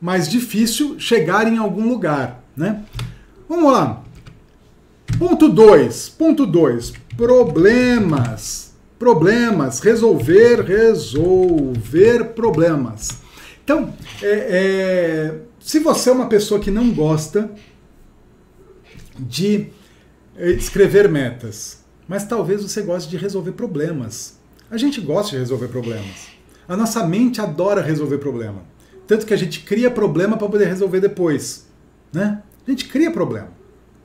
mais 0.00 0.28
difícil 0.28 0.98
chegar 0.98 1.46
em 1.46 1.58
algum 1.58 1.88
lugar. 1.88 2.42
Né? 2.56 2.84
Vamos 3.48 3.72
lá. 3.72 4.02
Ponto 5.18 5.48
2. 5.48 6.08
Ponto 6.10 6.46
2. 6.46 6.92
Problemas. 7.16 8.72
Problemas. 8.98 9.80
Resolver, 9.80 10.62
resolver 10.62 12.24
problemas. 12.34 13.08
Então, 13.64 13.94
é, 14.20 14.28
é, 14.28 15.38
se 15.60 15.78
você 15.78 16.10
é 16.10 16.12
uma 16.12 16.26
pessoa 16.26 16.60
que 16.60 16.70
não 16.70 16.90
gosta 16.90 17.50
de 19.18 19.68
é, 20.36 20.50
escrever 20.50 21.08
metas, 21.08 21.84
mas 22.08 22.24
talvez 22.24 22.62
você 22.62 22.82
goste 22.82 23.08
de 23.08 23.16
resolver 23.16 23.52
problemas. 23.52 24.38
A 24.70 24.76
gente 24.76 25.00
gosta 25.00 25.32
de 25.32 25.38
resolver 25.38 25.68
problemas. 25.68 26.28
A 26.68 26.76
nossa 26.76 27.06
mente 27.06 27.40
adora 27.40 27.82
resolver 27.82 28.18
problema. 28.18 28.62
Tanto 29.06 29.26
que 29.26 29.34
a 29.34 29.36
gente 29.36 29.60
cria 29.60 29.90
problema 29.90 30.36
para 30.36 30.48
poder 30.48 30.66
resolver 30.66 31.00
depois. 31.00 31.66
Né? 32.12 32.42
A 32.66 32.70
gente 32.70 32.86
cria 32.86 33.10
problema. 33.10 33.48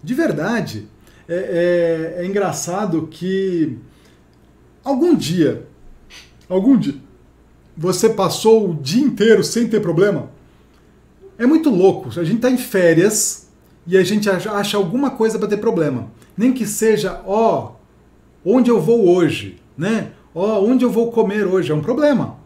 De 0.03 0.13
verdade. 0.13 0.87
É, 1.29 2.15
é, 2.17 2.23
é 2.23 2.25
engraçado 2.25 3.07
que 3.11 3.77
algum 4.83 5.13
dia, 5.13 5.67
algum 6.47 6.77
dia, 6.77 6.95
você 7.75 8.09
passou 8.09 8.71
o 8.71 8.73
dia 8.73 9.03
inteiro 9.03 9.43
sem 9.43 9.67
ter 9.67 9.81
problema. 9.81 10.29
É 11.37 11.45
muito 11.45 11.69
louco. 11.69 12.09
A 12.19 12.23
gente 12.23 12.37
está 12.37 12.49
em 12.49 12.57
férias 12.57 13.49
e 13.85 13.97
a 13.97 14.03
gente 14.03 14.29
acha 14.29 14.77
alguma 14.77 15.11
coisa 15.11 15.37
para 15.37 15.47
ter 15.47 15.57
problema. 15.57 16.09
Nem 16.35 16.51
que 16.51 16.65
seja, 16.65 17.21
ó, 17.25 17.73
onde 18.43 18.71
eu 18.71 18.81
vou 18.81 19.07
hoje, 19.07 19.59
né? 19.77 20.11
Ó, 20.33 20.61
onde 20.63 20.83
eu 20.83 20.89
vou 20.89 21.11
comer 21.11 21.45
hoje 21.45 21.71
é 21.71 21.75
um 21.75 21.81
problema. 21.81 22.36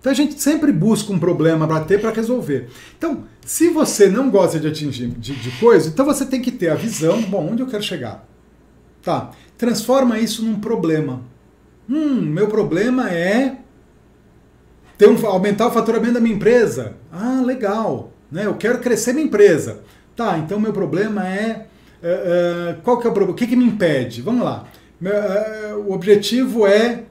Então 0.00 0.12
a 0.12 0.14
gente 0.14 0.40
sempre 0.40 0.72
busca 0.72 1.12
um 1.12 1.18
problema 1.18 1.66
para 1.66 1.80
ter 1.84 2.00
para 2.00 2.10
resolver. 2.10 2.68
Então, 2.96 3.24
se 3.44 3.68
você 3.68 4.08
não 4.08 4.30
gosta 4.30 4.60
de 4.60 4.68
atingir 4.68 5.08
de, 5.08 5.34
de 5.34 5.50
coisa, 5.58 5.88
então 5.88 6.04
você 6.04 6.24
tem 6.24 6.40
que 6.40 6.50
ter 6.50 6.68
a 6.68 6.74
visão, 6.74 7.22
bom, 7.22 7.50
onde 7.50 7.62
eu 7.62 7.66
quero 7.66 7.82
chegar? 7.82 8.26
Tá. 9.02 9.30
Transforma 9.56 10.18
isso 10.18 10.44
num 10.44 10.60
problema. 10.60 11.22
Hum, 11.88 12.20
meu 12.20 12.48
problema 12.48 13.10
é 13.10 13.56
ter 14.98 15.08
um, 15.08 15.26
aumentar 15.26 15.68
o 15.68 15.70
faturamento 15.70 16.14
da 16.14 16.20
minha 16.20 16.34
empresa. 16.34 16.94
Ah, 17.12 17.42
legal. 17.44 18.12
Né? 18.30 18.46
Eu 18.46 18.54
quero 18.54 18.78
crescer 18.78 19.12
minha 19.12 19.26
empresa. 19.26 19.80
Tá, 20.14 20.38
então 20.38 20.58
meu 20.58 20.72
problema 20.72 21.26
é. 21.28 21.66
Uh, 22.02 22.78
uh, 22.78 22.82
qual 22.82 22.98
que 22.98 23.06
é 23.06 23.10
o 23.10 23.12
problema? 23.12 23.32
O 23.32 23.36
que, 23.36 23.46
que 23.46 23.56
me 23.56 23.64
impede? 23.64 24.22
Vamos 24.22 24.44
lá. 24.44 24.66
Uh, 25.00 25.76
o 25.86 25.92
objetivo 25.92 26.66
é 26.66 27.04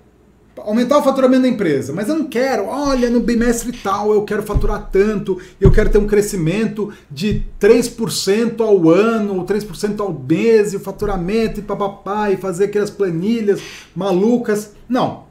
aumentar 0.58 0.97
o 0.97 1.03
faturamento 1.03 1.43
da 1.43 1.47
empresa, 1.47 1.93
mas 1.93 2.08
eu 2.08 2.16
não 2.16 2.26
quero, 2.26 2.66
olha, 2.68 3.10
no 3.10 3.20
bimestre 3.20 3.72
tal 3.72 4.14
eu 4.14 4.24
quero 4.24 4.43
faturar 4.43 4.89
tanto, 4.91 5.39
eu 5.60 5.72
quero 5.72 5.89
ter 5.89 5.97
um 5.97 6.08
crescimento 6.08 6.93
de 7.10 7.43
3% 7.60 8.62
ao 8.62 8.89
ano, 8.89 9.38
ou 9.38 9.45
3% 9.45 9.99
ao 9.99 10.14
mês, 10.14 10.74
e 10.74 10.78
o 10.78 10.80
faturamento 10.80 11.60
e 11.60 11.64
papapá, 11.64 12.32
e 12.32 12.38
fazer 12.38 12.66
aquelas 12.66 12.89
planilhas 12.89 13.62
malucas. 13.95 14.74
Não. 14.88 15.26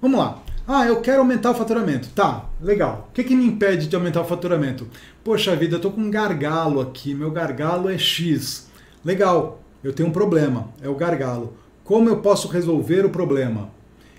Vamos 0.00 0.18
lá. 0.18 0.42
Ah, 0.66 0.86
eu 0.86 1.00
quero 1.00 1.20
aumentar 1.20 1.50
o 1.50 1.54
faturamento. 1.54 2.10
Tá, 2.14 2.44
legal. 2.60 3.08
O 3.08 3.12
que, 3.14 3.24
que 3.24 3.34
me 3.34 3.46
impede 3.46 3.86
de 3.86 3.96
aumentar 3.96 4.20
o 4.20 4.26
faturamento? 4.26 4.86
Poxa 5.24 5.56
vida, 5.56 5.76
eu 5.76 5.80
tô 5.80 5.90
com 5.90 6.02
um 6.02 6.10
gargalo 6.10 6.80
aqui, 6.80 7.14
meu 7.14 7.30
gargalo 7.30 7.88
é 7.88 7.96
X. 7.96 8.68
Legal, 9.04 9.62
eu 9.82 9.92
tenho 9.92 10.08
um 10.10 10.12
problema, 10.12 10.68
é 10.82 10.88
o 10.88 10.94
gargalo. 10.94 11.54
Como 11.82 12.08
eu 12.08 12.18
posso 12.18 12.48
resolver 12.48 13.06
o 13.06 13.10
problema? 13.10 13.70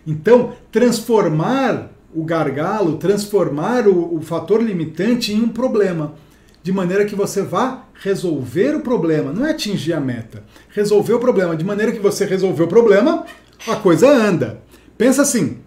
Então, 0.09 0.53
transformar 0.71 1.91
o 2.15 2.23
gargalo, 2.23 2.97
transformar 2.97 3.87
o, 3.87 4.15
o 4.15 4.21
fator 4.21 4.59
limitante 4.59 5.31
em 5.31 5.43
um 5.43 5.49
problema, 5.49 6.15
de 6.63 6.71
maneira 6.71 7.05
que 7.05 7.13
você 7.13 7.43
vá 7.43 7.83
resolver 7.93 8.75
o 8.75 8.81
problema, 8.81 9.31
não 9.31 9.45
é 9.45 9.51
atingir 9.51 9.93
a 9.93 9.99
meta. 9.99 10.43
Resolver 10.69 11.13
o 11.13 11.19
problema, 11.19 11.55
de 11.55 11.63
maneira 11.63 11.91
que 11.91 11.99
você 11.99 12.25
resolveu 12.25 12.65
o 12.65 12.69
problema, 12.69 13.23
a 13.67 13.75
coisa 13.75 14.09
anda. 14.09 14.63
Pensa 14.97 15.21
assim: 15.21 15.59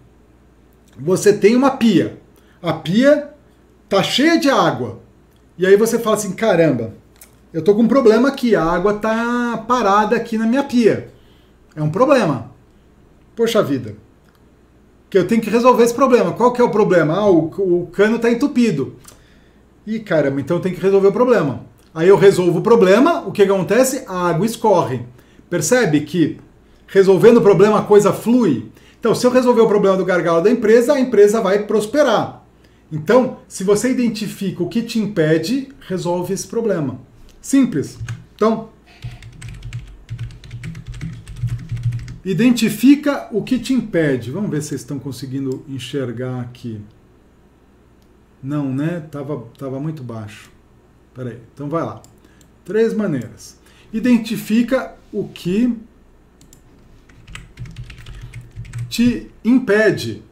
você 0.99 1.31
tem 1.31 1.55
uma 1.55 1.77
pia, 1.77 2.17
a 2.61 2.73
pia 2.73 3.29
tá 3.87 4.03
cheia 4.03 4.37
de 4.37 4.49
água, 4.49 4.99
e 5.57 5.65
aí 5.65 5.77
você 5.77 5.97
fala 5.97 6.17
assim: 6.17 6.33
caramba, 6.33 6.93
eu 7.53 7.63
tô 7.63 7.73
com 7.73 7.83
um 7.83 7.87
problema 7.87 8.27
aqui, 8.27 8.57
a 8.57 8.63
água 8.63 8.95
tá 8.95 9.63
parada 9.65 10.17
aqui 10.17 10.37
na 10.37 10.45
minha 10.45 10.65
pia. 10.65 11.07
É 11.73 11.81
um 11.81 11.89
problema. 11.89 12.51
Poxa 13.35 13.63
vida, 13.63 13.95
que 15.13 15.17
eu 15.19 15.27
tenho 15.27 15.43
que 15.43 15.49
resolver 15.51 15.83
esse 15.83 15.93
problema. 15.93 16.31
Qual 16.31 16.51
que 16.51 16.59
é 16.59 16.63
o 16.63 16.71
problema? 16.71 17.13
Ah, 17.13 17.29
o, 17.29 17.45
o 17.45 17.87
cano 17.93 18.15
está 18.15 18.31
entupido. 18.31 18.95
E 19.85 19.99
caramba, 19.99 20.41
então 20.41 20.59
tenho 20.59 20.73
que 20.73 20.81
resolver 20.81 21.09
o 21.09 21.11
problema. 21.11 21.67
Aí 21.93 22.07
eu 22.07 22.17
resolvo 22.17 22.57
o 22.57 22.61
problema, 22.63 23.21
o 23.21 23.31
que 23.31 23.43
acontece? 23.43 24.05
A 24.07 24.29
água 24.29 24.43
escorre. 24.43 25.01
Percebe 25.51 26.01
que 26.01 26.39
resolvendo 26.87 27.37
o 27.37 27.41
problema 27.41 27.77
a 27.77 27.83
coisa 27.83 28.11
flui? 28.11 28.71
Então, 28.99 29.13
se 29.13 29.27
eu 29.27 29.29
resolver 29.29 29.61
o 29.61 29.67
problema 29.67 29.95
do 29.95 30.03
gargalo 30.03 30.41
da 30.41 30.49
empresa, 30.49 30.93
a 30.93 30.99
empresa 30.99 31.39
vai 31.39 31.59
prosperar. 31.59 32.43
Então, 32.91 33.37
se 33.47 33.63
você 33.63 33.91
identifica 33.91 34.63
o 34.63 34.67
que 34.67 34.81
te 34.81 34.97
impede, 34.97 35.69
resolve 35.87 36.33
esse 36.33 36.47
problema. 36.47 36.99
Simples. 37.39 37.99
Então, 38.35 38.69
Identifica 42.25 43.27
o 43.31 43.43
que 43.43 43.59
te 43.59 43.73
impede. 43.73 44.31
Vamos 44.31 44.49
ver 44.49 44.61
se 44.61 44.69
vocês 44.69 44.81
estão 44.81 44.97
conseguindo 44.97 45.65
enxergar 45.67 46.39
aqui. 46.39 46.79
Não, 48.41 48.73
né? 48.73 49.01
Tava, 49.11 49.45
tava 49.57 49.79
muito 49.79 50.03
baixo. 50.03 50.49
Peraí, 51.13 51.37
então 51.53 51.69
vai 51.69 51.83
lá. 51.83 52.01
Três 52.63 52.93
maneiras. 52.93 53.59
Identifica 53.91 54.95
o 55.11 55.27
que 55.27 55.77
te 58.89 59.29
impede 59.43 60.23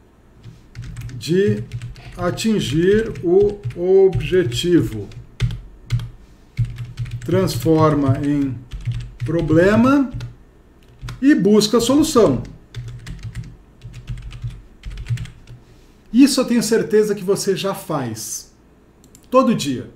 de 1.14 1.62
atingir 2.16 3.12
o 3.22 3.60
objetivo. 4.06 5.08
Transforma 7.24 8.18
em 8.24 8.56
problema 9.24 10.10
e 11.22 11.36
busca 11.36 11.78
a 11.78 11.80
solução. 11.80 12.42
Isso 16.12 16.40
eu 16.40 16.44
tenho 16.44 16.62
certeza 16.62 17.14
que 17.14 17.22
você 17.22 17.56
já 17.56 17.72
faz. 17.72 18.52
Todo 19.30 19.54
dia. 19.54 19.88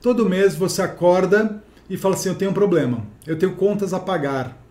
Todo 0.00 0.28
mês 0.28 0.54
você 0.54 0.80
acorda 0.80 1.62
e 1.90 1.96
fala 1.96 2.14
assim: 2.14 2.28
Eu 2.28 2.36
tenho 2.36 2.52
um 2.52 2.54
problema, 2.54 3.04
eu 3.26 3.36
tenho 3.36 3.56
contas 3.56 3.92
a 3.92 3.98
pagar. 3.98 4.62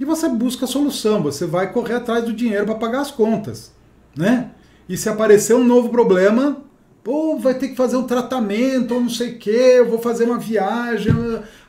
E 0.00 0.04
você 0.04 0.28
busca 0.28 0.64
a 0.64 0.68
solução, 0.68 1.22
você 1.22 1.46
vai 1.46 1.72
correr 1.72 1.94
atrás 1.94 2.24
do 2.24 2.32
dinheiro 2.32 2.66
para 2.66 2.74
pagar 2.74 3.02
as 3.02 3.10
contas. 3.10 3.72
Né? 4.16 4.50
E 4.88 4.96
se 4.96 5.08
aparecer 5.08 5.54
um 5.54 5.64
novo 5.64 5.90
problema, 5.90 6.62
pô, 7.04 7.38
vai 7.38 7.54
ter 7.54 7.68
que 7.68 7.76
fazer 7.76 7.96
um 7.96 8.06
tratamento 8.06 8.94
ou 8.94 9.00
não 9.00 9.08
sei 9.08 9.32
o 9.32 9.38
que, 9.38 9.50
eu 9.50 9.88
vou 9.88 9.98
fazer 9.98 10.24
uma 10.24 10.38
viagem. 10.38 11.14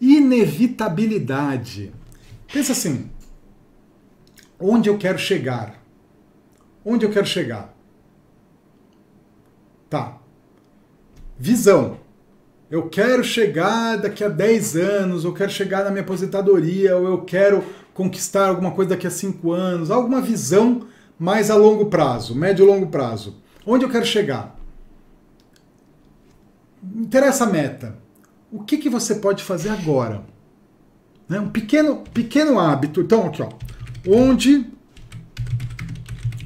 Inevitabilidade. 0.00 1.92
Pensa 2.52 2.72
assim. 2.72 3.10
Onde 4.58 4.88
eu 4.88 4.98
quero 4.98 5.18
chegar? 5.18 5.82
Onde 6.84 7.04
eu 7.04 7.10
quero 7.10 7.26
chegar? 7.26 7.76
Tá. 9.90 10.18
Visão. 11.38 11.98
Eu 12.70 12.88
quero 12.88 13.24
chegar 13.24 13.96
daqui 13.96 14.22
a 14.22 14.28
10 14.28 14.76
anos, 14.76 15.24
eu 15.24 15.32
quero 15.32 15.50
chegar 15.50 15.84
na 15.84 15.90
minha 15.90 16.02
aposentadoria, 16.02 16.96
ou 16.96 17.06
eu 17.06 17.22
quero 17.22 17.64
conquistar 17.94 18.48
alguma 18.48 18.72
coisa 18.72 18.90
daqui 18.90 19.06
a 19.06 19.10
5 19.10 19.52
anos, 19.52 19.90
alguma 19.90 20.20
visão 20.20 20.86
mais 21.18 21.50
a 21.50 21.56
longo 21.56 21.86
prazo, 21.86 22.34
médio 22.34 22.64
e 22.64 22.68
longo 22.68 22.88
prazo. 22.88 23.36
Onde 23.66 23.84
eu 23.84 23.90
quero 23.90 24.04
chegar? 24.04 24.56
Interessa 26.94 27.44
a 27.44 27.46
meta. 27.46 27.96
O 28.52 28.62
que, 28.62 28.76
que 28.76 28.88
você 28.88 29.16
pode 29.16 29.42
fazer 29.42 29.70
agora? 29.70 30.22
Né? 31.28 31.40
Um 31.40 31.48
pequeno, 31.48 32.04
pequeno 32.14 32.58
hábito. 32.58 33.00
Então, 33.00 33.26
aqui, 33.26 33.42
ó. 33.42 33.48
Onde 34.06 34.66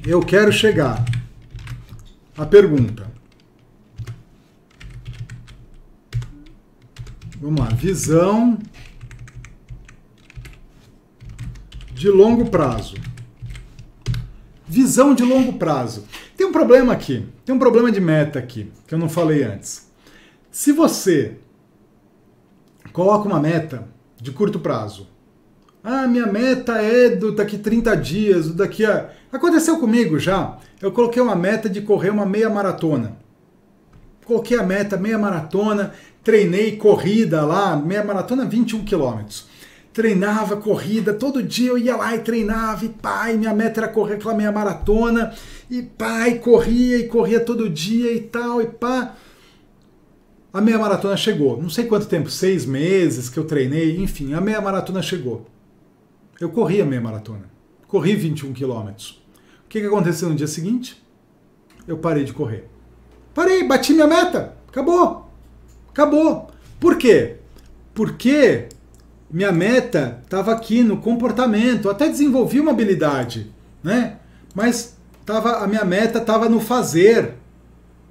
eu 0.05 0.21
quero 0.21 0.51
chegar? 0.51 1.03
A 2.37 2.45
pergunta. 2.45 3.12
Vamos 7.43 7.59
lá, 7.59 7.67
visão 7.75 8.57
de 11.93 12.07
longo 12.07 12.49
prazo. 12.49 12.95
Visão 14.65 15.13
de 15.13 15.25
longo 15.25 15.51
prazo. 15.59 16.05
Tem 16.37 16.47
um 16.47 16.53
problema 16.53 16.93
aqui, 16.93 17.27
tem 17.43 17.53
um 17.53 17.59
problema 17.59 17.91
de 17.91 17.99
meta 17.99 18.39
aqui, 18.39 18.71
que 18.87 18.95
eu 18.95 18.97
não 18.97 19.09
falei 19.09 19.43
antes. 19.43 19.91
Se 20.49 20.71
você 20.71 21.35
coloca 22.93 23.27
uma 23.27 23.41
meta 23.41 23.89
de 24.21 24.31
curto 24.31 24.57
prazo, 24.57 25.09
ah, 25.83 26.07
minha 26.07 26.25
meta 26.25 26.81
é 26.81 27.09
do 27.09 27.33
daqui 27.35 27.57
30 27.57 27.93
dias, 27.97 28.47
do 28.47 28.53
daqui 28.53 28.85
a. 28.85 29.09
Aconteceu 29.33 29.81
comigo 29.81 30.17
já. 30.17 30.59
Eu 30.81 30.93
coloquei 30.93 31.21
uma 31.21 31.35
meta 31.35 31.69
de 31.69 31.81
correr 31.81 32.09
uma 32.09 32.25
meia 32.25 32.49
maratona. 32.49 33.17
Coloquei 34.25 34.57
a 34.57 34.63
meta 34.63 34.95
meia 34.95 35.19
maratona, 35.19 35.93
treinei 36.23 36.77
corrida 36.77 37.45
lá, 37.45 37.75
meia 37.75 38.03
maratona 38.03 38.45
21 38.45 38.85
quilômetros. 38.85 39.47
Treinava 39.91 40.57
corrida, 40.57 41.13
todo 41.13 41.43
dia 41.43 41.69
eu 41.69 41.77
ia 41.77 41.95
lá 41.95 42.15
e 42.15 42.19
treinava, 42.19 42.83
e 42.85 42.89
pai, 42.89 43.37
minha 43.37 43.53
meta 43.53 43.81
era 43.81 43.87
correr 43.87 44.15
aquela 44.15 44.33
meia 44.33 44.51
maratona, 44.51 45.33
e 45.69 45.83
pai, 45.83 46.39
corria 46.39 46.97
e 46.97 47.07
corria 47.07 47.39
todo 47.39 47.69
dia 47.69 48.11
e 48.11 48.21
tal, 48.21 48.61
e 48.61 48.65
pá. 48.65 49.15
A 50.51 50.61
meia 50.61 50.79
maratona 50.79 51.17
chegou. 51.17 51.61
Não 51.61 51.69
sei 51.69 51.85
quanto 51.85 52.07
tempo, 52.07 52.29
seis 52.29 52.65
meses 52.65 53.29
que 53.29 53.37
eu 53.37 53.45
treinei, 53.45 53.97
enfim, 53.97 54.33
a 54.33 54.41
meia 54.41 54.61
maratona 54.61 55.01
chegou. 55.01 55.45
Eu 56.39 56.49
corri 56.49 56.81
a 56.81 56.85
meia 56.85 57.01
maratona. 57.01 57.51
Corri 57.87 58.15
21 58.15 58.53
quilômetros. 58.53 59.23
O 59.65 59.69
que, 59.69 59.79
que 59.81 59.87
aconteceu 59.87 60.29
no 60.29 60.35
dia 60.35 60.47
seguinte? 60.47 61.01
Eu 61.87 61.97
parei 61.97 62.23
de 62.23 62.33
correr. 62.33 62.67
Parei, 63.33 63.63
bati 63.67 63.93
minha 63.93 64.07
meta. 64.07 64.55
Acabou. 64.67 65.32
Acabou. 65.93 66.49
Por 66.79 66.97
quê? 66.97 67.35
Porque 67.93 68.67
minha 69.29 69.51
meta 69.51 70.19
estava 70.23 70.51
aqui 70.51 70.81
no 70.81 70.97
comportamento. 70.97 71.87
até 71.87 72.09
desenvolvi 72.09 72.59
uma 72.59 72.71
habilidade, 72.71 73.53
né? 73.83 74.17
Mas 74.55 74.97
tava, 75.23 75.57
a 75.57 75.67
minha 75.67 75.85
meta 75.85 76.17
estava 76.17 76.49
no 76.49 76.59
fazer. 76.59 77.35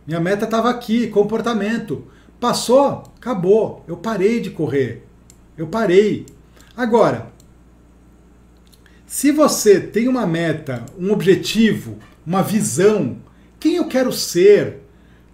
Minha 0.07 0.21
meta 0.21 0.45
estava 0.45 0.71
aqui, 0.71 1.09
comportamento. 1.09 2.07
Passou, 2.39 3.03
acabou. 3.17 3.85
Eu 3.89 3.97
parei 3.97 4.41
de 4.41 4.51
correr. 4.51 5.05
Eu 5.59 5.67
parei. 5.67 6.27
Agora, 6.77 7.33
se 9.05 9.33
você 9.33 9.81
tem 9.81 10.07
uma 10.07 10.25
meta, 10.25 10.87
um 10.97 11.11
objetivo, 11.11 11.99
uma 12.25 12.43
visão, 12.43 13.17
quem 13.59 13.75
eu 13.75 13.89
quero 13.89 14.13
ser, 14.13 14.82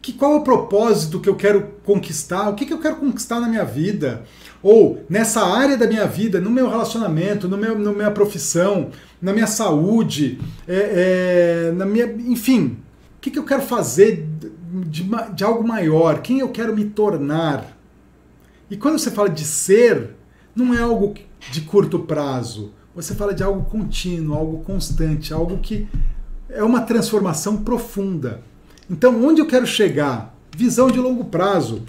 que 0.09 0.15
qual 0.15 0.33
é 0.33 0.37
o 0.37 0.41
propósito 0.41 1.21
que 1.21 1.29
eu 1.29 1.37
quero 1.37 1.69
conquistar, 1.85 2.49
o 2.49 2.55
que, 2.55 2.65
que 2.65 2.73
eu 2.73 2.81
quero 2.81 2.97
conquistar 2.97 3.41
na 3.41 3.47
minha 3.47 3.65
vida, 3.65 4.25
ou 4.63 5.05
nessa 5.07 5.45
área 5.45 5.77
da 5.77 5.87
minha 5.87 6.07
vida, 6.07 6.41
no 6.41 6.49
meu 6.49 6.67
relacionamento, 6.67 7.47
no 7.47 7.59
meu, 7.59 7.79
na 7.79 7.93
minha 7.93 8.11
profissão, 8.11 8.89
na 9.21 9.35
minha 9.35 9.47
saúde, 9.47 10.41
é, 10.67 11.69
é, 11.69 11.73
na 11.73 11.85
minha, 11.85 12.07
enfim, 12.07 12.79
o 13.19 13.21
que, 13.21 13.31
que 13.31 13.39
eu 13.39 13.45
quero 13.45 13.61
fazer 13.61 14.27
de, 14.87 15.07
de 15.35 15.45
algo 15.45 15.67
maior, 15.67 16.23
quem 16.23 16.39
eu 16.39 16.49
quero 16.49 16.75
me 16.75 16.87
tornar. 16.87 17.77
E 18.71 18.79
quando 18.79 18.99
você 18.99 19.11
fala 19.11 19.29
de 19.29 19.45
ser, 19.45 20.15
não 20.57 20.73
é 20.73 20.81
algo 20.81 21.13
de 21.51 21.61
curto 21.61 21.99
prazo. 21.99 22.73
Você 22.95 23.15
fala 23.15 23.35
de 23.35 23.43
algo 23.43 23.69
contínuo, 23.69 24.35
algo 24.35 24.61
constante, 24.65 25.35
algo 25.35 25.59
que 25.59 25.87
é 26.49 26.63
uma 26.63 26.81
transformação 26.81 27.59
profunda. 27.59 28.41
Então, 28.91 29.23
onde 29.25 29.41
eu 29.41 29.47
quero 29.47 29.67
chegar? 29.67 30.35
Visão 30.57 30.89
de 30.89 30.99
longo 30.99 31.25
prazo. 31.27 31.85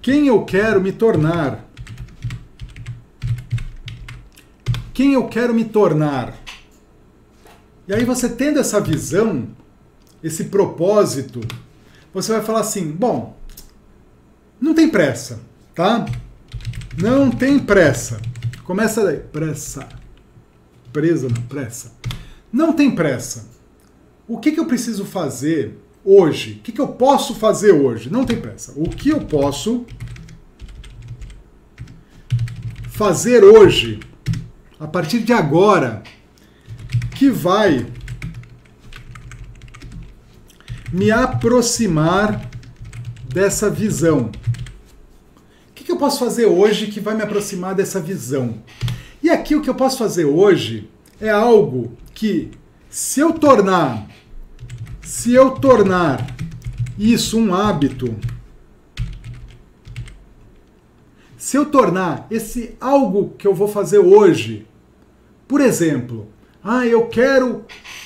Quem 0.00 0.28
eu 0.28 0.44
quero 0.44 0.80
me 0.80 0.92
tornar? 0.92 1.68
Quem 4.94 5.14
eu 5.14 5.26
quero 5.26 5.52
me 5.52 5.64
tornar? 5.64 6.34
E 7.88 7.94
aí, 7.94 8.04
você 8.04 8.28
tendo 8.28 8.60
essa 8.60 8.80
visão, 8.80 9.48
esse 10.22 10.44
propósito, 10.44 11.40
você 12.14 12.32
vai 12.32 12.42
falar 12.42 12.60
assim: 12.60 12.90
bom, 12.90 13.36
não 14.60 14.74
tem 14.74 14.88
pressa, 14.88 15.40
tá? 15.74 16.06
Não 16.96 17.30
tem 17.30 17.58
pressa. 17.58 18.20
Começa 18.64 19.02
daí. 19.02 19.18
Pressa. 19.18 19.88
Presa, 20.92 21.28
não, 21.28 21.42
pressa. 21.42 21.92
Não 22.52 22.72
tem 22.72 22.94
pressa. 22.94 23.48
O 24.28 24.38
que, 24.38 24.52
que 24.52 24.60
eu 24.60 24.66
preciso 24.66 25.04
fazer 25.04 25.81
hoje? 26.04 26.52
O 26.52 26.62
que, 26.62 26.72
que 26.72 26.80
eu 26.80 26.88
posso 26.88 27.34
fazer 27.34 27.72
hoje? 27.72 28.10
Não 28.10 28.24
tem 28.24 28.40
pressa. 28.40 28.72
O 28.76 28.88
que 28.88 29.10
eu 29.10 29.20
posso 29.20 29.84
fazer 32.88 33.42
hoje, 33.42 34.00
a 34.78 34.86
partir 34.86 35.20
de 35.20 35.32
agora, 35.32 36.02
que 37.14 37.30
vai 37.30 37.86
me 40.92 41.10
aproximar 41.10 42.48
dessa 43.28 43.70
visão? 43.70 44.30
O 45.70 45.74
que, 45.74 45.84
que 45.84 45.92
eu 45.92 45.96
posso 45.96 46.18
fazer 46.18 46.46
hoje 46.46 46.88
que 46.88 47.00
vai 47.00 47.14
me 47.14 47.22
aproximar 47.22 47.74
dessa 47.74 48.00
visão? 48.00 48.62
E 49.22 49.30
aqui 49.30 49.54
o 49.54 49.62
que 49.62 49.70
eu 49.70 49.74
posso 49.74 49.98
fazer 49.98 50.24
hoje 50.24 50.90
é 51.20 51.30
algo 51.30 51.96
que, 52.12 52.50
se 52.90 53.20
eu 53.20 53.32
tornar 53.32 54.11
se 55.14 55.34
eu 55.34 55.50
tornar 55.50 56.34
isso 56.98 57.38
um 57.38 57.54
hábito, 57.54 58.16
se 61.36 61.54
eu 61.54 61.66
tornar 61.66 62.26
esse 62.30 62.74
algo 62.80 63.34
que 63.36 63.46
eu 63.46 63.54
vou 63.54 63.68
fazer 63.68 63.98
hoje, 63.98 64.66
por 65.46 65.60
exemplo, 65.60 66.28
ah, 66.64 66.86
eu 66.86 67.08
quero 67.08 67.56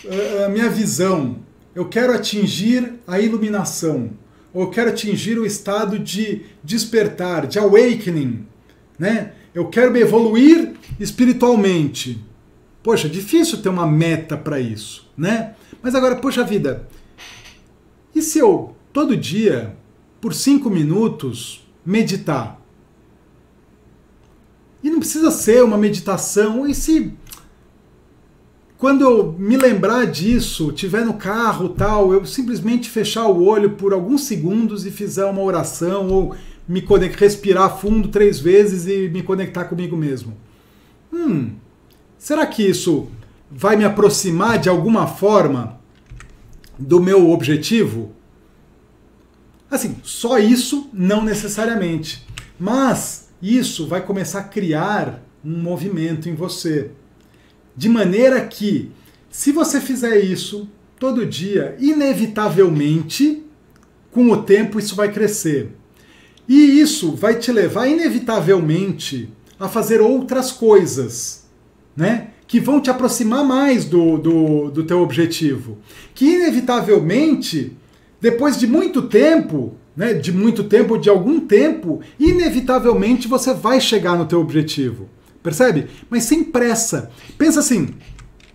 uh, 0.05 0.47
a 0.47 0.49
minha 0.49 0.69
visão, 0.69 1.39
eu 1.77 1.89
quero 1.89 2.13
atingir 2.13 2.95
a 3.07 3.21
iluminação, 3.21 4.11
ou 4.53 4.63
eu 4.63 4.71
quero 4.71 4.91
atingir 4.91 5.39
o 5.39 5.47
estado 5.47 6.01
de 6.01 6.43
despertar, 6.65 7.47
de 7.47 7.57
awakening, 7.57 8.45
né? 8.99 9.33
Eu 9.55 9.69
quero 9.69 9.93
me 9.93 10.01
evoluir 10.01 10.73
espiritualmente. 10.99 12.26
Poxa, 12.87 13.09
difícil 13.09 13.59
ter 13.59 13.69
uma 13.69 13.85
meta 13.85 14.37
para 14.37 14.61
isso, 14.61 15.11
né? 15.19 15.57
Mas 15.83 15.93
agora, 15.97 16.15
poxa 16.15 16.45
vida, 16.45 16.87
e 18.15 18.23
se 18.23 18.39
eu 18.39 18.77
todo 18.93 19.17
dia 19.17 19.77
por 20.21 20.33
cinco 20.33 20.71
minutos, 20.71 21.67
meditar. 21.85 22.61
E 24.85 24.89
não 24.89 25.01
precisa 25.01 25.33
ser 25.33 25.65
uma 25.65 25.77
meditação. 25.77 26.65
E 26.65 26.77
se 26.77 27.13
quando 28.79 29.03
eu 29.03 29.33
me 29.33 29.57
lembrar 29.57 30.05
disso, 30.05 30.71
tiver 30.71 31.05
no 31.05 31.15
carro 31.15 31.71
tal, 31.71 32.13
eu 32.13 32.25
simplesmente 32.25 32.89
fechar 32.89 33.27
o 33.27 33.43
olho 33.43 33.71
por 33.71 33.93
alguns 33.93 34.23
segundos 34.23 34.87
e 34.87 34.93
fizer 34.93 35.25
uma 35.25 35.43
oração 35.43 36.09
ou 36.09 36.37
me 36.69 36.87
respirar 37.17 37.81
fundo 37.81 38.07
três 38.07 38.39
vezes 38.39 38.87
e 38.87 39.09
me 39.09 39.25
conectar 39.25 39.65
comigo 39.65 39.97
mesmo. 39.97 40.37
Hum, 41.13 41.51
será 42.19 42.47
que 42.47 42.63
isso 42.63 43.09
vai 43.51 43.77
me 43.77 43.85
aproximar 43.85 44.59
de 44.59 44.69
alguma 44.69 45.07
forma 45.07 45.81
do 46.79 47.01
meu 47.01 47.31
objetivo? 47.31 48.13
Assim, 49.71 49.97
só 50.03 50.39
isso 50.39 50.89
não 50.93 51.25
necessariamente, 51.25 52.27
mas 52.59 53.29
isso 53.43 53.87
vai 53.87 54.05
começar 54.05 54.41
a 54.41 54.45
criar 54.45 55.23
um 55.45 55.59
movimento 55.59 56.29
em 56.29 56.35
você. 56.35 56.91
De 57.77 57.89
maneira 57.89 58.41
que, 58.47 58.91
se 59.31 59.53
você 59.53 59.81
fizer 59.81 60.19
isso 60.21 60.69
todo 60.99 61.27
dia, 61.27 61.77
inevitavelmente, 61.79 63.45
com 64.11 64.31
o 64.31 64.43
tempo 64.43 64.79
isso 64.79 64.95
vai 64.95 65.13
crescer. 65.13 65.77
E 66.49 66.81
isso 66.81 67.13
vai 67.13 67.39
te 67.39 67.53
levar, 67.53 67.87
inevitavelmente, 67.89 69.31
a 69.59 69.69
fazer 69.69 70.01
outras 70.01 70.53
coisas, 70.53 71.46
né? 71.97 72.29
Que 72.47 72.61
vão 72.61 72.81
te 72.81 72.91
aproximar 72.91 73.45
mais 73.45 73.85
do, 73.85 74.19
do, 74.19 74.71
do 74.71 74.85
teu 74.85 75.01
objetivo. 75.01 75.79
Que, 76.15 76.35
inevitavelmente, 76.35 77.77
depois 78.21 78.59
de 78.59 78.67
muito 78.67 79.03
tempo, 79.03 79.75
né, 79.97 80.15
de 80.15 80.33
muito 80.33 80.65
tempo, 80.65 80.99
de 80.99 81.09
algum 81.09 81.39
tempo, 81.41 82.03
inevitavelmente 82.19 83.27
você 83.27 83.55
vai 83.55 83.81
chegar 83.81 84.15
no 84.17 84.27
teu 84.27 84.41
objetivo. 84.41 85.09
Percebe? 85.43 85.87
Mas 86.11 86.25
sem 86.25 86.45
pressa. 86.45 87.11
Pensa 87.39 87.61
assim, 87.61 87.95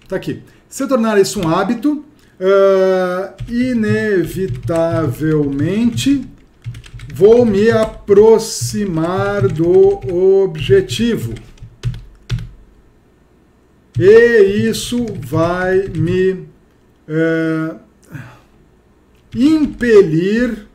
tá 0.07 0.17
aqui. 0.17 0.43
Se 0.69 0.83
eu 0.83 0.87
tornar 0.87 1.19
isso 1.19 1.39
um 1.39 1.49
hábito, 1.49 2.05
uh, 2.39 3.33
inevitavelmente 3.51 6.29
vou 7.13 7.45
me 7.45 7.69
aproximar 7.69 9.47
do 9.47 9.99
objetivo. 10.43 11.33
E 14.03 14.67
isso 14.67 15.05
vai 15.19 15.87
me 15.89 16.31
uh, 16.31 17.79
impelir 19.35 20.65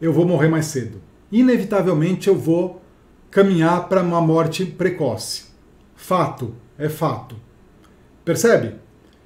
eu 0.00 0.12
vou 0.12 0.26
morrer 0.26 0.48
mais 0.48 0.66
cedo. 0.66 1.02
Inevitavelmente 1.30 2.28
eu 2.28 2.36
vou 2.36 2.80
caminhar 3.30 3.88
para 3.88 4.02
uma 4.02 4.20
morte 4.20 4.64
precoce. 4.64 5.44
Fato, 5.94 6.54
é 6.78 6.88
fato. 6.88 7.36
Percebe? 8.24 8.76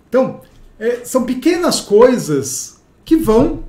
Então, 0.08 0.40
é, 0.78 1.04
são 1.04 1.24
pequenas 1.24 1.80
coisas 1.80 2.80
que 3.04 3.16
vão 3.16 3.64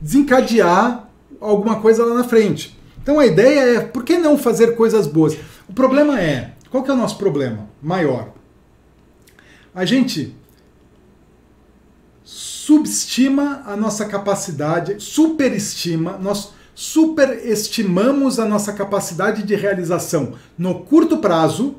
desencadear 0.00 1.08
alguma 1.40 1.80
coisa 1.80 2.04
lá 2.04 2.14
na 2.14 2.24
frente. 2.24 2.76
Então 3.02 3.20
a 3.20 3.26
ideia 3.26 3.76
é, 3.76 3.80
por 3.80 4.02
que 4.02 4.18
não 4.18 4.36
fazer 4.36 4.74
coisas 4.74 5.06
boas? 5.06 5.36
O 5.68 5.72
problema 5.72 6.20
é, 6.20 6.55
qual 6.76 6.84
que 6.84 6.90
é 6.90 6.94
o 6.94 6.96
nosso 6.96 7.16
problema 7.16 7.70
maior? 7.82 8.32
A 9.74 9.86
gente 9.86 10.36
subestima 12.22 13.62
a 13.64 13.74
nossa 13.74 14.04
capacidade, 14.04 15.02
superestima, 15.02 16.18
nós 16.18 16.52
superestimamos 16.74 18.38
a 18.38 18.44
nossa 18.44 18.74
capacidade 18.74 19.42
de 19.42 19.54
realização. 19.54 20.34
No 20.58 20.80
curto 20.80 21.16
prazo, 21.16 21.76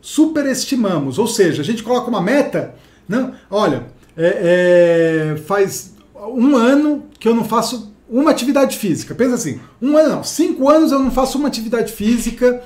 superestimamos, 0.00 1.16
ou 1.16 1.28
seja, 1.28 1.62
a 1.62 1.64
gente 1.64 1.84
coloca 1.84 2.10
uma 2.10 2.20
meta, 2.20 2.74
não, 3.08 3.34
olha, 3.48 3.86
é, 4.16 5.34
é, 5.34 5.36
faz 5.36 5.94
um 6.16 6.56
ano 6.56 7.06
que 7.20 7.28
eu 7.28 7.34
não 7.34 7.44
faço 7.44 7.94
uma 8.08 8.32
atividade 8.32 8.76
física, 8.76 9.14
pensa 9.14 9.36
assim, 9.36 9.60
um 9.80 9.96
ano 9.96 10.16
não, 10.16 10.24
cinco 10.24 10.68
anos 10.68 10.90
eu 10.90 10.98
não 10.98 11.12
faço 11.12 11.38
uma 11.38 11.46
atividade 11.46 11.92
física, 11.92 12.60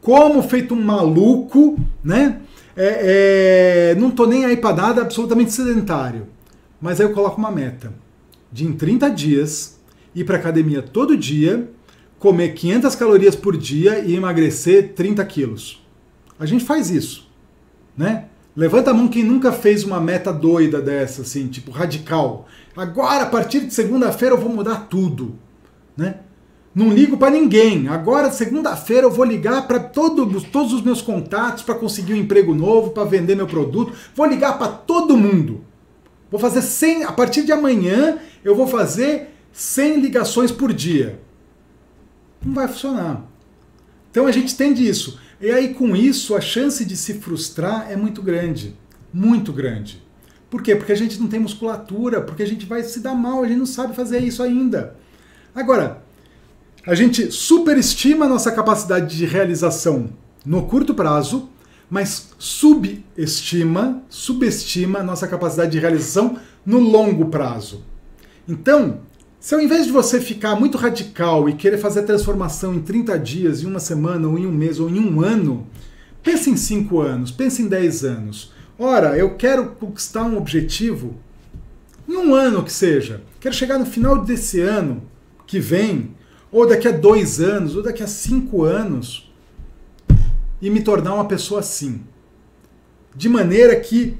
como 0.00 0.42
feito 0.42 0.74
um 0.74 0.82
maluco, 0.82 1.78
né? 2.02 2.40
É, 2.76 3.90
é, 3.92 3.94
não 3.96 4.10
tô 4.10 4.26
nem 4.26 4.44
aí 4.44 4.56
para 4.56 4.74
nada, 4.74 5.02
absolutamente 5.02 5.52
sedentário. 5.52 6.26
Mas 6.80 7.00
aí 7.00 7.06
eu 7.06 7.12
coloco 7.12 7.38
uma 7.38 7.50
meta 7.50 7.92
de 8.50 8.64
em 8.64 8.72
30 8.72 9.10
dias 9.10 9.78
ir 10.14 10.24
para 10.24 10.36
academia 10.36 10.82
todo 10.82 11.16
dia, 11.16 11.70
comer 12.18 12.54
500 12.54 12.94
calorias 12.94 13.36
por 13.36 13.56
dia 13.56 14.00
e 14.00 14.14
emagrecer 14.14 14.92
30 14.94 15.24
quilos. 15.26 15.84
A 16.38 16.46
gente 16.46 16.64
faz 16.64 16.90
isso, 16.90 17.28
né? 17.96 18.26
Levanta 18.56 18.90
a 18.90 18.94
mão 18.94 19.08
quem 19.08 19.22
nunca 19.22 19.52
fez 19.52 19.84
uma 19.84 20.00
meta 20.00 20.32
doida 20.32 20.80
dessa, 20.80 21.22
assim, 21.22 21.46
tipo 21.48 21.70
radical. 21.70 22.48
Agora, 22.76 23.22
a 23.22 23.26
partir 23.26 23.60
de 23.60 23.72
segunda-feira, 23.72 24.34
eu 24.34 24.40
vou 24.40 24.50
mudar 24.50 24.88
tudo, 24.88 25.36
né? 25.96 26.20
Não 26.74 26.92
ligo 26.92 27.16
para 27.16 27.30
ninguém. 27.30 27.88
Agora, 27.88 28.30
segunda-feira, 28.30 29.06
eu 29.06 29.10
vou 29.10 29.24
ligar 29.24 29.66
para 29.66 29.80
todos, 29.80 30.72
os 30.72 30.82
meus 30.82 31.02
contatos 31.02 31.64
para 31.64 31.74
conseguir 31.74 32.14
um 32.14 32.16
emprego 32.16 32.54
novo, 32.54 32.90
para 32.90 33.04
vender 33.04 33.34
meu 33.34 33.46
produto. 33.46 33.92
Vou 34.14 34.26
ligar 34.26 34.56
para 34.56 34.68
todo 34.68 35.16
mundo. 35.16 35.64
Vou 36.30 36.38
fazer 36.38 36.62
100. 36.62 37.04
A 37.04 37.12
partir 37.12 37.44
de 37.44 37.50
amanhã, 37.50 38.18
eu 38.44 38.54
vou 38.54 38.68
fazer 38.68 39.34
100 39.52 40.00
ligações 40.00 40.52
por 40.52 40.72
dia. 40.72 41.20
Não 42.44 42.54
vai 42.54 42.68
funcionar. 42.68 43.24
Então 44.10 44.26
a 44.26 44.32
gente 44.32 44.56
tem 44.56 44.72
isso. 44.72 45.18
E 45.40 45.50
aí 45.50 45.74
com 45.74 45.96
isso 45.96 46.36
a 46.36 46.40
chance 46.40 46.84
de 46.84 46.96
se 46.96 47.14
frustrar 47.14 47.90
é 47.90 47.96
muito 47.96 48.22
grande. 48.22 48.76
Muito 49.12 49.52
grande. 49.52 50.02
Por 50.48 50.62
quê? 50.62 50.76
Porque 50.76 50.92
a 50.92 50.96
gente 50.96 51.18
não 51.20 51.28
tem 51.28 51.40
musculatura, 51.40 52.20
porque 52.20 52.42
a 52.42 52.46
gente 52.46 52.66
vai 52.66 52.82
se 52.82 53.00
dar 53.00 53.14
mal, 53.14 53.42
a 53.42 53.46
gente 53.46 53.58
não 53.58 53.66
sabe 53.66 53.94
fazer 53.94 54.22
isso 54.22 54.42
ainda. 54.42 54.96
Agora, 55.54 56.02
a 56.86 56.94
gente 56.94 57.30
superestima 57.30 58.26
a 58.26 58.28
nossa 58.28 58.50
capacidade 58.50 59.16
de 59.16 59.26
realização 59.26 60.10
no 60.44 60.66
curto 60.66 60.94
prazo, 60.94 61.48
mas 61.88 62.30
subestima, 62.38 64.02
subestima 64.08 65.00
a 65.00 65.02
nossa 65.02 65.26
capacidade 65.26 65.72
de 65.72 65.78
realização 65.78 66.38
no 66.64 66.78
longo 66.78 67.26
prazo. 67.26 67.84
Então, 68.48 69.00
Se 69.42 69.54
ao 69.54 69.60
invés 69.62 69.86
de 69.86 69.92
você 69.92 70.20
ficar 70.20 70.54
muito 70.54 70.76
radical 70.76 71.48
e 71.48 71.54
querer 71.54 71.78
fazer 71.78 72.00
a 72.00 72.04
transformação 72.04 72.74
em 72.74 72.82
30 72.82 73.18
dias, 73.18 73.62
em 73.62 73.66
uma 73.66 73.80
semana, 73.80 74.28
ou 74.28 74.38
em 74.38 74.46
um 74.46 74.52
mês, 74.52 74.78
ou 74.78 74.90
em 74.90 75.00
um 75.00 75.22
ano, 75.22 75.66
pense 76.22 76.50
em 76.50 76.56
5 76.56 77.00
anos, 77.00 77.30
pense 77.30 77.62
em 77.62 77.66
10 77.66 78.04
anos. 78.04 78.52
Ora, 78.78 79.16
eu 79.16 79.36
quero 79.36 79.70
conquistar 79.70 80.24
um 80.24 80.36
objetivo 80.36 81.16
em 82.06 82.18
um 82.18 82.34
ano 82.34 82.62
que 82.62 82.70
seja. 82.70 83.22
Quero 83.40 83.54
chegar 83.54 83.78
no 83.78 83.86
final 83.86 84.22
desse 84.22 84.60
ano 84.60 85.02
que 85.46 85.58
vem, 85.58 86.14
ou 86.52 86.66
daqui 86.66 86.88
a 86.88 86.92
dois 86.92 87.40
anos, 87.40 87.76
ou 87.76 87.82
daqui 87.82 88.02
a 88.02 88.06
cinco 88.06 88.64
anos, 88.64 89.30
e 90.60 90.68
me 90.68 90.82
tornar 90.82 91.14
uma 91.14 91.24
pessoa 91.24 91.60
assim. 91.60 92.02
De 93.14 93.28
maneira 93.28 93.74
que 93.76 94.16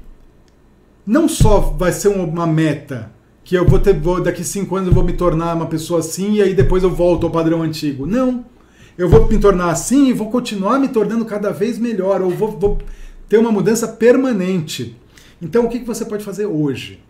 não 1.05 1.27
só 1.27 1.59
vai 1.59 1.91
ser 1.91 2.07
uma 2.09 2.47
meta 2.47 3.11
que 3.43 3.55
eu 3.55 3.65
vou 3.65 3.79
ter, 3.79 3.99
vou, 3.99 4.21
daqui 4.21 4.43
cinco 4.43 4.75
anos 4.75 4.89
eu 4.89 4.93
vou 4.93 5.03
me 5.03 5.13
tornar 5.13 5.55
uma 5.55 5.65
pessoa 5.65 5.99
assim 5.99 6.33
e 6.33 6.41
aí 6.41 6.53
depois 6.53 6.83
eu 6.83 6.89
volto 6.89 7.25
ao 7.25 7.31
padrão 7.31 7.61
antigo. 7.61 8.05
Não. 8.05 8.45
Eu 8.97 9.09
vou 9.09 9.27
me 9.27 9.39
tornar 9.39 9.71
assim 9.71 10.09
e 10.09 10.13
vou 10.13 10.29
continuar 10.29 10.79
me 10.79 10.87
tornando 10.87 11.25
cada 11.25 11.51
vez 11.51 11.79
melhor, 11.79 12.21
ou 12.21 12.29
vou, 12.29 12.51
vou 12.51 12.79
ter 13.27 13.37
uma 13.37 13.51
mudança 13.51 13.87
permanente. 13.87 14.97
Então, 15.41 15.65
o 15.65 15.69
que, 15.69 15.79
que 15.79 15.87
você 15.87 16.05
pode 16.05 16.23
fazer 16.23 16.45
hoje? 16.45 17.01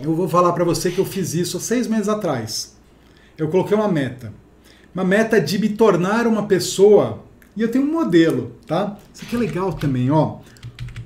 Eu 0.00 0.14
vou 0.14 0.28
falar 0.28 0.52
para 0.52 0.64
você 0.64 0.90
que 0.90 0.98
eu 0.98 1.04
fiz 1.04 1.34
isso 1.34 1.60
seis 1.60 1.86
meses 1.86 2.08
atrás. 2.08 2.79
Eu 3.40 3.48
coloquei 3.48 3.74
uma 3.74 3.88
meta. 3.88 4.34
Uma 4.94 5.02
meta 5.02 5.40
de 5.40 5.58
me 5.58 5.70
tornar 5.70 6.26
uma 6.26 6.42
pessoa. 6.42 7.24
E 7.56 7.62
eu 7.62 7.70
tenho 7.70 7.86
um 7.86 7.90
modelo, 7.90 8.52
tá? 8.66 8.98
Isso 9.14 9.24
aqui 9.24 9.34
é 9.34 9.38
legal 9.38 9.72
também, 9.72 10.10
ó. 10.10 10.40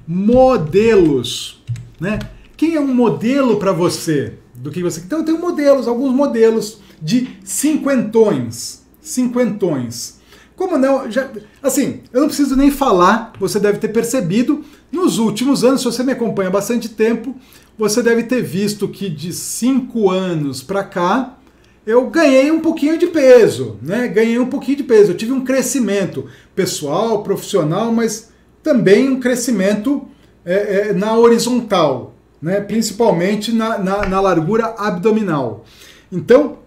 Modelos, 0.04 1.62
né? 2.00 2.18
Quem 2.56 2.74
é 2.74 2.80
um 2.80 2.92
modelo 2.92 3.56
para 3.56 3.70
você? 3.70 4.34
Do 4.52 4.72
que 4.72 4.82
você. 4.82 5.00
Então 5.00 5.20
eu 5.20 5.24
tenho 5.24 5.40
modelos, 5.40 5.86
alguns 5.86 6.12
modelos 6.12 6.80
de 7.00 7.28
cinquentões. 7.44 8.82
Cinquentões. 9.00 10.18
Como 10.56 10.76
não? 10.76 11.08
Já, 11.08 11.30
assim, 11.62 12.00
eu 12.12 12.20
não 12.20 12.28
preciso 12.28 12.56
nem 12.56 12.70
falar, 12.70 13.32
você 13.38 13.60
deve 13.60 13.78
ter 13.78 13.88
percebido. 13.88 14.64
Nos 14.90 15.18
últimos 15.18 15.62
anos, 15.62 15.82
se 15.82 15.86
você 15.86 16.02
me 16.02 16.12
acompanha 16.12 16.48
há 16.48 16.52
bastante 16.52 16.88
tempo, 16.88 17.36
você 17.78 18.02
deve 18.02 18.24
ter 18.24 18.42
visto 18.42 18.88
que 18.88 19.08
de 19.08 19.32
cinco 19.32 20.10
anos 20.10 20.62
para 20.62 20.82
cá 20.82 21.38
eu 21.86 22.08
ganhei 22.08 22.50
um 22.50 22.60
pouquinho 22.60 22.98
de 22.98 23.08
peso, 23.08 23.76
né? 23.82 24.08
Ganhei 24.08 24.38
um 24.38 24.46
pouquinho 24.46 24.78
de 24.78 24.84
peso. 24.84 25.12
Eu 25.12 25.16
tive 25.16 25.32
um 25.32 25.44
crescimento 25.44 26.26
pessoal, 26.54 27.22
profissional, 27.22 27.92
mas 27.92 28.30
também 28.62 29.10
um 29.10 29.20
crescimento 29.20 30.08
é, 30.44 30.88
é, 30.88 30.92
na 30.92 31.16
horizontal, 31.16 32.14
né? 32.40 32.60
principalmente 32.60 33.52
na, 33.52 33.78
na, 33.78 34.06
na 34.06 34.20
largura 34.20 34.74
abdominal. 34.78 35.64
Então, 36.10 36.58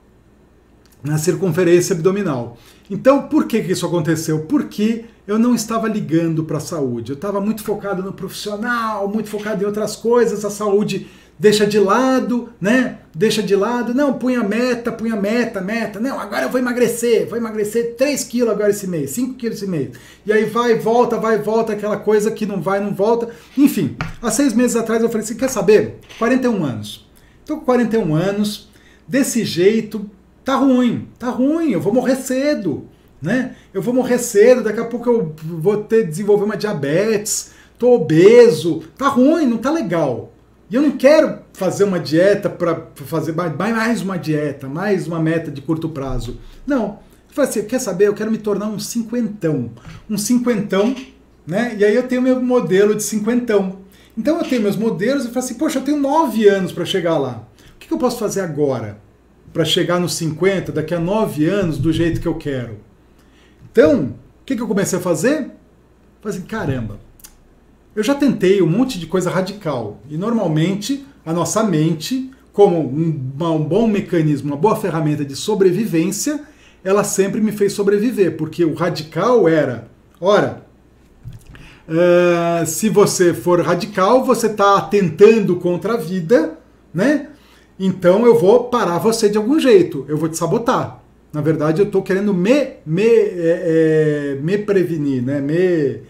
na 1.03 1.18
circunferência 1.18 1.95
abdominal. 1.95 2.57
Então, 2.89 3.24
por 3.24 3.45
que, 3.47 3.61
que 3.61 3.72
isso 3.72 3.86
aconteceu? 3.86 4.41
Porque 4.45 5.05
eu 5.28 5.38
não 5.38 5.53
estava 5.53 5.88
ligando 5.88 6.43
para 6.43 6.57
a 6.57 6.61
saúde. 6.61 7.11
Eu 7.11 7.15
estava 7.15 7.41
muito 7.41 7.63
focado 7.63 8.01
no 8.01 8.13
profissional, 8.13 9.07
muito 9.07 9.30
focado 9.30 9.63
em 9.63 9.65
outras 9.65 9.95
coisas. 9.95 10.45
A 10.45 10.49
saúde 10.49 11.07
deixa 11.39 11.65
de 11.65 11.79
lado, 11.79 12.49
né? 12.59 12.99
Deixa 13.13 13.41
de 13.41 13.55
lado. 13.55 13.93
Não, 13.93 14.13
punha 14.13 14.43
meta, 14.43 14.91
punha 14.91 15.15
meta, 15.15 15.61
meta. 15.61 15.99
Não, 15.99 16.19
agora 16.19 16.43
eu 16.43 16.49
vou 16.49 16.59
emagrecer. 16.59 17.27
Vou 17.27 17.38
emagrecer 17.38 17.95
3 17.95 18.23
quilos 18.23 18.51
agora 18.51 18.69
esse 18.69 18.88
mês, 18.88 19.11
5 19.11 19.35
quilos 19.35 19.57
esse 19.57 19.69
mês. 19.69 19.91
E 20.25 20.31
aí 20.33 20.45
vai, 20.45 20.75
volta, 20.75 21.17
vai, 21.17 21.38
volta, 21.38 21.73
aquela 21.73 21.97
coisa 21.97 22.31
que 22.31 22.45
não 22.45 22.61
vai, 22.61 22.79
não 22.79 22.93
volta. 22.93 23.29
Enfim, 23.57 23.95
há 24.21 24.31
seis 24.31 24.53
meses 24.53 24.75
atrás 24.75 25.01
eu 25.01 25.09
falei 25.09 25.23
assim: 25.23 25.38
quer 25.38 25.49
saber? 25.49 25.99
41 26.17 26.63
anos. 26.63 27.07
Estou 27.41 27.59
com 27.59 27.65
41 27.65 28.13
anos, 28.13 28.67
desse 29.07 29.45
jeito, 29.45 30.09
tá 30.43 30.55
ruim, 30.57 31.07
tá 31.17 31.29
ruim, 31.29 31.71
eu 31.71 31.79
vou 31.79 31.93
morrer 31.93 32.17
cedo, 32.17 32.85
né? 33.21 33.55
Eu 33.73 33.81
vou 33.81 33.93
morrer 33.93 34.17
cedo, 34.17 34.63
daqui 34.63 34.81
a 34.81 34.85
pouco 34.85 35.09
eu 35.09 35.35
vou 35.43 35.77
ter 35.83 36.05
desenvolver 36.05 36.43
uma 36.43 36.57
diabetes, 36.57 37.51
tô 37.79 37.93
obeso, 37.93 38.83
tá 38.97 39.07
ruim, 39.07 39.45
não 39.45 39.57
tá 39.57 39.71
legal. 39.71 40.33
E 40.70 40.76
eu 40.76 40.82
não 40.82 40.91
quero 40.91 41.39
fazer 41.53 41.84
uma 41.84 41.99
dieta 41.99 42.49
para 42.49 42.88
fazer 42.95 43.34
mais 43.34 44.01
uma 44.01 44.18
dieta, 44.18 44.68
mais 44.68 45.07
uma 45.07 45.20
meta 45.20 45.49
de 45.49 45.61
curto 45.61 45.89
prazo. 45.89 46.39
Não. 46.65 46.99
Eu 47.30 47.34
falei 47.34 47.49
assim, 47.49 47.63
quer 47.63 47.80
saber? 47.80 48.07
Eu 48.07 48.13
quero 48.13 48.32
me 48.32 48.38
tornar 48.38 48.68
um 48.68 48.80
cinquentão. 48.80 49.72
Um 50.09 50.18
cinquentão, 50.18 50.95
né? 51.45 51.76
E 51.78 51.86
aí 51.86 51.95
eu 51.95 52.03
tenho 52.03 52.22
meu 52.22 52.41
modelo 52.41 52.95
de 52.95 53.03
cinquentão. 53.03 53.80
Então 54.18 54.38
eu 54.38 54.43
tenho 54.43 54.61
meus 54.61 54.76
modelos 54.76 55.26
e 55.26 55.28
falo 55.30 55.39
assim, 55.39 55.53
poxa, 55.53 55.80
eu 55.80 55.84
tenho 55.84 55.97
nove 55.97 56.47
anos 56.47 56.72
para 56.72 56.84
chegar 56.84 57.18
lá. 57.18 57.47
O 57.76 57.80
que 57.80 57.93
eu 57.93 57.97
posso 57.97 58.20
fazer 58.20 58.41
agora? 58.41 59.07
para 59.57 59.65
chegar 59.65 59.99
nos 59.99 60.13
50 60.13 60.72
daqui 60.72 60.93
a 60.93 60.99
9 60.99 61.47
anos 61.47 61.80
do 61.80 61.91
jeito 61.91 62.22
que 62.22 62.28
eu 62.28 62.36
quero. 62.36 62.78
Então, 63.72 64.15
o 64.41 64.45
que, 64.45 64.55
que 64.55 64.61
eu 64.61 64.68
comecei 64.68 64.99
a 64.99 65.01
fazer? 65.01 65.49
Falei 66.22 66.38
assim, 66.38 66.41
caramba, 66.41 66.99
eu 67.97 68.03
já 68.03 68.13
tentei 68.13 68.61
um 68.61 68.67
monte 68.67 68.99
de 68.99 69.07
coisa 69.07 69.31
radical. 69.31 69.99
E 70.07 70.19
normalmente 70.19 71.03
a 71.25 71.33
nossa 71.33 71.63
mente, 71.63 72.29
como 72.53 72.77
um, 72.77 73.33
um 73.41 73.63
bom 73.63 73.87
mecanismo, 73.87 74.51
uma 74.51 74.55
boa 74.55 74.75
ferramenta 74.75 75.25
de 75.25 75.35
sobrevivência, 75.35 76.41
ela 76.83 77.03
sempre 77.03 77.41
me 77.41 77.51
fez 77.51 77.73
sobreviver, 77.73 78.37
porque 78.37 78.63
o 78.63 78.75
radical 78.75 79.49
era, 79.49 79.87
ora, 80.21 80.61
uh, 81.89 82.63
se 82.67 82.87
você 82.87 83.33
for 83.33 83.61
radical, 83.61 84.23
você 84.23 84.45
está 84.45 84.77
atentando 84.77 85.55
contra 85.55 85.95
a 85.95 85.97
vida, 85.97 86.55
né? 86.93 87.29
Então 87.79 88.27
eu 88.27 88.37
vou 88.37 88.65
parar 88.65 88.99
você 88.99 89.27
de 89.27 89.39
algum 89.39 89.59
jeito, 89.59 90.05
eu 90.07 90.17
vou 90.17 90.29
te 90.29 90.37
sabotar. 90.37 91.03
Na 91.33 91.41
verdade, 91.41 91.81
eu 91.81 91.87
estou 91.87 92.03
querendo 92.03 92.31
me, 92.31 92.73
me, 92.85 93.03
é, 93.03 94.35
é, 94.35 94.39
me 94.39 94.55
prevenir, 94.59 95.23
né? 95.23 95.41
me 95.41 96.01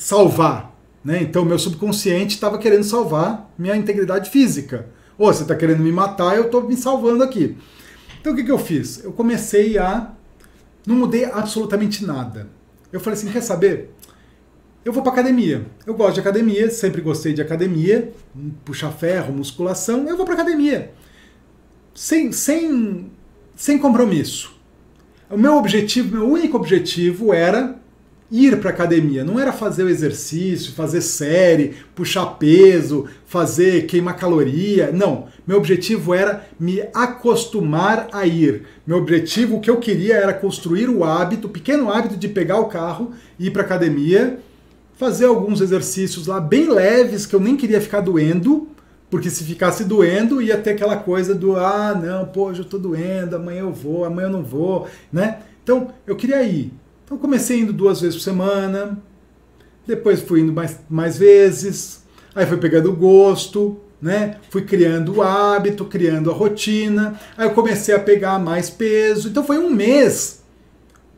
salvar. 0.00 0.74
Né? 1.04 1.22
Então, 1.22 1.44
meu 1.44 1.58
subconsciente 1.58 2.34
estava 2.34 2.58
querendo 2.58 2.84
salvar 2.84 3.52
minha 3.58 3.76
integridade 3.76 4.30
física. 4.30 4.88
Ou 5.18 5.32
você 5.32 5.42
está 5.42 5.54
querendo 5.54 5.82
me 5.82 5.92
matar, 5.92 6.36
eu 6.36 6.46
estou 6.46 6.66
me 6.66 6.74
salvando 6.74 7.22
aqui. 7.22 7.56
Então, 8.18 8.32
o 8.32 8.36
que, 8.36 8.42
que 8.42 8.50
eu 8.50 8.58
fiz? 8.58 9.04
Eu 9.04 9.12
comecei 9.12 9.76
a. 9.76 10.12
Não 10.86 10.96
mudei 10.96 11.26
absolutamente 11.26 12.04
nada. 12.04 12.48
Eu 12.90 12.98
falei 12.98 13.18
assim: 13.18 13.30
quer 13.30 13.42
saber? 13.42 13.94
Eu 14.82 14.92
vou 14.92 15.02
para 15.02 15.12
academia. 15.12 15.66
Eu 15.86 15.94
gosto 15.94 16.14
de 16.14 16.20
academia, 16.20 16.70
sempre 16.70 17.02
gostei 17.02 17.34
de 17.34 17.42
academia, 17.42 18.10
puxar 18.64 18.90
ferro, 18.90 19.34
musculação. 19.34 20.08
Eu 20.08 20.16
vou 20.16 20.24
para 20.24 20.34
academia. 20.34 20.92
Sem, 21.94 22.32
sem, 22.32 23.10
sem 23.54 23.78
compromisso. 23.78 24.58
O 25.28 25.36
meu 25.36 25.56
objetivo, 25.56 26.16
meu 26.16 26.26
único 26.26 26.56
objetivo 26.56 27.34
era 27.34 27.79
ir 28.30 28.60
para 28.60 28.70
academia. 28.70 29.24
Não 29.24 29.38
era 29.38 29.52
fazer 29.52 29.84
o 29.84 29.88
exercício, 29.88 30.72
fazer 30.72 31.00
série, 31.00 31.74
puxar 31.94 32.26
peso, 32.26 33.06
fazer 33.26 33.86
queimar 33.86 34.16
caloria. 34.16 34.90
Não. 34.92 35.26
Meu 35.46 35.56
objetivo 35.56 36.14
era 36.14 36.46
me 36.58 36.82
acostumar 36.94 38.08
a 38.12 38.26
ir. 38.26 38.66
Meu 38.86 38.98
objetivo, 38.98 39.56
o 39.56 39.60
que 39.60 39.70
eu 39.70 39.78
queria 39.78 40.14
era 40.14 40.32
construir 40.32 40.88
o 40.88 41.04
hábito, 41.04 41.48
o 41.48 41.50
pequeno 41.50 41.90
hábito 41.92 42.16
de 42.16 42.28
pegar 42.28 42.60
o 42.60 42.66
carro, 42.66 43.12
ir 43.38 43.50
para 43.50 43.62
academia 43.62 44.38
fazer 45.00 45.24
alguns 45.24 45.62
exercícios 45.62 46.26
lá 46.26 46.38
bem 46.38 46.68
leves 46.68 47.24
que 47.24 47.34
eu 47.34 47.40
nem 47.40 47.56
queria 47.56 47.80
ficar 47.80 48.02
doendo, 48.02 48.68
porque 49.08 49.30
se 49.30 49.42
ficasse 49.44 49.82
doendo 49.82 50.42
ia 50.42 50.58
ter 50.58 50.72
aquela 50.72 50.94
coisa 50.94 51.34
do 51.34 51.56
ah, 51.56 51.94
não, 51.94 52.26
pô, 52.26 52.48
hoje 52.48 52.60
eu 52.60 52.66
tô 52.66 52.76
doendo, 52.76 53.34
amanhã 53.34 53.60
eu 53.60 53.72
vou, 53.72 54.04
amanhã 54.04 54.26
eu 54.26 54.32
não 54.32 54.42
vou, 54.42 54.86
né? 55.10 55.38
Então, 55.62 55.88
eu 56.06 56.14
queria 56.16 56.42
ir. 56.42 56.70
Então, 57.10 57.18
comecei 57.18 57.58
indo 57.58 57.72
duas 57.72 58.00
vezes 58.00 58.14
por 58.14 58.22
semana, 58.22 58.96
depois 59.84 60.20
fui 60.20 60.42
indo 60.42 60.52
mais, 60.52 60.78
mais 60.88 61.18
vezes, 61.18 62.04
aí 62.32 62.46
foi 62.46 62.56
pegando 62.56 62.92
gosto, 62.92 63.80
né? 64.00 64.36
Fui 64.48 64.62
criando 64.62 65.16
o 65.16 65.20
hábito, 65.20 65.84
criando 65.86 66.30
a 66.30 66.32
rotina, 66.32 67.18
aí 67.36 67.48
eu 67.48 67.50
comecei 67.50 67.92
a 67.96 67.98
pegar 67.98 68.38
mais 68.38 68.70
peso. 68.70 69.28
Então, 69.28 69.42
foi 69.42 69.58
um 69.58 69.70
mês 69.70 70.44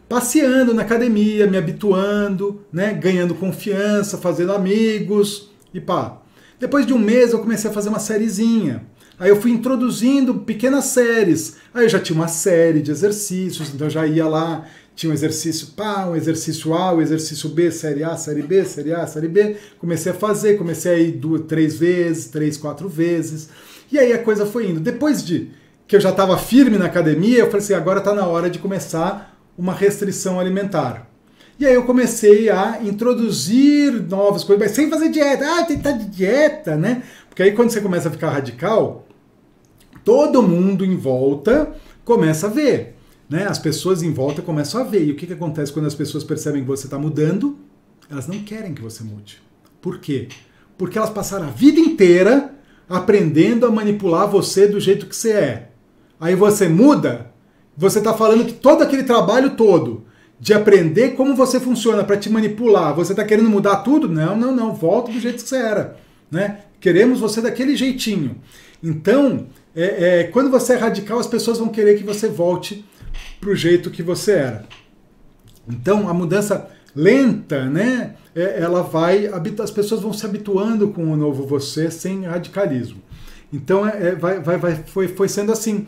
passeando 0.09 0.73
na 0.73 0.81
academia, 0.81 1.47
me 1.47 1.59
habituando, 1.59 2.63
né, 2.73 2.95
ganhando 2.95 3.35
confiança, 3.35 4.17
fazendo 4.17 4.53
amigos 4.53 5.51
e 5.75 5.81
pá. 5.81 6.23
Depois 6.59 6.87
de 6.87 6.95
um 6.95 6.99
mês 6.99 7.35
eu 7.35 7.39
comecei 7.41 7.69
a 7.71 7.73
fazer 7.73 7.91
uma 7.91 7.99
sériezinha. 7.99 8.87
Aí 9.19 9.29
eu 9.29 9.41
fui 9.41 9.53
introduzindo 9.53 10.35
pequenas 10.41 10.87
séries. 10.87 11.57
Aí 11.73 11.85
eu 11.85 11.89
já 11.89 12.01
tinha 12.01 12.17
uma 12.17 12.29
série 12.29 12.83
de 12.83 12.91
exercícios, 12.91 13.73
então 13.73 13.87
eu 13.87 13.91
já 13.91 14.07
ia 14.07 14.27
lá, 14.27 14.65
tinha 14.95 15.11
um 15.11 15.15
exercício 15.15 15.69
pá, 15.69 16.07
um 16.07 16.17
exercício 16.17 16.75
A, 16.75 16.95
um 16.95 17.01
exercício 17.01 17.49
B, 17.49 17.71
série 17.71 18.05
A, 18.05 18.17
série 18.17 18.43
B, 18.43 18.65
série 18.65 18.93
A, 18.93 19.07
série 19.07 19.29
B. 19.29 19.57
Comecei 19.79 20.13
a 20.13 20.15
fazer, 20.15 20.59
comecei 20.59 20.93
a 20.93 20.99
ir 20.99 21.13
duas, 21.13 21.43
três 21.43 21.77
vezes, 21.77 22.27
três, 22.27 22.57
quatro 22.57 22.89
vezes. 22.89 23.49
E 23.91 23.99
aí 23.99 24.13
a 24.13 24.19
coisa 24.19 24.47
foi 24.47 24.69
indo. 24.69 24.81
Depois 24.81 25.25
de 25.25 25.51
que 25.87 25.97
eu 25.97 26.01
já 26.01 26.11
estava 26.11 26.39
firme 26.39 26.79
na 26.79 26.87
academia, 26.87 27.39
eu 27.39 27.47
falei 27.47 27.59
assim, 27.59 27.75
agora 27.75 27.99
está 27.99 28.15
na 28.15 28.27
hora 28.27 28.49
de 28.49 28.59
começar 28.59 29.39
uma 29.59 29.75
restrição 29.75 30.41
alimentar. 30.41 31.09
E 31.59 31.67
aí 31.67 31.75
eu 31.75 31.85
comecei 31.85 32.49
a 32.49 32.81
introduzir 32.83 33.93
novas 34.09 34.43
coisas, 34.43 34.67
mas 34.67 34.75
sem 34.75 34.89
fazer 34.89 35.11
dieta. 35.11 35.45
Ah, 35.45 35.65
tem 35.65 35.79
que 35.79 35.87
estar 35.87 35.93
de 35.93 36.07
dieta, 36.07 36.77
né? 36.77 37.03
Porque 37.29 37.43
aí 37.43 37.53
quando 37.53 37.71
você 37.71 37.81
começa 37.81 38.09
a 38.09 38.11
ficar 38.11 38.31
radical, 38.31 39.07
todo 40.05 40.43
mundo 40.43 40.85
em 40.85 40.97
volta 40.97 41.73
começa 42.05 42.47
a 42.47 42.51
ver. 42.51 42.97
Né? 43.33 43.47
As 43.47 43.59
pessoas 43.59 44.03
em 44.03 44.13
volta 44.13 44.43
começam 44.43 44.79
a 44.79 44.85
ver. 44.85 45.07
E 45.07 45.11
o 45.11 45.17
que, 45.17 45.27
que 45.27 45.33
acontece 45.33 45.73
quando 45.73 45.87
as 45.87 45.95
pessoas 45.95 46.23
percebem 46.23 46.61
que 46.61 46.69
você 46.69 46.87
está 46.87 46.99
mudando? 46.99 47.57
Elas 48.11 48.29
não 48.29 48.41
querem 48.41 48.75
que 48.75 48.83
você 48.83 49.03
mude. 49.03 49.41
Por 49.81 50.01
quê? 50.01 50.29
Porque 50.77 50.99
elas 50.99 51.09
passaram 51.09 51.47
a 51.47 51.51
vida 51.51 51.81
inteira 51.81 52.55
aprendendo 52.87 53.65
a 53.65 53.71
manipular 53.71 54.29
você 54.29 54.69
do 54.69 54.79
jeito 54.79 55.07
que 55.07 55.17
você 55.17 55.33
é. 55.33 55.71
Aí 56.21 56.35
você 56.35 56.69
muda, 56.69 57.33
você 57.75 58.01
está 58.01 58.13
falando 58.13 58.45
que 58.45 58.53
todo 58.53 58.83
aquele 58.83 59.03
trabalho 59.03 59.57
todo 59.57 60.05
de 60.39 60.53
aprender 60.53 61.13
como 61.13 61.35
você 61.35 61.59
funciona 61.59 62.05
para 62.05 62.19
te 62.19 62.29
manipular, 62.29 62.95
você 62.95 63.15
está 63.15 63.25
querendo 63.25 63.49
mudar 63.49 63.77
tudo? 63.77 64.11
Não, 64.11 64.37
não, 64.37 64.55
não. 64.55 64.75
Volta 64.75 65.11
do 65.11 65.19
jeito 65.19 65.43
que 65.43 65.49
você 65.49 65.57
era. 65.57 65.97
Né? 66.31 66.59
Queremos 66.79 67.19
você 67.19 67.41
daquele 67.41 67.77
jeitinho. 67.77 68.37
Então, 68.83 69.47
é, 69.75 70.21
é, 70.21 70.25
quando 70.25 70.51
você 70.51 70.75
é 70.75 70.77
radical, 70.77 71.19
as 71.19 71.27
pessoas 71.27 71.59
vão 71.59 71.69
querer 71.71 71.97
que 71.97 72.05
você 72.05 72.29
volte 72.29 72.85
para 73.41 73.51
o 73.51 73.57
jeito 73.57 73.91
que 73.91 74.03
você 74.03 74.33
era. 74.33 74.67
Então, 75.69 76.09
a 76.09 76.15
mudança 76.15 76.69
lenta, 76.95 77.65
né? 77.67 78.15
É, 78.35 78.63
ela 78.63 78.83
vai, 78.83 79.27
as 79.27 79.71
pessoas 79.71 80.01
vão 80.01 80.13
se 80.13 80.25
habituando 80.25 80.89
com 80.89 81.13
o 81.13 81.17
novo 81.17 81.47
você 81.47 81.91
sem 81.91 82.25
radicalismo. 82.25 83.03
Então, 83.53 83.87
é, 83.87 84.09
é 84.09 84.15
vai, 84.15 84.41
vai, 84.41 84.59
vai, 84.59 84.77
foi, 84.87 85.09
foi 85.09 85.29
sendo 85.29 85.53
assim. 85.53 85.87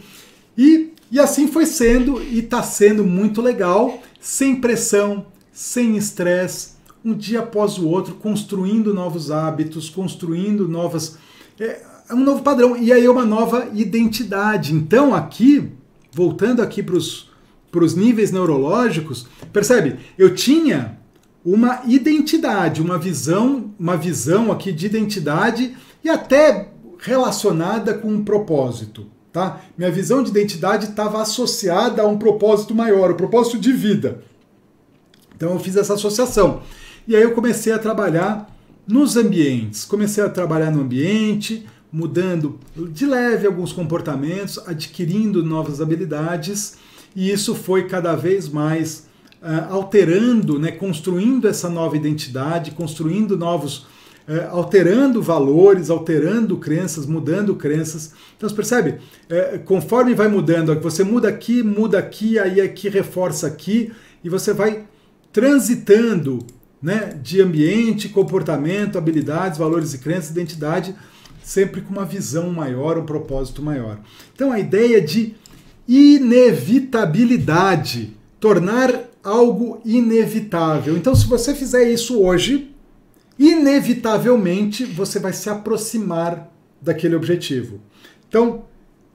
E, 0.56 0.92
e 1.10 1.18
assim 1.18 1.48
foi 1.48 1.66
sendo 1.66 2.22
e 2.22 2.40
está 2.40 2.62
sendo 2.62 3.04
muito 3.04 3.40
legal, 3.40 4.00
sem 4.20 4.60
pressão, 4.60 5.26
sem 5.52 5.96
estresse, 5.96 6.74
um 7.04 7.14
dia 7.14 7.40
após 7.40 7.78
o 7.78 7.86
outro, 7.86 8.14
construindo 8.14 8.94
novos 8.94 9.30
hábitos, 9.30 9.90
construindo 9.90 10.66
novas. 10.66 11.18
É, 11.60 11.82
é 12.08 12.14
um 12.14 12.20
novo 12.20 12.42
padrão. 12.42 12.76
E 12.76 12.92
aí 12.92 13.06
uma 13.08 13.26
nova 13.26 13.68
identidade. 13.74 14.74
Então, 14.74 15.14
aqui, 15.14 15.70
voltando 16.14 16.62
aqui 16.62 16.82
para 16.82 16.96
os 16.96 17.94
níveis 17.94 18.30
neurológicos, 18.30 19.26
percebe? 19.52 19.96
Eu 20.16 20.34
tinha 20.34 20.98
uma 21.44 21.82
identidade, 21.86 22.80
uma 22.80 22.96
visão, 22.96 23.74
uma 23.78 23.96
visão 23.96 24.50
aqui 24.50 24.72
de 24.72 24.86
identidade 24.86 25.76
e 26.02 26.08
até 26.08 26.70
relacionada 26.98 27.92
com 27.92 28.08
um 28.08 28.24
propósito. 28.24 29.06
Tá? 29.30 29.60
Minha 29.76 29.90
visão 29.90 30.22
de 30.22 30.30
identidade 30.30 30.86
estava 30.86 31.20
associada 31.20 32.02
a 32.02 32.06
um 32.06 32.16
propósito 32.16 32.74
maior, 32.74 33.10
o 33.10 33.14
um 33.14 33.16
propósito 33.16 33.58
de 33.58 33.72
vida. 33.72 34.22
Então 35.36 35.50
eu 35.52 35.58
fiz 35.58 35.76
essa 35.76 35.94
associação. 35.94 36.62
E 37.06 37.14
aí 37.16 37.22
eu 37.22 37.32
comecei 37.32 37.72
a 37.72 37.78
trabalhar 37.78 38.48
nos 38.86 39.16
ambientes. 39.16 39.84
Comecei 39.84 40.22
a 40.22 40.28
trabalhar 40.28 40.70
no 40.70 40.82
ambiente, 40.82 41.66
mudando 41.94 42.58
de 42.90 43.06
leve 43.06 43.46
alguns 43.46 43.72
comportamentos, 43.72 44.58
adquirindo 44.66 45.44
novas 45.44 45.80
habilidades, 45.80 46.76
e 47.14 47.30
isso 47.30 47.54
foi 47.54 47.86
cada 47.86 48.16
vez 48.16 48.48
mais 48.48 49.06
uh, 49.40 49.72
alterando, 49.72 50.58
né, 50.58 50.72
construindo 50.72 51.46
essa 51.46 51.70
nova 51.70 51.96
identidade, 51.96 52.72
construindo 52.72 53.36
novos 53.36 53.86
é, 54.26 54.46
alterando 54.50 55.20
valores, 55.20 55.90
alterando 55.90 56.56
crenças, 56.56 57.04
mudando 57.04 57.54
crenças. 57.56 58.14
Então 58.34 58.48
você 58.48 58.56
percebe? 58.56 58.98
É, 59.28 59.58
conforme 59.58 60.14
vai 60.14 60.28
mudando, 60.28 60.74
você 60.80 61.04
muda 61.04 61.28
aqui, 61.28 61.62
muda 61.62 61.98
aqui, 61.98 62.38
aí 62.38 62.58
aqui 62.58 62.88
reforça 62.88 63.46
aqui, 63.46 63.92
e 64.24 64.30
você 64.30 64.54
vai 64.54 64.84
transitando 65.30 66.38
né, 66.82 67.18
de 67.22 67.42
ambiente, 67.42 68.08
comportamento, 68.08 68.96
habilidades, 68.96 69.58
valores 69.58 69.92
e 69.92 69.98
crenças, 69.98 70.30
identidade, 70.30 70.94
sempre 71.44 71.82
com 71.82 71.92
uma 71.92 72.06
visão 72.06 72.50
maior, 72.50 72.98
um 72.98 73.04
propósito 73.04 73.62
maior. 73.62 74.00
Então 74.34 74.50
a 74.50 74.58
ideia 74.58 75.00
de 75.00 75.36
inevitabilidade, 75.86 78.16
tornar 78.40 79.04
algo 79.22 79.80
inevitável. 79.84 80.96
Então 80.96 81.14
se 81.14 81.26
você 81.26 81.54
fizer 81.54 81.86
isso 81.90 82.18
hoje, 82.20 82.74
inevitavelmente 83.38 84.86
você 84.86 85.18
vai 85.18 85.34
se 85.34 85.50
aproximar 85.50 86.50
daquele 86.80 87.14
objetivo. 87.14 87.78
Então, 88.28 88.64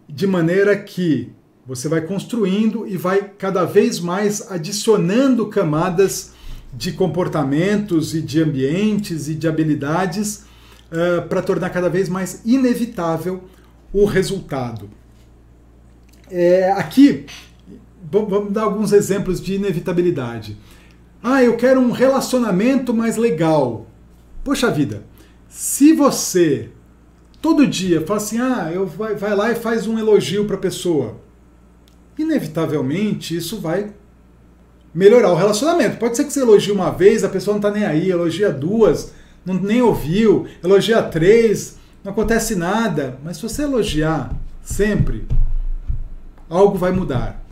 de 0.08 0.28
maneira 0.28 0.78
que 0.78 1.32
você 1.66 1.88
vai 1.88 2.02
construindo 2.02 2.86
e 2.88 2.96
vai 2.96 3.32
cada 3.38 3.66
vez 3.66 4.00
mais 4.00 4.52
adicionando 4.52 5.48
camadas 5.48 6.34
de 6.74 6.92
comportamentos 6.92 8.14
e 8.14 8.22
de 8.22 8.40
ambientes 8.42 9.28
e 9.28 9.36
de 9.36 9.48
habilidades 9.48 10.48
uh, 10.92 11.28
para 11.28 11.42
tornar 11.42 11.70
cada 11.70 11.90
vez 11.90 12.10
mais 12.10 12.42
inevitável 12.46 13.44
o 13.94 14.06
resultado. 14.06 14.90
É, 16.30 16.72
aqui, 16.72 17.26
vamos 18.12 18.52
dar 18.52 18.64
alguns 18.64 18.92
exemplos 18.92 19.42
de 19.42 19.56
inevitabilidade. 19.56 20.58
Ah, 21.22 21.44
eu 21.44 21.58
quero 21.58 21.80
um 21.80 21.92
relacionamento 21.92 22.94
mais 22.94 23.18
legal. 23.18 23.88
Poxa 24.44 24.72
vida, 24.72 25.04
se 25.48 25.92
você 25.92 26.70
todo 27.42 27.68
dia 27.68 28.06
fala 28.06 28.18
assim, 28.18 28.40
ah, 28.40 28.70
eu 28.74 28.86
vai, 28.86 29.16
vai 29.16 29.36
lá 29.36 29.52
e 29.52 29.56
faz 29.56 29.88
um 29.88 29.98
elogio 29.98 30.46
para 30.46 30.56
a 30.56 30.60
pessoa, 30.60 31.18
inevitavelmente 32.18 33.36
isso 33.36 33.60
vai 33.60 33.94
melhorar 34.94 35.32
o 35.32 35.36
relacionamento. 35.36 35.98
Pode 35.98 36.18
ser 36.18 36.26
que 36.26 36.34
você 36.34 36.42
elogie 36.42 36.72
uma 36.72 36.92
vez, 36.92 37.24
a 37.24 37.30
pessoa 37.30 37.54
não 37.54 37.60
está 37.60 37.72
nem 37.72 37.86
aí, 37.86 38.10
elogia 38.10 38.52
duas, 38.52 39.14
não, 39.54 39.62
nem 39.62 39.82
ouviu, 39.82 40.46
elogia 40.64 41.02
três, 41.02 41.78
não 42.04 42.12
acontece 42.12 42.56
nada. 42.56 43.18
Mas 43.24 43.38
se 43.38 43.44
você 43.44 43.64
elogiar 43.64 44.32
sempre, 44.62 45.26
algo 46.50 46.78
vai 46.78 46.92
mudar. 46.92 47.44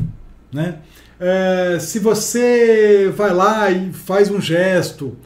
Né? 0.52 0.80
É, 1.20 1.78
se 1.80 2.00
você 2.00 3.12
vai 3.16 3.34
lá 3.34 3.72
e 3.72 3.92
faz 3.92 4.30
um 4.30 4.40
gesto, 4.40 5.18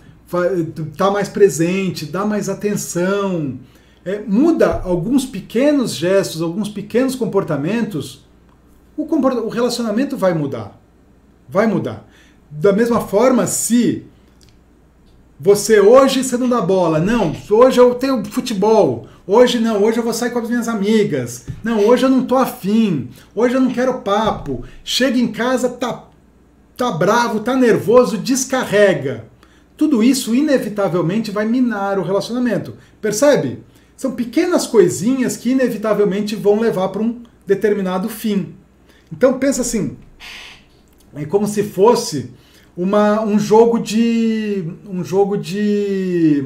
tá 0.97 1.11
mais 1.11 1.27
presente, 1.27 2.05
dá 2.05 2.25
mais 2.25 2.47
atenção, 2.47 3.59
é, 4.05 4.19
muda 4.19 4.81
alguns 4.83 5.25
pequenos 5.25 5.93
gestos, 5.93 6.41
alguns 6.41 6.69
pequenos 6.69 7.15
comportamentos, 7.15 8.25
o, 8.97 9.03
o 9.03 9.49
relacionamento 9.49 10.15
vai 10.15 10.33
mudar. 10.33 10.79
Vai 11.47 11.67
mudar. 11.67 12.07
Da 12.49 12.71
mesma 12.71 13.01
forma, 13.01 13.45
se 13.45 14.05
você 15.43 15.79
hoje 15.79 16.23
você 16.23 16.37
não 16.37 16.47
dá 16.47 16.61
bola, 16.61 16.99
não, 16.99 17.35
hoje 17.49 17.79
eu 17.79 17.95
tenho 17.95 18.23
futebol, 18.23 19.07
hoje 19.25 19.59
não, 19.59 19.83
hoje 19.83 19.97
eu 19.97 20.03
vou 20.03 20.13
sair 20.13 20.29
com 20.29 20.37
as 20.37 20.47
minhas 20.47 20.67
amigas, 20.67 21.47
não, 21.63 21.83
hoje 21.83 22.03
eu 22.03 22.09
não 22.09 22.25
tô 22.25 22.35
afim, 22.35 23.09
hoje 23.33 23.55
eu 23.55 23.61
não 23.61 23.71
quero 23.71 24.01
papo, 24.01 24.63
chega 24.83 25.17
em 25.17 25.31
casa, 25.31 25.67
tá, 25.67 26.07
tá 26.77 26.91
bravo, 26.91 27.39
tá 27.39 27.55
nervoso, 27.55 28.19
descarrega. 28.19 29.25
Tudo 29.75 30.03
isso 30.03 30.35
inevitavelmente 30.35 31.31
vai 31.31 31.45
minar 31.45 31.97
o 31.97 32.03
relacionamento. 32.03 32.75
Percebe? 33.01 33.63
São 33.97 34.11
pequenas 34.11 34.67
coisinhas 34.67 35.37
que 35.37 35.49
inevitavelmente 35.49 36.35
vão 36.35 36.59
levar 36.59 36.89
para 36.89 37.01
um 37.01 37.23
determinado 37.47 38.07
fim. 38.09 38.53
Então 39.11 39.39
pensa 39.39 39.61
assim, 39.61 39.97
é 41.15 41.25
como 41.25 41.47
se 41.47 41.63
fosse 41.63 42.29
uma, 42.75 43.21
um 43.21 43.37
jogo 43.37 43.79
de 43.79 44.63
um 44.87 45.03
jogo 45.03 45.37
de 45.37 46.43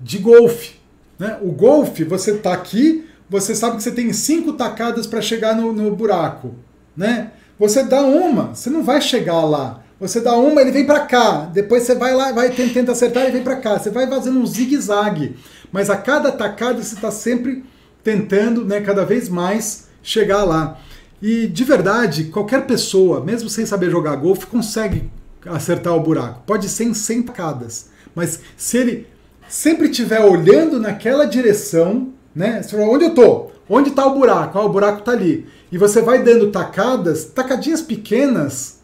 de 0.00 0.18
golfe. 0.18 0.76
Né? 1.18 1.38
O 1.42 1.52
golfe, 1.52 2.04
você 2.04 2.32
está 2.32 2.54
aqui, 2.54 3.06
você 3.28 3.54
sabe 3.54 3.76
que 3.76 3.82
você 3.82 3.92
tem 3.92 4.12
cinco 4.12 4.54
tacadas 4.54 5.06
para 5.06 5.20
chegar 5.20 5.54
no, 5.54 5.72
no 5.72 5.94
buraco. 5.94 6.54
Né? 6.96 7.32
Você 7.58 7.82
dá 7.84 8.00
uma, 8.00 8.54
você 8.54 8.70
não 8.70 8.82
vai 8.82 9.00
chegar 9.00 9.44
lá. 9.44 9.82
Você 10.00 10.18
dá 10.18 10.34
uma, 10.34 10.62
ele 10.62 10.70
vem 10.70 10.86
para 10.86 11.00
cá. 11.00 11.44
Depois 11.52 11.82
você 11.82 11.94
vai 11.94 12.14
lá, 12.14 12.32
vai 12.32 12.48
tenta 12.48 12.92
acertar, 12.92 13.24
ele 13.24 13.32
vem 13.32 13.42
para 13.42 13.56
cá. 13.56 13.78
Você 13.78 13.90
vai 13.90 14.08
fazendo 14.08 14.38
um 14.38 14.46
zigue-zague. 14.46 15.36
Mas 15.70 15.90
a 15.90 15.96
cada 15.96 16.32
tacada 16.32 16.82
você 16.82 16.94
está 16.94 17.10
sempre 17.10 17.62
tentando, 18.02 18.64
né, 18.64 18.80
cada 18.80 19.04
vez 19.04 19.28
mais 19.28 19.88
chegar 20.02 20.42
lá. 20.44 20.80
E 21.22 21.46
de 21.46 21.64
verdade, 21.64 22.24
qualquer 22.24 22.66
pessoa, 22.66 23.22
mesmo 23.22 23.48
sem 23.48 23.66
saber 23.66 23.90
jogar 23.90 24.16
golfe, 24.16 24.46
consegue 24.46 25.10
acertar 25.46 25.94
o 25.94 26.00
buraco. 26.00 26.42
Pode 26.46 26.68
ser 26.68 26.84
em 26.84 26.94
100 26.94 27.22
tacadas. 27.22 27.90
Mas 28.14 28.40
se 28.56 28.78
ele 28.78 29.06
sempre 29.48 29.88
estiver 29.88 30.20
olhando 30.20 30.78
naquela 30.78 31.26
direção, 31.26 32.12
né? 32.34 32.62
Você 32.62 32.70
fala, 32.70 32.88
onde 32.88 33.04
eu 33.04 33.14
tô? 33.14 33.50
Onde 33.68 33.90
está 33.90 34.06
o 34.06 34.14
buraco? 34.14 34.58
Ah, 34.58 34.64
o 34.64 34.68
buraco 34.68 35.00
está 35.00 35.12
ali. 35.12 35.46
E 35.70 35.78
você 35.78 36.00
vai 36.00 36.22
dando 36.22 36.50
tacadas, 36.50 37.24
tacadinhas 37.24 37.82
pequenas, 37.82 38.80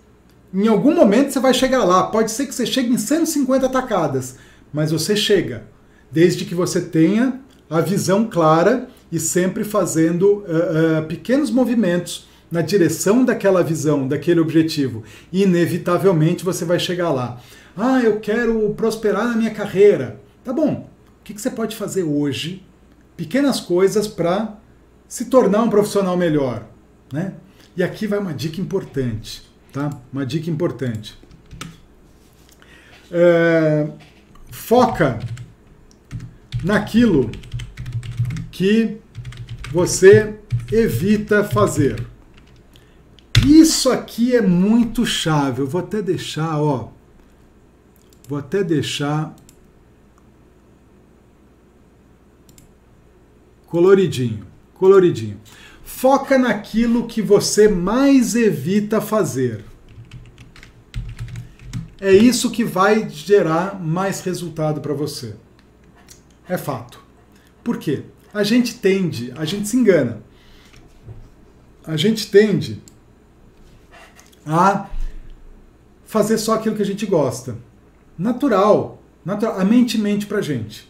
em 0.55 0.69
algum 0.69 0.95
momento 0.95 1.33
você 1.33 1.41
vai 1.41 1.53
chegar 1.53 1.85
lá. 1.85 2.05
Pode 2.05 2.31
ser 2.31 2.47
que 2.47 2.55
você 2.55 2.67
chegue 2.67 2.93
em 2.93 2.99
150 2.99 3.69
tacadas, 3.69 4.37
mas 4.73 4.93
você 4.93 5.17
chega, 5.17 5.65
desde 6.11 6.45
que 6.45 6.55
você 6.55 6.81
tenha 6.81 7.41
a 7.69 7.81
visão 7.81 8.29
clara 8.29 8.89
e 9.11 9.19
sempre 9.19 9.65
fazendo 9.65 10.39
uh, 10.39 11.01
uh, 11.01 11.07
pequenos 11.07 11.51
movimentos 11.51 12.27
na 12.51 12.61
direção 12.61 13.25
daquela 13.25 13.63
visão, 13.63 14.07
daquele 14.07 14.41
objetivo. 14.41 15.03
E 15.33 15.43
inevitavelmente 15.43 16.45
você 16.45 16.65
vai 16.65 16.79
chegar 16.79 17.11
lá. 17.11 17.41
Ah, 17.77 18.01
eu 18.01 18.21
quero 18.21 18.73
prosperar 18.75 19.27
na 19.27 19.37
minha 19.37 19.51
carreira. 19.51 20.21
Tá 20.45 20.53
bom. 20.53 20.89
O 21.21 21.25
que, 21.25 21.35
que 21.35 21.41
você 21.41 21.51
pode 21.51 21.77
fazer 21.77 22.05
hoje? 22.05 22.65
Pequenas 23.17 23.61
coisas 23.61 24.07
para 24.07 24.57
se 25.09 25.27
tornar 25.27 25.63
um 25.63 25.71
profissional 25.71 26.17
melhor, 26.17 26.67
né? 27.13 27.35
E 27.77 27.83
aqui 27.83 28.07
vai 28.07 28.19
uma 28.19 28.33
dica 28.33 28.61
importante, 28.61 29.43
tá? 29.73 29.91
Uma 30.13 30.25
dica 30.25 30.51
importante. 30.51 31.19
É, 33.11 33.89
foca 34.51 35.19
naquilo 36.65 37.31
que 38.57 38.97
você 39.71 40.35
evita 40.73 41.45
fazer. 41.45 42.07
Isso 43.47 43.91
aqui 43.91 44.35
é 44.35 44.41
muito 44.41 45.05
chave. 45.05 45.61
Eu 45.61 45.67
vou 45.67 45.83
até 45.83 46.01
deixar, 46.01 46.59
ó. 46.59 46.89
Vou 48.27 48.39
até 48.39 48.65
deixar 48.65 49.37
coloridinho, 53.67 54.47
coloridinho. 54.73 55.39
Foca 55.85 56.39
naquilo 56.39 57.07
que 57.07 57.21
você 57.21 57.69
mais 57.69 58.35
evita 58.35 59.03
fazer. 59.03 59.67
É 62.01 62.11
isso 62.11 62.51
que 62.51 62.65
vai 62.65 63.07
gerar 63.11 63.79
mais 63.79 64.23
resultado 64.23 64.81
para 64.81 64.95
você. 64.95 65.37
É 66.49 66.57
fato. 66.57 67.05
Por 67.63 67.77
quê? 67.77 68.16
A 68.37 68.43
gente 68.43 68.75
tende, 68.75 69.33
a 69.35 69.47
gente 69.47 69.67
se 69.67 69.79
engana. 69.79 70.21
A 71.83 71.97
gente 71.97 72.31
tende 72.31 72.83
a 74.45 74.91
fazer 76.05 76.37
só 76.37 76.53
aquilo 76.53 76.77
que 76.77 76.83
a 76.83 76.85
gente 76.85 77.07
gosta. 77.07 77.57
Natural. 78.19 79.03
natural 79.25 79.59
a 79.59 79.65
mente 79.65 79.97
mente 79.97 80.27
pra 80.27 80.43
gente. 80.43 80.87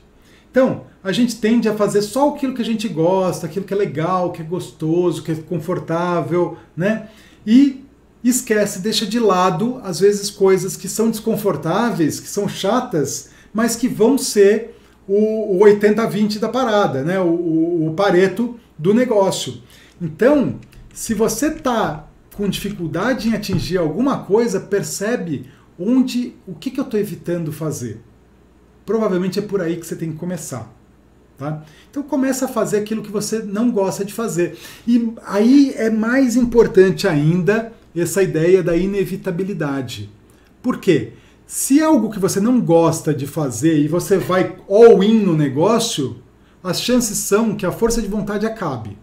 Então, 0.50 0.86
a 1.04 1.12
gente 1.12 1.36
tende 1.36 1.68
a 1.68 1.76
fazer 1.76 2.02
só 2.02 2.30
aquilo 2.30 2.52
que 2.52 2.62
a 2.62 2.64
gente 2.64 2.88
gosta, 2.88 3.46
aquilo 3.46 3.64
que 3.64 3.72
é 3.72 3.76
legal, 3.76 4.32
que 4.32 4.42
é 4.42 4.44
gostoso, 4.44 5.22
que 5.22 5.30
é 5.30 5.36
confortável, 5.36 6.58
né? 6.76 7.10
E 7.46 7.84
esquece, 8.24 8.80
deixa 8.80 9.06
de 9.06 9.20
lado, 9.20 9.80
às 9.84 10.00
vezes, 10.00 10.30
coisas 10.30 10.76
que 10.76 10.88
são 10.88 11.12
desconfortáveis, 11.12 12.18
que 12.18 12.26
são 12.26 12.48
chatas, 12.48 13.30
mas 13.54 13.76
que 13.76 13.86
vão 13.86 14.18
ser 14.18 14.76
o, 15.08 15.56
o 15.56 15.60
80-20 15.60 16.38
da 16.38 16.48
parada, 16.48 17.02
né? 17.02 17.20
O, 17.20 17.28
o, 17.28 17.86
o, 17.88 17.94
pareto 17.94 18.58
do 18.78 18.92
negócio. 18.92 19.62
Então, 20.00 20.58
se 20.92 21.14
você 21.14 21.48
está 21.48 22.08
com 22.34 22.48
dificuldade 22.48 23.28
em 23.28 23.34
atingir 23.34 23.78
alguma 23.78 24.24
coisa, 24.24 24.60
percebe 24.60 25.46
onde, 25.78 26.34
o 26.46 26.54
que, 26.54 26.70
que 26.70 26.80
eu 26.80 26.84
estou 26.84 26.98
evitando 26.98 27.52
fazer. 27.52 28.00
Provavelmente 28.84 29.38
é 29.38 29.42
por 29.42 29.60
aí 29.60 29.76
que 29.76 29.86
você 29.86 29.96
tem 29.96 30.12
que 30.12 30.18
começar. 30.18 30.72
Tá? 31.38 31.62
Então 31.90 32.02
começa 32.02 32.46
a 32.46 32.48
fazer 32.48 32.78
aquilo 32.78 33.02
que 33.02 33.10
você 33.10 33.40
não 33.40 33.70
gosta 33.70 34.04
de 34.04 34.12
fazer. 34.12 34.56
E 34.86 35.12
aí 35.26 35.74
é 35.76 35.90
mais 35.90 36.34
importante 36.34 37.06
ainda 37.06 37.72
essa 37.94 38.22
ideia 38.22 38.62
da 38.62 38.76
inevitabilidade. 38.76 40.10
Por 40.62 40.78
quê? 40.78 41.12
Se 41.46 41.78
é 41.78 41.84
algo 41.84 42.10
que 42.10 42.18
você 42.18 42.40
não 42.40 42.60
gosta 42.60 43.14
de 43.14 43.24
fazer 43.24 43.78
e 43.78 43.86
você 43.86 44.18
vai 44.18 44.56
all 44.68 45.00
in 45.04 45.20
no 45.20 45.36
negócio, 45.36 46.16
as 46.62 46.82
chances 46.82 47.18
são 47.18 47.54
que 47.54 47.64
a 47.64 47.70
força 47.70 48.02
de 48.02 48.08
vontade 48.08 48.44
acabe 48.44 48.98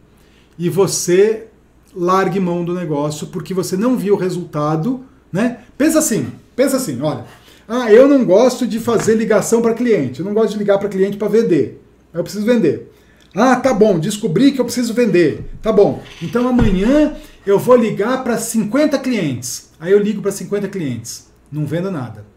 e 0.60 0.68
você 0.68 1.48
largue 1.96 2.42
mão 2.42 2.66
do 2.66 2.74
negócio 2.74 3.28
porque 3.28 3.54
você 3.54 3.78
não 3.78 3.98
viu 3.98 4.16
o 4.16 4.18
resultado, 4.18 5.06
né? 5.32 5.60
Pensa 5.78 6.00
assim, 6.00 6.28
pensa 6.54 6.76
assim, 6.76 7.02
olha, 7.02 7.24
ah, 7.66 7.90
eu 7.90 8.10
não 8.10 8.26
gosto 8.26 8.68
de 8.68 8.78
fazer 8.78 9.16
ligação 9.16 9.62
para 9.62 9.74
cliente, 9.74 10.20
eu 10.20 10.26
não 10.26 10.34
gosto 10.34 10.52
de 10.52 10.60
ligar 10.60 10.78
para 10.80 10.90
cliente 10.90 11.16
para 11.16 11.30
vender. 11.30 11.82
Eu 12.14 12.24
preciso 12.24 12.46
vender. 12.46 12.92
Ah, 13.34 13.56
tá 13.56 13.74
bom, 13.74 13.98
descobri 13.98 14.52
que 14.52 14.60
eu 14.60 14.66
preciso 14.66 14.94
vender. 14.94 15.46
Tá 15.62 15.72
bom. 15.72 16.04
Então 16.22 16.46
amanhã 16.46 17.16
eu 17.46 17.58
vou 17.58 17.78
ligar 17.78 18.22
para 18.22 18.38
50 18.38 19.00
clientes. 19.00 19.72
Aí 19.80 19.94
eu 19.94 20.00
ligo 20.00 20.22
para 20.22 20.32
50 20.32 20.68
clientes, 20.68 21.28
não 21.50 21.66
vendo 21.66 21.90
nada. 21.90 22.33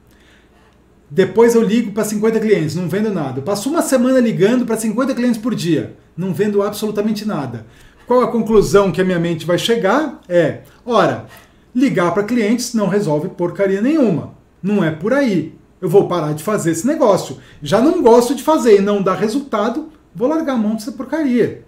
Depois 1.08 1.54
eu 1.54 1.62
ligo 1.62 1.92
para 1.92 2.04
50 2.04 2.40
clientes, 2.40 2.74
não 2.74 2.88
vendo 2.88 3.12
nada. 3.12 3.38
Eu 3.38 3.44
passo 3.44 3.70
uma 3.70 3.82
semana 3.82 4.18
ligando 4.18 4.66
para 4.66 4.76
50 4.76 5.14
clientes 5.14 5.40
por 5.40 5.54
dia, 5.54 5.96
não 6.16 6.34
vendo 6.34 6.62
absolutamente 6.62 7.24
nada. 7.24 7.64
Qual 8.06 8.22
a 8.22 8.30
conclusão 8.30 8.90
que 8.90 9.00
a 9.00 9.04
minha 9.04 9.18
mente 9.18 9.46
vai 9.46 9.58
chegar? 9.58 10.20
É, 10.28 10.62
ora, 10.84 11.26
ligar 11.74 12.12
para 12.12 12.24
clientes 12.24 12.74
não 12.74 12.88
resolve 12.88 13.28
porcaria 13.28 13.80
nenhuma. 13.80 14.34
Não 14.62 14.82
é 14.82 14.90
por 14.90 15.12
aí. 15.12 15.54
Eu 15.80 15.88
vou 15.88 16.08
parar 16.08 16.32
de 16.32 16.42
fazer 16.42 16.70
esse 16.72 16.86
negócio. 16.86 17.38
Já 17.62 17.80
não 17.80 18.02
gosto 18.02 18.34
de 18.34 18.42
fazer 18.42 18.78
e 18.78 18.82
não 18.82 19.02
dá 19.02 19.14
resultado, 19.14 19.90
vou 20.14 20.28
largar 20.28 20.54
a 20.54 20.58
mão 20.58 20.74
dessa 20.74 20.92
porcaria. 20.92 21.64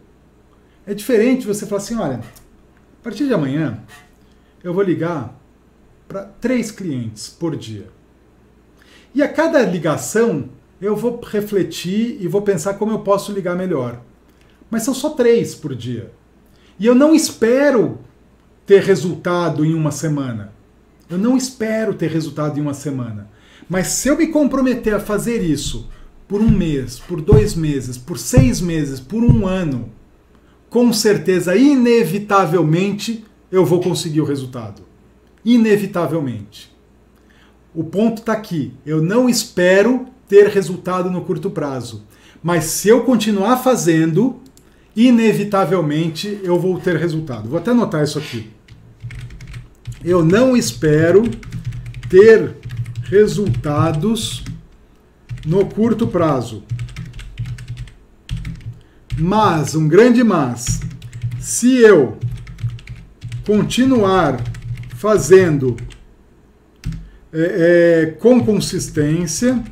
É 0.87 0.95
diferente 0.95 1.47
você 1.47 1.67
falar 1.67 1.83
assim, 1.83 1.97
olha, 1.97 2.21
a 2.21 3.05
partir 3.05 3.27
de 3.27 3.35
amanhã 3.35 3.79
eu 4.65 4.73
vou 4.73 4.83
ligar 4.83 5.39
para 6.09 6.25
três 6.25 6.71
clientes 6.71 7.29
por 7.29 7.55
dia. 7.55 7.98
E 9.19 9.23
a 9.23 9.27
cada 9.27 9.61
ligação 9.63 10.49
eu 10.81 10.95
vou 10.95 11.21
refletir 11.21 12.19
e 12.21 12.29
vou 12.29 12.41
pensar 12.41 12.75
como 12.75 12.93
eu 12.93 13.01
posso 13.01 13.33
ligar 13.33 13.57
melhor. 13.57 14.01
Mas 14.71 14.85
são 14.85 14.95
só 14.95 15.11
três 15.11 15.57
por 15.57 15.75
dia. 15.75 16.13
E 16.79 16.87
eu 16.87 16.95
não 16.95 17.13
espero 17.13 17.99
ter 18.65 18.81
resultado 18.81 19.65
em 19.65 19.75
uma 19.75 19.91
semana. 19.91 20.53
Eu 21.11 21.19
não 21.19 21.37
espero 21.37 21.95
ter 21.95 22.09
resultado 22.09 22.61
em 22.61 22.63
uma 22.63 22.75
semana. 22.75 23.29
Mas 23.69 23.89
se 23.89 24.07
eu 24.07 24.17
me 24.17 24.29
comprometer 24.29 24.95
a 24.95 25.01
fazer 25.01 25.43
isso 25.43 25.91
por 26.29 26.41
um 26.41 26.49
mês, 26.49 27.01
por 27.01 27.21
dois 27.21 27.57
meses, 27.57 27.99
por 27.99 28.21
seis 28.21 28.61
meses, 28.61 29.01
por 29.01 29.25
um 29.25 29.49
ano, 29.49 29.91
com 30.71 30.93
certeza, 30.93 31.57
inevitavelmente, 31.57 33.25
eu 33.51 33.67
vou 33.67 33.81
conseguir 33.81 34.21
o 34.21 34.25
resultado. 34.25 34.83
Inevitavelmente. 35.45 36.78
O 37.79 37.85
ponto 37.85 38.19
está 38.19 38.33
aqui. 38.33 38.73
Eu 38.85 39.01
não 39.01 39.29
espero 39.29 40.07
ter 40.29 40.49
resultado 40.49 41.09
no 41.13 41.21
curto 41.21 41.49
prazo. 41.49 42.03
Mas 42.43 42.65
se 42.65 42.89
eu 42.89 43.05
continuar 43.05 43.59
fazendo, 43.59 44.41
inevitavelmente 44.97 46.41
eu 46.43 46.59
vou 46.59 46.81
ter 46.81 46.97
resultado. 46.97 47.49
Vou 47.49 47.57
até 47.57 47.71
anotar 47.71 48.03
isso 48.03 48.19
aqui. 48.19 48.51
Eu 50.05 50.25
não 50.25 50.57
espero 50.57 51.23
ter 52.11 52.57
resultados 53.05 54.43
no 55.47 55.65
curto 55.67 56.09
prazo. 56.09 56.65
Mas, 59.17 59.77
um 59.77 59.87
grande 59.87 60.25
mas, 60.25 60.81
se 61.39 61.77
eu 61.77 62.19
continuar 63.47 64.43
fazendo 64.97 65.77
é, 67.33 68.03
é, 68.03 68.07
com 68.13 68.45
consistência, 68.45 69.65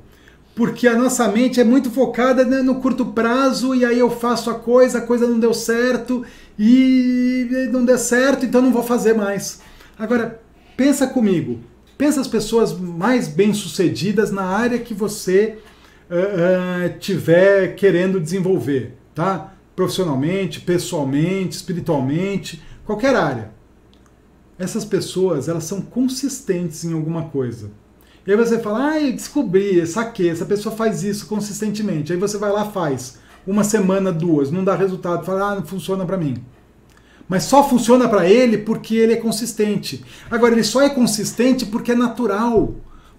porque 0.62 0.88
a 0.88 0.96
nossa 0.96 1.28
mente 1.28 1.60
é 1.60 1.64
muito 1.64 1.90
focada 1.90 2.46
né, 2.46 2.62
no 2.62 2.76
curto 2.76 3.04
prazo 3.04 3.74
e 3.74 3.84
aí 3.84 3.98
eu 3.98 4.12
faço 4.12 4.48
a 4.48 4.54
coisa, 4.54 5.00
a 5.00 5.02
coisa 5.02 5.26
não 5.26 5.40
deu 5.40 5.56
certo 5.56 6.24
e 6.58 7.68
não 7.72 7.84
deu 7.84 7.98
certo, 7.98 8.46
então 8.46 8.62
não 8.62 8.72
vou 8.72 8.84
fazer 8.84 9.16
mais. 9.16 9.60
Agora, 9.98 10.40
pensa 10.78 11.08
comigo, 11.08 11.60
pensa 11.98 12.22
as 12.22 12.28
pessoas 12.28 12.78
mais 12.78 13.28
bem-sucedidas 13.28 14.30
na 14.30 14.44
área 14.44 14.78
que 14.78 14.94
você 14.94 15.58
uh, 16.12 16.94
uh, 16.94 17.00
tiver 17.00 17.74
querendo 17.74 18.20
desenvolver, 18.20 18.96
tá? 19.16 19.56
Profissionalmente, 19.76 20.62
pessoalmente, 20.62 21.56
espiritualmente, 21.56 22.62
qualquer 22.86 23.16
área. 23.16 23.52
Essas 24.60 24.86
pessoas, 24.86 25.50
elas 25.50 25.64
são 25.64 25.82
consistentes 25.82 26.86
em 26.86 26.94
alguma 26.94 27.24
coisa. 27.30 27.72
E 28.26 28.32
aí 28.32 28.38
você 28.38 28.60
fala, 28.60 28.94
ah, 28.94 29.00
descobri, 29.12 29.86
saquei, 29.88 30.30
essa 30.30 30.46
pessoa 30.46 30.76
faz 30.76 31.04
isso 31.04 31.26
consistentemente. 31.26 32.14
Aí 32.14 32.20
você 32.20 32.38
vai 32.38 32.52
lá 32.52 32.66
faz. 32.66 33.18
Uma 33.46 33.64
semana, 33.64 34.12
duas, 34.12 34.52
não 34.52 34.64
dá 34.64 34.76
resultado, 34.76 35.26
fala, 35.26 35.52
ah, 35.52 35.56
não 35.56 35.66
funciona 35.66 36.06
para 36.06 36.18
mim. 36.18 36.44
Mas 37.28 37.44
só 37.46 37.68
funciona 37.68 38.08
para 38.08 38.30
ele 38.30 38.58
porque 38.58 38.94
ele 38.96 39.14
é 39.14 39.16
consistente. 39.16 40.04
Agora, 40.30 40.54
ele 40.54 40.64
só 40.64 40.82
é 40.82 40.90
consistente 40.90 41.66
porque 41.66 41.94
é 41.94 41.96
natural, 41.96 42.76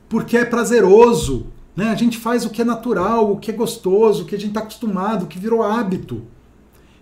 porque 0.08 0.36
é 0.36 0.44
prazeroso. 0.44 1.46
Né? 1.74 1.88
A 1.88 1.94
gente 1.94 2.18
faz 2.18 2.44
o 2.44 2.50
que 2.50 2.62
é 2.62 2.64
natural, 2.64 3.32
o 3.32 3.38
que 3.38 3.50
é 3.50 3.54
gostoso, 3.54 4.22
o 4.22 4.26
que 4.26 4.34
a 4.34 4.38
gente 4.38 4.50
está 4.50 4.60
acostumado, 4.60 5.24
o 5.24 5.26
que 5.26 5.38
virou 5.38 5.62
hábito. 5.62 6.22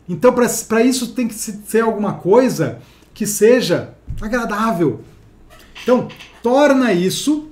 Então, 0.09 0.33
para 0.33 0.83
isso 0.83 1.09
tem 1.09 1.29
que 1.29 1.35
ser 1.35 1.83
alguma 1.83 2.15
coisa 2.15 2.79
que 3.13 3.27
seja 3.27 3.95
agradável. 4.21 5.01
Então, 5.83 6.09
torna 6.43 6.93
isso, 6.93 7.49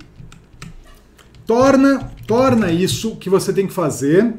torna, 1.49 2.13
torna 2.27 2.71
isso 2.71 3.17
que 3.17 3.31
você 3.31 3.55
tem 3.55 3.67
que 3.67 3.73
fazer 3.73 4.35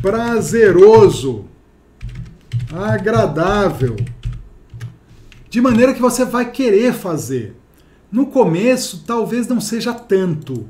prazeroso, 0.00 1.46
agradável, 2.72 3.96
de 5.50 5.60
maneira 5.60 5.92
que 5.92 6.00
você 6.00 6.24
vai 6.24 6.48
querer 6.48 6.94
fazer. 6.94 7.56
No 8.10 8.26
começo, 8.26 9.02
talvez 9.04 9.48
não 9.48 9.60
seja 9.60 9.92
tanto, 9.92 10.68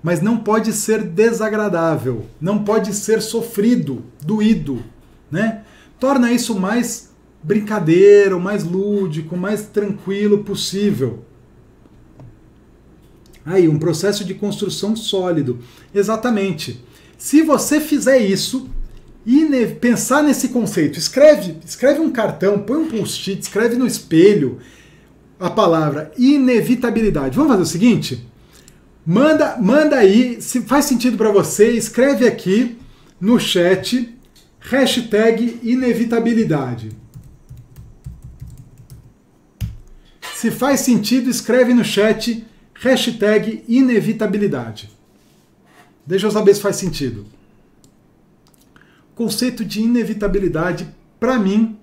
mas 0.00 0.22
não 0.22 0.36
pode 0.38 0.72
ser 0.72 1.02
desagradável, 1.02 2.26
não 2.40 2.62
pode 2.62 2.94
ser 2.94 3.20
sofrido, 3.20 4.04
doído, 4.24 4.84
né? 5.28 5.64
Torna 5.98 6.32
isso 6.32 6.58
mais 6.58 7.13
brincadeiro, 7.44 8.40
mais 8.40 8.64
lúdico, 8.64 9.36
mais 9.36 9.66
tranquilo 9.66 10.42
possível. 10.42 11.24
Aí, 13.44 13.68
um 13.68 13.78
processo 13.78 14.24
de 14.24 14.32
construção 14.32 14.96
sólido. 14.96 15.58
Exatamente. 15.94 16.82
Se 17.18 17.42
você 17.42 17.78
fizer 17.78 18.18
isso 18.18 18.70
e 19.26 19.66
pensar 19.80 20.22
nesse 20.22 20.48
conceito, 20.48 20.98
escreve, 20.98 21.56
escreve 21.64 22.00
um 22.00 22.10
cartão, 22.10 22.58
põe 22.58 22.78
um 22.78 22.88
post-it, 22.88 23.40
escreve 23.40 23.76
no 23.76 23.86
espelho 23.86 24.58
a 25.38 25.50
palavra 25.50 26.10
inevitabilidade. 26.16 27.36
Vamos 27.36 27.52
fazer 27.52 27.62
o 27.62 27.66
seguinte? 27.66 28.26
Manda, 29.06 29.58
manda 29.60 29.96
aí, 29.96 30.40
se 30.40 30.62
faz 30.62 30.86
sentido 30.86 31.18
para 31.18 31.30
você, 31.30 31.72
escreve 31.72 32.26
aqui 32.26 32.78
no 33.20 33.38
chat 33.38 34.14
hashtag 34.60 35.60
inevitabilidade. 35.62 37.03
Se 40.44 40.50
faz 40.50 40.80
sentido, 40.80 41.30
escreve 41.30 41.72
no 41.72 41.82
chat 41.82 42.44
hashtag 42.74 43.64
inevitabilidade. 43.66 44.90
Deixa 46.04 46.26
eu 46.26 46.30
saber 46.30 46.54
se 46.54 46.60
faz 46.60 46.76
sentido. 46.76 47.24
Conceito 49.14 49.64
de 49.64 49.80
inevitabilidade, 49.80 50.86
para 51.18 51.38
mim, 51.38 51.78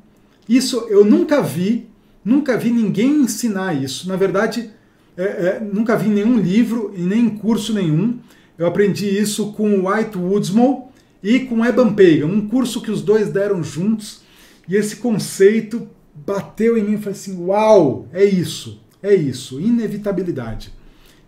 isso 0.48 0.86
eu 0.92 1.04
nunca 1.04 1.42
vi, 1.42 1.90
nunca 2.24 2.56
vi 2.56 2.70
ninguém 2.70 3.22
ensinar 3.22 3.74
isso. 3.74 4.08
Na 4.08 4.16
verdade, 4.16 4.70
é, 5.18 5.24
é, 5.24 5.60
nunca 5.60 5.98
vi 5.98 6.10
nenhum 6.10 6.38
livro 6.38 6.94
e 6.96 7.02
nem 7.02 7.32
curso 7.32 7.74
nenhum. 7.74 8.20
Eu 8.60 8.68
aprendi 8.68 9.08
isso 9.08 9.54
com 9.54 9.88
White 9.88 10.20
Woodsmall 10.20 10.94
e 11.24 11.40
com 11.40 11.66
Eban 11.66 11.96
Pagan, 11.96 12.28
um 12.28 12.48
curso 12.48 12.80
que 12.80 12.92
os 12.92 13.02
dois 13.02 13.30
deram 13.30 13.64
juntos. 13.64 14.22
E 14.70 14.76
esse 14.76 14.98
conceito 14.98 15.90
bateu 16.14 16.78
em 16.78 16.84
mim 16.84 16.94
e 16.94 16.98
falei 16.98 17.12
assim: 17.12 17.38
uau, 17.46 18.08
é 18.12 18.24
isso, 18.24 18.82
é 19.02 19.14
isso, 19.14 19.60
inevitabilidade. 19.60 20.74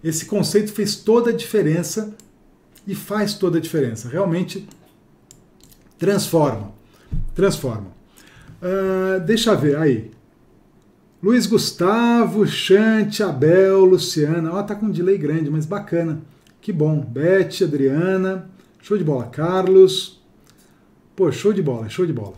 Esse 0.04 0.26
conceito 0.26 0.72
fez 0.74 0.96
toda 0.96 1.30
a 1.30 1.34
diferença 1.34 2.16
e 2.86 2.94
faz 2.94 3.34
toda 3.36 3.58
a 3.58 3.62
diferença. 3.62 4.10
Realmente 4.10 4.68
transforma, 5.98 6.74
transforma. 7.34 7.94
Uh, 8.62 9.20
deixa 9.26 9.52
eu 9.52 9.58
ver 9.58 9.78
aí. 9.78 10.12
Luiz 11.22 11.46
Gustavo, 11.46 12.46
Chante, 12.46 13.24
Abel, 13.24 13.86
Luciana. 13.86 14.54
Ó, 14.54 14.64
tá 14.64 14.76
com 14.76 14.88
um 14.88 14.92
delay 14.92 15.18
grande, 15.18 15.50
mas 15.50 15.66
bacana. 15.66 16.22
Que 16.60 16.74
bom. 16.74 17.00
Beth, 17.00 17.64
Adriana. 17.64 18.50
Show 18.82 18.98
de 18.98 19.06
bola. 19.06 19.28
Carlos. 19.28 20.22
Pô, 21.16 21.32
show 21.32 21.54
de 21.54 21.62
bola, 21.62 21.88
show 21.88 22.06
de 22.06 22.12
bola. 22.12 22.34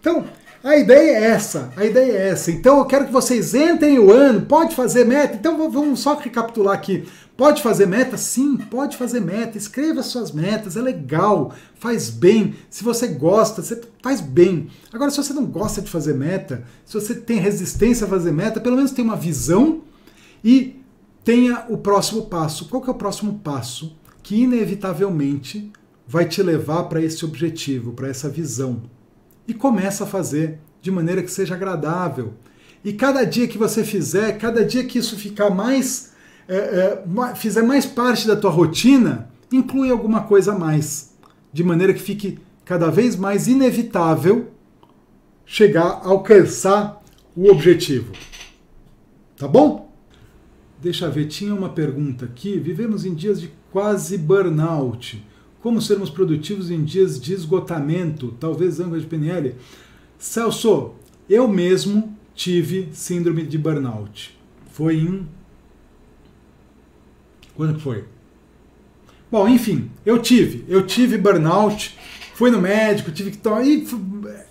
Então, 0.00 0.24
a 0.62 0.76
ideia 0.76 1.18
é 1.18 1.24
essa, 1.24 1.72
a 1.76 1.84
ideia 1.84 2.12
é 2.12 2.28
essa. 2.30 2.50
Então 2.50 2.78
eu 2.78 2.84
quero 2.84 3.06
que 3.06 3.12
vocês 3.12 3.54
entrem 3.54 3.98
o 3.98 4.12
ano, 4.12 4.42
pode 4.42 4.74
fazer 4.74 5.04
meta. 5.04 5.36
Então 5.36 5.70
vamos 5.70 6.00
só 6.00 6.16
recapitular 6.16 6.74
aqui. 6.74 7.06
Pode 7.36 7.62
fazer 7.62 7.86
meta? 7.86 8.16
Sim, 8.16 8.56
pode 8.56 8.96
fazer 8.96 9.20
meta. 9.20 9.56
Escreva 9.56 10.02
suas 10.02 10.32
metas, 10.32 10.76
é 10.76 10.80
legal, 10.80 11.54
faz 11.76 12.10
bem. 12.10 12.56
Se 12.68 12.82
você 12.82 13.06
gosta, 13.06 13.62
você 13.62 13.80
faz 14.02 14.20
bem. 14.20 14.68
Agora, 14.92 15.12
se 15.12 15.18
você 15.18 15.32
não 15.32 15.46
gosta 15.46 15.80
de 15.80 15.88
fazer 15.88 16.14
meta, 16.14 16.64
se 16.84 16.94
você 16.94 17.14
tem 17.14 17.38
resistência 17.38 18.06
a 18.06 18.10
fazer 18.10 18.32
meta, 18.32 18.60
pelo 18.60 18.74
menos 18.74 18.90
tenha 18.90 19.06
uma 19.06 19.16
visão 19.16 19.82
e 20.42 20.82
tenha 21.22 21.66
o 21.68 21.78
próximo 21.78 22.22
passo. 22.22 22.68
Qual 22.68 22.82
que 22.82 22.90
é 22.90 22.92
o 22.92 22.96
próximo 22.96 23.38
passo 23.38 23.96
que 24.24 24.42
inevitavelmente 24.42 25.70
vai 26.04 26.24
te 26.24 26.42
levar 26.42 26.84
para 26.84 27.00
esse 27.00 27.24
objetivo, 27.24 27.92
para 27.92 28.08
essa 28.08 28.28
visão? 28.28 28.82
E 29.48 29.54
começa 29.54 30.04
a 30.04 30.06
fazer 30.06 30.60
de 30.80 30.90
maneira 30.90 31.22
que 31.22 31.30
seja 31.30 31.54
agradável. 31.54 32.34
E 32.84 32.92
cada 32.92 33.24
dia 33.24 33.48
que 33.48 33.58
você 33.58 33.82
fizer, 33.82 34.38
cada 34.38 34.64
dia 34.64 34.84
que 34.84 34.98
isso 34.98 35.16
ficar 35.16 35.50
mais 35.50 36.12
é, 36.48 36.56
é, 36.56 37.34
fizer 37.34 37.62
mais 37.62 37.84
parte 37.84 38.26
da 38.26 38.34
tua 38.34 38.50
rotina, 38.50 39.30
inclui 39.52 39.90
alguma 39.90 40.22
coisa 40.22 40.52
a 40.52 40.58
mais, 40.58 41.14
de 41.52 41.62
maneira 41.62 41.92
que 41.92 42.00
fique 42.00 42.38
cada 42.64 42.90
vez 42.90 43.16
mais 43.16 43.46
inevitável 43.48 44.50
chegar 45.44 45.86
a 45.86 46.08
alcançar 46.08 47.02
o 47.36 47.50
objetivo. 47.50 48.12
Tá 49.36 49.46
bom? 49.46 49.92
Deixa 50.80 51.06
eu 51.06 51.12
ver, 51.12 51.26
tinha 51.26 51.54
uma 51.54 51.68
pergunta 51.68 52.24
aqui. 52.24 52.58
Vivemos 52.58 53.04
em 53.04 53.14
dias 53.14 53.40
de 53.40 53.50
quase 53.70 54.16
burnout. 54.16 55.24
Como 55.60 55.82
sermos 55.82 56.10
produtivos 56.10 56.70
em 56.70 56.84
dias 56.84 57.20
de 57.20 57.34
esgotamento? 57.34 58.34
Talvez 58.38 58.78
ângulo 58.78 59.00
de 59.00 59.06
PNL. 59.06 59.54
Celso, 60.18 60.92
eu 61.28 61.48
mesmo 61.48 62.16
tive 62.34 62.88
síndrome 62.92 63.44
de 63.44 63.58
burnout. 63.58 64.38
Foi 64.70 64.96
em 64.96 65.26
quando 67.58 67.74
que 67.74 67.82
foi? 67.82 68.04
Bom, 69.30 69.48
enfim, 69.48 69.90
eu 70.06 70.20
tive. 70.20 70.64
Eu 70.68 70.86
tive 70.86 71.18
burnout, 71.18 71.98
fui 72.34 72.52
no 72.52 72.60
médico, 72.60 73.10
tive 73.10 73.32
que 73.32 73.38
tomar. 73.38 73.66
E 73.66 73.84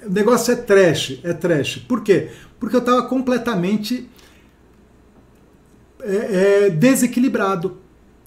o 0.05 0.11
negócio 0.11 0.51
é 0.51 0.57
trash, 0.57 1.21
é 1.23 1.31
trash. 1.31 1.77
Por 1.77 2.03
quê? 2.03 2.29
Porque 2.59 2.75
eu 2.75 2.81
estava 2.81 3.03
completamente 3.03 4.09
é, 6.01 6.65
é, 6.65 6.69
desequilibrado. 6.69 7.77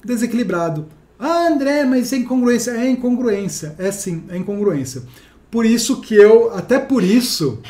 Desequilibrado. 0.02 0.88
Ah, 1.20 1.48
André, 1.48 1.84
mas 1.84 2.12
é 2.12 2.16
incongruência. 2.16 2.70
É 2.70 2.90
incongruência. 2.90 3.74
É 3.78 3.92
sim, 3.92 4.24
é 4.30 4.36
incongruência. 4.36 5.02
Por 5.50 5.66
isso 5.66 6.00
que 6.00 6.14
eu, 6.14 6.52
até 6.54 6.78
por 6.78 7.02
isso, 7.02 7.60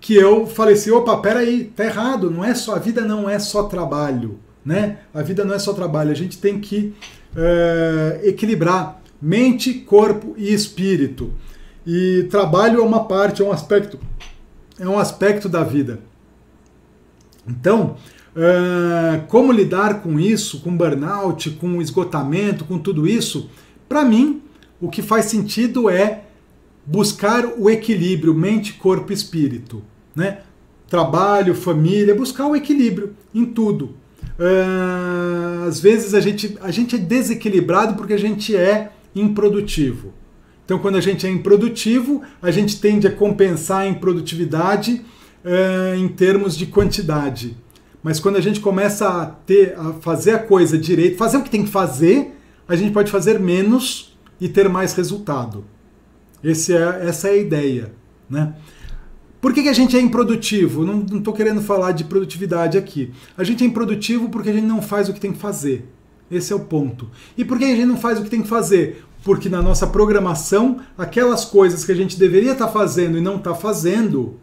que 0.00 0.14
eu 0.14 0.46
falei 0.46 0.74
assim, 0.74 0.90
opa, 0.90 1.16
peraí, 1.18 1.64
tá 1.64 1.84
errado, 1.84 2.30
não 2.30 2.44
é 2.44 2.54
só, 2.54 2.74
a 2.76 2.78
vida 2.78 3.00
não 3.00 3.28
é 3.28 3.38
só 3.38 3.64
trabalho 3.64 4.38
né? 4.68 4.98
A 5.14 5.22
vida 5.22 5.46
não 5.46 5.54
é 5.54 5.58
só 5.58 5.72
trabalho, 5.72 6.10
a 6.10 6.14
gente 6.14 6.36
tem 6.36 6.60
que 6.60 6.94
é, 7.34 8.20
equilibrar 8.24 9.00
mente, 9.20 9.72
corpo 9.72 10.34
e 10.36 10.52
espírito. 10.52 11.32
E 11.86 12.28
trabalho 12.30 12.80
é 12.80 12.82
uma 12.82 13.06
parte, 13.06 13.40
é 13.40 13.44
um 13.44 13.50
aspecto, 13.50 13.98
é 14.78 14.86
um 14.86 14.98
aspecto 14.98 15.48
da 15.48 15.64
vida. 15.64 16.00
Então, 17.48 17.96
é, 18.40 19.18
como 19.26 19.50
lidar 19.50 20.00
com 20.00 20.20
isso, 20.20 20.60
com 20.60 20.76
burnout, 20.76 21.50
com 21.52 21.82
esgotamento, 21.82 22.64
com 22.64 22.78
tudo 22.78 23.04
isso? 23.04 23.50
Para 23.88 24.04
mim, 24.04 24.40
o 24.80 24.88
que 24.88 25.02
faz 25.02 25.24
sentido 25.24 25.90
é 25.90 26.22
buscar 26.86 27.44
o 27.58 27.68
equilíbrio 27.68 28.32
mente, 28.32 28.74
corpo 28.74 29.10
e 29.10 29.14
espírito, 29.14 29.82
né? 30.14 30.38
Trabalho, 30.88 31.52
família, 31.52 32.14
buscar 32.14 32.46
o 32.46 32.54
equilíbrio 32.54 33.12
em 33.34 33.44
tudo. 33.44 33.96
Uh, 34.38 35.66
às 35.66 35.80
vezes 35.80 36.14
a 36.14 36.20
gente, 36.20 36.56
a 36.62 36.70
gente 36.70 36.94
é 36.94 36.98
desequilibrado 36.98 37.96
porque 37.96 38.14
a 38.14 38.18
gente 38.18 38.54
é 38.56 38.92
improdutivo. 39.16 40.14
Então, 40.64 40.78
quando 40.78 40.96
a 40.96 41.00
gente 41.00 41.26
é 41.26 41.30
improdutivo, 41.30 42.22
a 42.40 42.52
gente 42.52 42.80
tende 42.80 43.06
a 43.06 43.10
compensar 43.10 43.80
a 43.80 43.88
improdutividade 43.88 45.02
uh, 45.44 45.96
em 45.96 46.06
termos 46.06 46.56
de 46.56 46.66
quantidade. 46.66 47.56
Mas 48.02 48.20
quando 48.20 48.36
a 48.36 48.40
gente 48.40 48.60
começa 48.60 49.08
a 49.08 49.26
ter, 49.26 49.74
a 49.78 49.92
fazer 49.94 50.32
a 50.32 50.38
coisa 50.38 50.78
direito, 50.78 51.16
fazer 51.16 51.36
o 51.36 51.42
que 51.42 51.50
tem 51.50 51.64
que 51.64 51.70
fazer, 51.70 52.36
a 52.66 52.76
gente 52.76 52.92
pode 52.92 53.10
fazer 53.10 53.38
menos 53.38 54.16
e 54.40 54.48
ter 54.48 54.68
mais 54.68 54.94
resultado. 54.94 55.64
Esse 56.42 56.72
é, 56.74 57.06
essa 57.08 57.28
é 57.28 57.32
a 57.32 57.36
ideia. 57.36 57.92
Né? 58.30 58.54
Por 59.40 59.52
que, 59.52 59.62
que 59.62 59.68
a 59.68 59.72
gente 59.72 59.96
é 59.96 60.00
improdutivo? 60.00 60.84
Não 60.84 61.18
estou 61.18 61.32
querendo 61.32 61.60
falar 61.60 61.92
de 61.92 62.04
produtividade 62.04 62.76
aqui. 62.76 63.12
A 63.36 63.44
gente 63.44 63.64
é 63.64 63.66
improdutivo 63.66 64.28
porque 64.28 64.50
a 64.50 64.52
gente 64.52 64.66
não 64.66 64.82
faz 64.82 65.08
o 65.08 65.12
que 65.12 65.20
tem 65.20 65.32
que 65.32 65.38
fazer. 65.38 65.88
Esse 66.30 66.52
é 66.52 66.56
o 66.56 66.60
ponto. 66.60 67.08
E 67.36 67.44
por 67.44 67.58
que 67.58 67.64
a 67.64 67.68
gente 67.68 67.86
não 67.86 67.96
faz 67.96 68.18
o 68.18 68.22
que 68.22 68.30
tem 68.30 68.42
que 68.42 68.48
fazer? 68.48 69.04
Porque 69.24 69.48
na 69.48 69.62
nossa 69.62 69.86
programação, 69.86 70.80
aquelas 70.96 71.44
coisas 71.44 71.84
que 71.84 71.92
a 71.92 71.94
gente 71.94 72.18
deveria 72.18 72.52
estar 72.52 72.66
tá 72.66 72.72
fazendo 72.72 73.16
e 73.16 73.20
não 73.20 73.36
está 73.36 73.54
fazendo, 73.54 74.36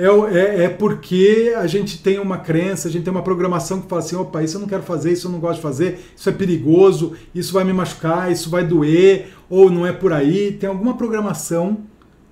é, 0.00 0.34
é, 0.34 0.64
é, 0.64 0.68
porque 0.70 1.52
a 1.58 1.66
gente 1.66 2.02
tem 2.02 2.18
uma 2.18 2.38
crença, 2.38 2.88
a 2.88 2.90
gente 2.90 3.04
tem 3.04 3.12
uma 3.12 3.22
programação 3.22 3.82
que 3.82 3.88
fala 3.88 4.00
assim: 4.00 4.16
opa, 4.16 4.42
isso 4.42 4.56
eu 4.56 4.60
não 4.62 4.68
quero 4.68 4.82
fazer, 4.82 5.12
isso 5.12 5.26
eu 5.26 5.32
não 5.32 5.38
gosto 5.38 5.56
de 5.56 5.62
fazer, 5.62 6.00
isso 6.16 6.28
é 6.28 6.32
perigoso, 6.32 7.14
isso 7.34 7.52
vai 7.52 7.64
me 7.64 7.72
machucar, 7.72 8.32
isso 8.32 8.48
vai 8.48 8.66
doer, 8.66 9.34
ou 9.50 9.70
não 9.70 9.86
é 9.86 9.92
por 9.92 10.12
aí. 10.12 10.52
Tem 10.52 10.70
alguma 10.70 10.96
programação 10.96 11.82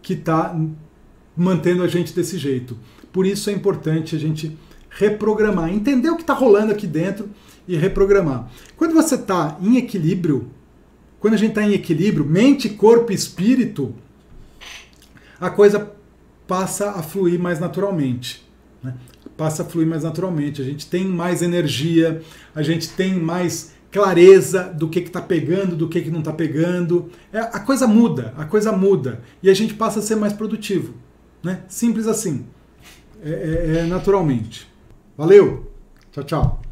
que 0.00 0.14
está 0.14 0.58
mantendo 1.36 1.82
a 1.82 1.88
gente 1.88 2.14
desse 2.14 2.38
jeito. 2.38 2.78
Por 3.12 3.26
isso 3.26 3.50
é 3.50 3.52
importante 3.52 4.16
a 4.16 4.18
gente 4.18 4.56
reprogramar, 4.88 5.70
entender 5.70 6.08
o 6.08 6.16
que 6.16 6.22
está 6.22 6.32
rolando 6.32 6.72
aqui 6.72 6.86
dentro 6.86 7.28
e 7.66 7.76
reprogramar. 7.76 8.48
Quando 8.76 8.94
você 8.94 9.14
está 9.14 9.58
em 9.60 9.76
equilíbrio, 9.76 10.48
quando 11.20 11.34
a 11.34 11.36
gente 11.36 11.50
está 11.50 11.62
em 11.62 11.74
equilíbrio, 11.74 12.24
mente, 12.24 12.70
corpo 12.70 13.12
e 13.12 13.14
espírito, 13.14 13.94
a 15.38 15.50
coisa 15.50 15.97
passa 16.48 16.90
a 16.92 17.02
fluir 17.02 17.38
mais 17.38 17.60
naturalmente. 17.60 18.44
Né? 18.82 18.94
Passa 19.36 19.62
a 19.62 19.64
fluir 19.64 19.86
mais 19.86 20.02
naturalmente. 20.02 20.60
A 20.60 20.64
gente 20.64 20.86
tem 20.86 21.04
mais 21.04 21.42
energia, 21.42 22.22
a 22.54 22.62
gente 22.62 22.88
tem 22.88 23.14
mais 23.14 23.74
clareza 23.92 24.64
do 24.64 24.88
que 24.88 24.98
está 24.98 25.20
pegando, 25.20 25.76
do 25.76 25.88
que, 25.88 26.00
que 26.00 26.10
não 26.10 26.20
está 26.20 26.32
pegando. 26.32 27.10
É, 27.32 27.38
a 27.38 27.60
coisa 27.60 27.86
muda, 27.86 28.34
a 28.36 28.44
coisa 28.44 28.72
muda. 28.72 29.20
E 29.42 29.48
a 29.48 29.54
gente 29.54 29.74
passa 29.74 30.00
a 30.00 30.02
ser 30.02 30.16
mais 30.16 30.32
produtivo. 30.32 30.94
Né? 31.42 31.60
Simples 31.68 32.06
assim. 32.06 32.46
É, 33.22 33.30
é, 33.30 33.78
é 33.80 33.82
naturalmente. 33.84 34.66
Valeu! 35.16 35.70
Tchau, 36.10 36.24
tchau. 36.24 36.67